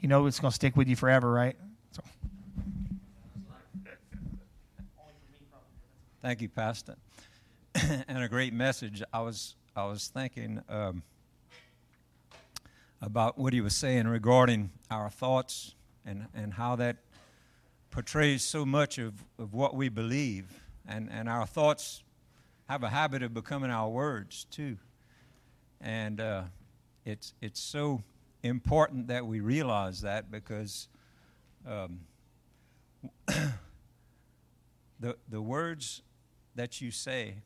you 0.00 0.08
know 0.08 0.26
it's 0.26 0.38
going 0.38 0.50
to 0.50 0.54
stick 0.54 0.76
with 0.76 0.86
you 0.86 0.96
forever, 0.96 1.32
right? 1.32 1.56
So. 1.92 2.02
Thank 6.20 6.42
you, 6.42 6.50
Pastor. 6.50 6.96
and 8.06 8.22
a 8.22 8.28
great 8.28 8.52
message. 8.52 9.02
I 9.14 9.20
was 9.22 9.56
I 9.74 9.86
was 9.86 10.08
thinking 10.08 10.60
um, 10.68 11.02
about 13.00 13.38
what 13.38 13.54
he 13.54 13.62
was 13.62 13.74
saying 13.74 14.08
regarding 14.08 14.70
our 14.90 15.08
thoughts 15.08 15.74
and, 16.04 16.26
and 16.34 16.52
how 16.52 16.76
that 16.76 16.98
portrays 17.90 18.44
so 18.44 18.66
much 18.66 18.98
of, 18.98 19.24
of 19.38 19.54
what 19.54 19.74
we 19.74 19.88
believe. 19.88 20.60
And, 20.86 21.08
and 21.10 21.30
our 21.30 21.46
thoughts 21.46 22.02
have 22.68 22.82
a 22.82 22.90
habit 22.90 23.22
of 23.22 23.32
becoming 23.32 23.70
our 23.70 23.88
words, 23.88 24.44
too. 24.50 24.76
And 25.80 26.20
uh, 26.20 26.42
it's, 27.06 27.32
it's 27.40 27.60
so 27.60 28.02
important 28.44 29.08
that 29.08 29.26
we 29.26 29.40
realize 29.40 30.02
that 30.02 30.30
because 30.30 30.88
um, 31.66 32.00
the, 35.00 35.16
the 35.28 35.40
words 35.40 36.02
that 36.54 36.80
you 36.80 36.90
say 36.90 37.36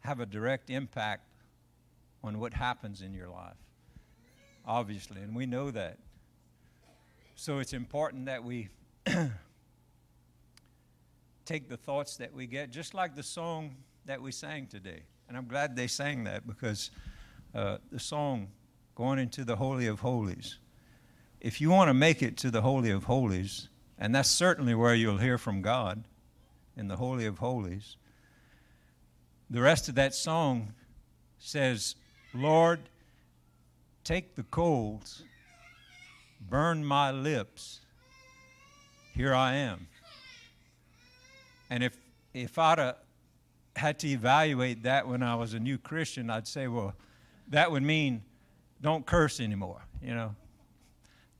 have 0.00 0.20
a 0.20 0.26
direct 0.26 0.70
impact 0.70 1.26
on 2.22 2.38
what 2.38 2.54
happens 2.54 3.02
in 3.02 3.12
your 3.12 3.28
life, 3.28 3.56
obviously, 4.64 5.20
and 5.20 5.34
we 5.34 5.44
know 5.44 5.72
that. 5.72 5.98
So 7.34 7.58
it's 7.58 7.72
important 7.72 8.26
that 8.26 8.44
we 8.44 8.68
take 11.44 11.68
the 11.68 11.76
thoughts 11.76 12.16
that 12.18 12.32
we 12.32 12.46
get, 12.46 12.70
just 12.70 12.94
like 12.94 13.16
the 13.16 13.22
song 13.24 13.74
that 14.06 14.22
we 14.22 14.30
sang 14.30 14.68
today. 14.68 15.02
And 15.28 15.36
I'm 15.36 15.48
glad 15.48 15.74
they 15.74 15.88
sang 15.88 16.22
that 16.24 16.46
because 16.46 16.92
uh, 17.54 17.78
the 17.90 17.98
song, 17.98 18.48
Going 18.94 19.18
into 19.18 19.44
the 19.44 19.56
Holy 19.56 19.86
of 19.86 20.00
Holies, 20.00 20.58
if 21.40 21.60
you 21.60 21.70
want 21.70 21.88
to 21.88 21.94
make 21.94 22.22
it 22.22 22.36
to 22.38 22.50
the 22.50 22.60
Holy 22.60 22.90
of 22.90 23.04
Holies, 23.04 23.68
and 23.98 24.14
that's 24.14 24.30
certainly 24.30 24.74
where 24.74 24.94
you'll 24.94 25.18
hear 25.18 25.38
from 25.38 25.62
God 25.62 26.04
in 26.76 26.88
the 26.88 26.96
Holy 26.96 27.24
of 27.24 27.38
Holies, 27.38 27.96
the 29.48 29.60
rest 29.60 29.88
of 29.88 29.94
that 29.94 30.14
song 30.14 30.74
says, 31.38 31.96
Lord, 32.34 32.80
take 34.04 34.34
the 34.34 34.44
coals, 34.44 35.24
burn 36.40 36.84
my 36.84 37.10
lips, 37.10 37.80
here 39.14 39.34
I 39.34 39.54
am. 39.54 39.88
And 41.70 41.82
if, 41.82 41.96
if 42.34 42.58
I'd 42.58 42.94
had 43.76 43.98
to 44.00 44.08
evaluate 44.08 44.82
that 44.84 45.08
when 45.08 45.22
I 45.22 45.34
was 45.34 45.54
a 45.54 45.60
new 45.60 45.78
Christian, 45.78 46.30
I'd 46.30 46.46
say, 46.46 46.68
well, 46.68 46.94
that 47.52 47.70
would 47.70 47.82
mean 47.82 48.22
don't 48.80 49.06
curse 49.06 49.40
anymore, 49.40 49.82
you 50.02 50.14
know. 50.14 50.34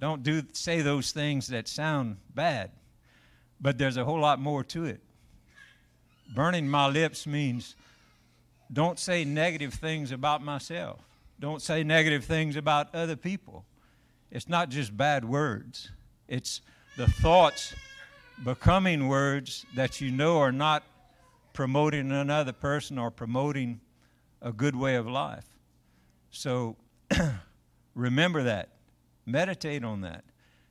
Don't 0.01 0.23
do 0.23 0.43
say 0.53 0.81
those 0.81 1.13
things 1.13 1.49
that 1.49 1.69
sound 1.69 2.17
bad. 2.35 2.71
But 3.61 3.79
there's 3.79 3.97
a 3.97 4.05
whole 4.05 4.21
lot 4.21 4.41
more 4.41 4.65
to 4.65 4.85
it. 4.85 5.01
Burning 6.35 6.69
my 6.69 6.89
lips 6.89 7.27
means 7.27 7.77
don't 8.73 8.99
say 8.99 9.25
negative 9.25 9.75
things 9.75 10.13
about 10.13 10.43
myself. 10.43 11.01
Don't 11.39 11.63
say 11.63 11.83
negative 11.83 12.25
things 12.25 12.57
about 12.57 12.95
other 12.95 13.17
people. 13.17 13.65
It's 14.31 14.49
not 14.49 14.71
just 14.71 14.97
bad 14.97 15.25
words, 15.25 15.91
it's 16.27 16.63
the 16.97 17.07
thoughts 17.07 17.75
becoming 18.45 19.09
words 19.09 19.67
that 19.75 20.01
you 20.01 20.11
know 20.11 20.39
are 20.39 20.53
not 20.53 20.83
promoting 21.53 22.11
another 22.11 22.53
person 22.53 22.99
or 22.99 23.11
promoting 23.11 23.81
a 24.41 24.53
good 24.53 24.75
way 24.75 24.97
of 24.97 25.07
life. 25.07 25.52
So 26.33 26.77
remember 27.95 28.43
that. 28.45 28.71
Meditate 29.25 29.85
on 29.85 30.01
that. 30.01 30.25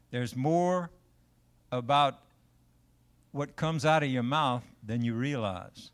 There's 0.10 0.36
more 0.36 0.92
about 1.72 2.20
what 3.32 3.56
comes 3.56 3.86
out 3.86 4.04
of 4.04 4.10
your 4.10 4.24
mouth 4.24 4.66
than 4.84 5.06
you 5.06 5.14
realize. 5.14 5.92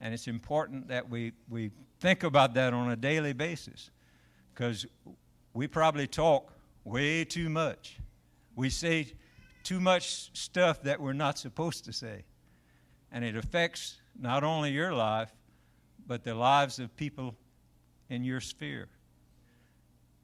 And 0.00 0.14
it's 0.14 0.28
important 0.28 0.88
that 0.88 1.10
we, 1.10 1.32
we 1.50 1.70
think 2.00 2.22
about 2.22 2.54
that 2.54 2.72
on 2.72 2.90
a 2.90 2.96
daily 2.96 3.34
basis 3.34 3.90
because 4.54 4.86
we 5.52 5.66
probably 5.66 6.06
talk 6.06 6.52
way 6.84 7.24
too 7.24 7.50
much. 7.50 7.98
We 8.56 8.70
say 8.70 9.12
too 9.64 9.80
much 9.80 10.30
stuff 10.38 10.82
that 10.82 11.00
we're 11.00 11.12
not 11.12 11.38
supposed 11.38 11.84
to 11.86 11.92
say. 11.92 12.24
And 13.12 13.24
it 13.24 13.36
affects 13.36 13.96
not 14.18 14.44
only 14.44 14.70
your 14.70 14.92
life, 14.92 15.32
but 16.06 16.22
the 16.24 16.34
lives 16.34 16.78
of 16.78 16.96
people 16.96 17.34
in 18.14 18.24
your 18.24 18.40
sphere. 18.40 18.88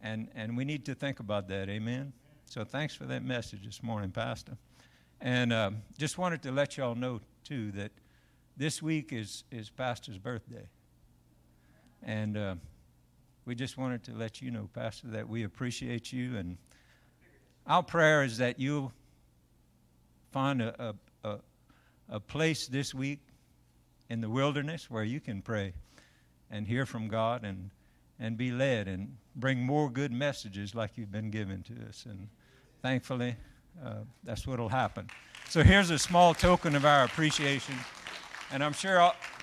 And, 0.00 0.28
and 0.34 0.56
we 0.56 0.64
need 0.64 0.86
to 0.86 0.94
think 0.94 1.20
about 1.20 1.48
that. 1.48 1.68
Amen? 1.68 2.12
So 2.46 2.64
thanks 2.64 2.94
for 2.94 3.04
that 3.04 3.22
message 3.22 3.64
this 3.64 3.82
morning, 3.82 4.10
Pastor. 4.10 4.56
And 5.20 5.52
uh, 5.52 5.72
just 5.98 6.16
wanted 6.16 6.42
to 6.44 6.52
let 6.52 6.76
y'all 6.76 6.94
know, 6.94 7.20
too, 7.44 7.72
that 7.72 7.90
this 8.56 8.80
week 8.80 9.12
is, 9.12 9.44
is 9.50 9.68
Pastor's 9.68 10.18
birthday. 10.18 10.68
And 12.02 12.36
uh, 12.36 12.54
we 13.44 13.54
just 13.54 13.76
wanted 13.76 14.04
to 14.04 14.12
let 14.12 14.40
you 14.40 14.50
know, 14.50 14.70
Pastor, 14.72 15.08
that 15.08 15.28
we 15.28 15.44
appreciate 15.44 16.12
you. 16.12 16.36
And 16.38 16.56
our 17.66 17.82
prayer 17.82 18.22
is 18.22 18.38
that 18.38 18.58
you'll 18.58 18.92
find 20.30 20.62
a, 20.62 20.94
a, 21.24 21.28
a, 21.28 21.38
a 22.08 22.20
place 22.20 22.68
this 22.68 22.94
week 22.94 23.20
in 24.08 24.20
the 24.20 24.30
wilderness 24.30 24.90
where 24.90 25.04
you 25.04 25.20
can 25.20 25.42
pray 25.42 25.74
and 26.50 26.66
hear 26.66 26.86
from 26.86 27.08
God 27.08 27.44
and, 27.44 27.70
and 28.20 28.36
be 28.36 28.52
led 28.52 28.86
and 28.86 29.16
bring 29.34 29.60
more 29.60 29.90
good 29.90 30.12
messages 30.12 30.74
like 30.74 30.92
you've 30.96 31.10
been 31.10 31.30
given 31.30 31.62
to 31.62 31.88
us. 31.88 32.06
And 32.08 32.28
thankfully, 32.82 33.34
uh, 33.84 33.94
that's 34.22 34.46
what 34.46 34.60
will 34.60 34.68
happen. 34.68 35.08
So 35.48 35.64
here's 35.64 35.90
a 35.90 35.98
small 35.98 36.34
token 36.34 36.76
of 36.76 36.84
our 36.84 37.04
appreciation. 37.04 37.74
And 38.52 38.62
I'm 38.62 38.74
sure 38.74 38.98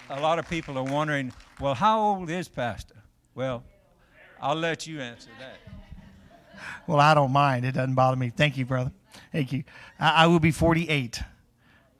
a 0.10 0.20
lot 0.22 0.40
of 0.40 0.48
people 0.48 0.78
are 0.78 0.84
wondering, 0.84 1.34
well, 1.60 1.74
how 1.74 2.00
old 2.00 2.30
is 2.30 2.48
Pastor? 2.48 2.96
Well, 3.36 3.64
I'll 4.40 4.56
let 4.56 4.86
you 4.86 5.02
answer 5.02 5.32
that. 5.40 5.58
Well, 6.86 7.00
I 7.00 7.14
don't 7.14 7.32
mind. 7.32 7.66
It 7.66 7.74
doesn't 7.74 7.96
bother 7.96 8.16
me. 8.16 8.30
Thank 8.30 8.58
you, 8.58 8.66
brother. 8.66 8.92
Thank 9.32 9.52
you. 9.52 9.64
I, 10.00 10.24
I 10.24 10.28
will 10.28 10.40
be 10.40 10.52
48. 10.52 11.22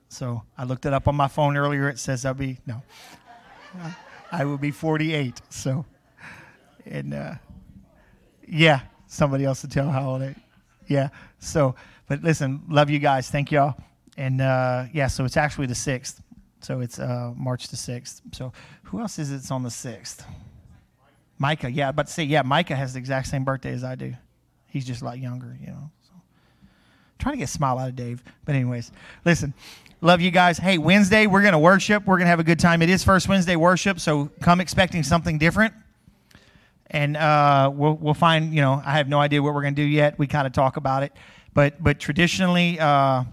So 0.08 0.42
I 0.56 0.64
looked 0.64 0.86
it 0.86 0.92
up 0.92 1.08
on 1.08 1.16
my 1.16 1.28
phone 1.28 1.56
earlier. 1.56 1.88
It 1.88 1.98
says 1.98 2.24
I'll 2.24 2.34
be, 2.34 2.58
no. 2.66 2.82
I 4.32 4.44
will 4.44 4.58
be 4.58 4.70
48. 4.70 5.40
So, 5.50 5.84
and 6.90 7.14
uh, 7.14 7.34
yeah, 8.46 8.80
somebody 9.06 9.44
else 9.44 9.60
to 9.62 9.68
tell 9.68 9.88
how 9.88 10.10
old 10.10 10.22
I 10.22 10.34
Yeah. 10.86 11.08
So, 11.38 11.74
but 12.08 12.22
listen, 12.22 12.62
love 12.68 12.90
you 12.90 12.98
guys. 12.98 13.30
Thank 13.30 13.52
y'all. 13.52 13.74
And 14.16 14.40
uh, 14.40 14.84
yeah, 14.92 15.06
so 15.06 15.24
it's 15.24 15.36
actually 15.36 15.66
the 15.66 15.74
6th. 15.74 16.20
So 16.60 16.80
it's 16.80 16.98
uh, 16.98 17.32
March 17.36 17.68
the 17.68 17.76
6th. 17.76 18.22
So 18.32 18.52
who 18.84 19.00
else 19.00 19.18
is 19.18 19.30
it's 19.30 19.50
on 19.50 19.62
the 19.62 19.68
6th? 19.68 20.22
Micah. 21.38 21.70
Yeah, 21.70 21.92
but 21.92 22.08
say, 22.08 22.24
yeah, 22.24 22.42
Micah 22.42 22.74
has 22.74 22.94
the 22.94 22.98
exact 22.98 23.28
same 23.28 23.44
birthday 23.44 23.72
as 23.72 23.84
I 23.84 23.94
do. 23.94 24.14
He's 24.66 24.84
just 24.84 25.02
a 25.02 25.04
lot 25.04 25.18
younger, 25.18 25.56
you 25.60 25.68
know. 25.68 25.90
So 26.02 26.12
trying 27.18 27.34
to 27.34 27.38
get 27.38 27.44
a 27.44 27.52
smile 27.52 27.78
out 27.78 27.88
of 27.88 27.96
Dave. 27.96 28.22
But 28.44 28.56
anyways, 28.56 28.90
listen. 29.24 29.54
Love 30.00 30.20
you 30.20 30.30
guys. 30.30 30.58
Hey, 30.58 30.78
Wednesday 30.78 31.26
we're 31.26 31.42
to 31.52 31.58
worship. 31.58 32.06
We're 32.06 32.18
to 32.26 32.30
have 32.30 32.38
a 32.38 32.44
good 32.44 32.60
time. 32.60 32.82
It 32.82 32.90
is 32.90 33.02
first 33.02 33.28
Wednesday 33.28 33.56
worship, 33.56 33.98
so 33.98 34.30
come 34.40 34.60
expecting 34.60 35.02
something 35.02 35.38
different. 35.38 35.74
And 36.90 37.16
uh, 37.16 37.70
we'll 37.74 37.94
we'll 37.94 38.14
find. 38.14 38.54
You 38.54 38.62
know, 38.62 38.82
I 38.84 38.92
have 38.92 39.08
no 39.08 39.20
idea 39.20 39.42
what 39.42 39.54
we're 39.54 39.62
going 39.62 39.74
to 39.74 39.82
do 39.82 39.88
yet. 39.88 40.18
We 40.18 40.26
kind 40.26 40.46
of 40.46 40.52
talk 40.52 40.76
about 40.76 41.02
it, 41.02 41.12
but 41.52 41.82
but 41.82 41.98
traditionally, 41.98 42.80
uh, 42.80 43.24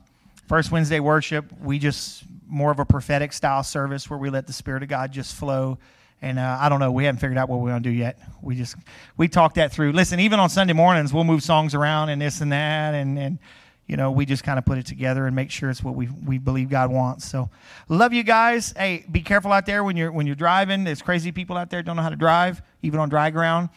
first 0.47 0.71
Wednesday 0.71 0.99
worship, 0.99 1.45
we 1.61 1.79
just 1.79 2.23
more 2.47 2.71
of 2.71 2.79
a 2.79 2.85
prophetic 2.85 3.33
style 3.33 3.63
service 3.63 4.09
where 4.09 4.19
we 4.19 4.29
let 4.29 4.47
the 4.47 4.53
Spirit 4.53 4.83
of 4.83 4.89
God 4.89 5.11
just 5.11 5.35
flow. 5.35 5.77
And 6.21 6.39
uh, 6.39 6.57
I 6.59 6.69
don't 6.69 6.79
know, 6.79 6.91
we 6.91 7.05
haven't 7.05 7.19
figured 7.19 7.37
out 7.37 7.49
what 7.49 7.59
we're 7.59 7.69
going 7.69 7.83
to 7.83 7.89
do 7.89 7.95
yet. 7.95 8.19
We 8.41 8.55
just 8.55 8.75
we 9.17 9.27
talked 9.27 9.55
that 9.55 9.71
through. 9.71 9.91
Listen, 9.91 10.19
even 10.19 10.39
on 10.39 10.49
Sunday 10.49 10.73
mornings, 10.73 11.13
we'll 11.13 11.23
move 11.23 11.43
songs 11.43 11.75
around 11.75 12.09
and 12.09 12.21
this 12.21 12.41
and 12.41 12.51
that, 12.51 12.93
and 12.93 13.19
and 13.19 13.39
you 13.87 13.97
know 13.97 14.11
we 14.11 14.25
just 14.25 14.43
kind 14.43 14.57
of 14.57 14.65
put 14.65 14.77
it 14.77 14.85
together 14.85 15.27
and 15.27 15.35
make 15.35 15.51
sure 15.51 15.69
it's 15.69 15.83
what 15.83 15.95
we 15.95 16.07
we 16.25 16.37
believe 16.37 16.69
God 16.69 16.91
wants. 16.91 17.25
So 17.25 17.49
love 17.89 18.13
you 18.13 18.23
guys. 18.23 18.73
Hey, 18.77 19.05
be 19.11 19.21
careful 19.21 19.51
out 19.51 19.65
there 19.65 19.83
when 19.83 19.95
you're 19.97 20.11
when 20.11 20.25
you're 20.25 20.35
driving. 20.35 20.83
There's 20.83 21.01
crazy 21.01 21.31
people 21.31 21.57
out 21.57 21.69
there 21.69 21.83
don't 21.83 21.95
know 21.95 22.01
how 22.01 22.09
to 22.09 22.15
drive, 22.15 22.61
even 22.81 22.99
on 22.99 23.09
dry 23.09 23.29
ground, 23.29 23.69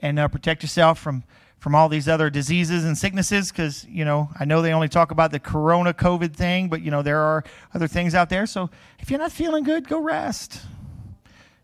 and 0.00 0.18
uh, 0.18 0.28
protect 0.28 0.62
yourself 0.62 0.98
from 0.98 1.24
from 1.58 1.76
all 1.76 1.88
these 1.88 2.08
other 2.08 2.28
diseases 2.28 2.84
and 2.84 2.98
sicknesses 2.98 3.52
because 3.52 3.84
you 3.88 4.04
know 4.04 4.28
i 4.40 4.44
know 4.44 4.62
they 4.62 4.72
only 4.72 4.88
talk 4.88 5.12
about 5.12 5.30
the 5.30 5.38
corona 5.38 5.94
covid 5.94 6.34
thing 6.34 6.68
but 6.68 6.82
you 6.82 6.90
know 6.90 7.02
there 7.02 7.20
are 7.20 7.44
other 7.72 7.86
things 7.86 8.16
out 8.16 8.28
there 8.28 8.46
so 8.46 8.68
if 8.98 9.08
you're 9.10 9.20
not 9.20 9.30
feeling 9.30 9.62
good 9.62 9.86
go 9.86 10.00
rest 10.00 10.60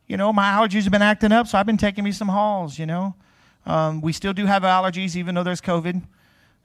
you 0.06 0.16
know 0.16 0.32
my 0.32 0.52
allergies 0.52 0.84
have 0.84 0.92
been 0.92 1.02
acting 1.02 1.32
up 1.32 1.48
so 1.48 1.58
i've 1.58 1.66
been 1.66 1.76
taking 1.76 2.04
me 2.04 2.12
some 2.12 2.28
Halls 2.28 2.78
you 2.78 2.86
know 2.86 3.16
Um, 3.66 4.00
we 4.00 4.12
still 4.12 4.32
do 4.32 4.46
have 4.46 4.62
allergies, 4.62 5.14
even 5.16 5.34
though 5.34 5.42
there's 5.42 5.60
COVID. 5.60 6.00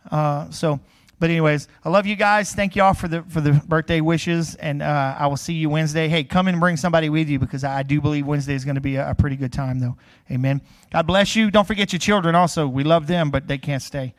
Uh, 0.09 0.49
so, 0.51 0.79
but 1.23 1.29
anyways, 1.29 1.69
I 1.85 1.89
love 1.89 2.05
you 2.05 2.17
guys. 2.17 2.53
Thank 2.53 2.75
you 2.75 2.83
all 2.83 2.93
for 2.93 3.07
the 3.07 3.23
for 3.29 3.39
the 3.39 3.53
birthday 3.53 4.01
wishes, 4.01 4.55
and 4.55 4.81
uh, 4.81 5.15
I 5.17 5.27
will 5.27 5.37
see 5.37 5.53
you 5.53 5.69
Wednesday. 5.69 6.09
Hey, 6.09 6.25
come 6.25 6.49
and 6.49 6.59
bring 6.59 6.75
somebody 6.75 7.07
with 7.07 7.29
you 7.29 7.39
because 7.39 7.63
I 7.63 7.81
do 7.81 8.01
believe 8.01 8.27
Wednesday 8.27 8.55
is 8.55 8.65
going 8.65 8.75
to 8.75 8.81
be 8.81 8.97
a, 8.97 9.11
a 9.11 9.15
pretty 9.15 9.37
good 9.37 9.53
time, 9.53 9.79
though. 9.79 9.95
Amen. 10.29 10.61
God 10.91 11.07
bless 11.07 11.33
you. 11.33 11.49
Don't 11.49 11.65
forget 11.65 11.93
your 11.93 12.01
children. 12.01 12.35
Also, 12.35 12.67
we 12.67 12.83
love 12.83 13.07
them, 13.07 13.31
but 13.31 13.47
they 13.47 13.57
can't 13.57 13.81
stay. 13.81 14.13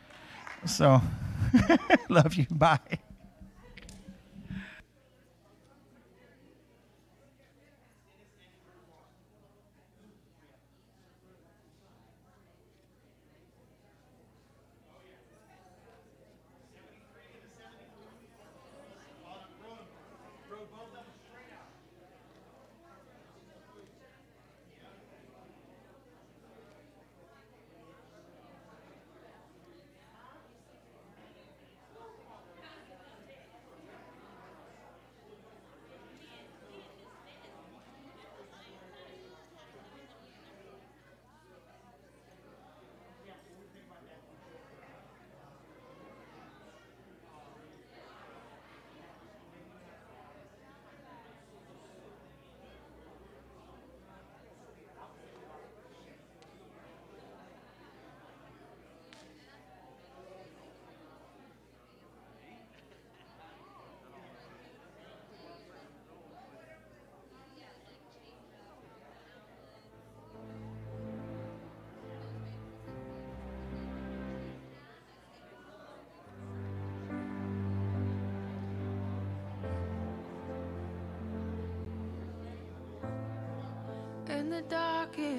So, 0.64 1.02
love 2.08 2.32
you. 2.36 2.46
Bye. 2.50 2.78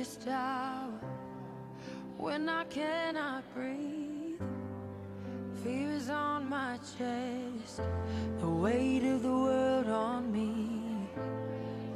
Darkest 0.06 0.27
hour 0.27 0.99
when 2.18 2.48
I 2.49 2.64
cannot 2.65 3.44
breathe. 3.53 4.40
Fear 5.64 5.91
is 5.91 6.10
on 6.10 6.49
my 6.49 6.77
chest, 6.77 7.82
the 8.40 8.49
weight 8.49 9.03
of 9.03 9.23
the 9.23 9.30
world 9.30 9.88
on 9.88 10.32
me. 10.32 11.07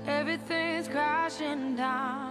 Everything's 0.07 0.88
crashing 0.88 1.76
down, 1.76 2.28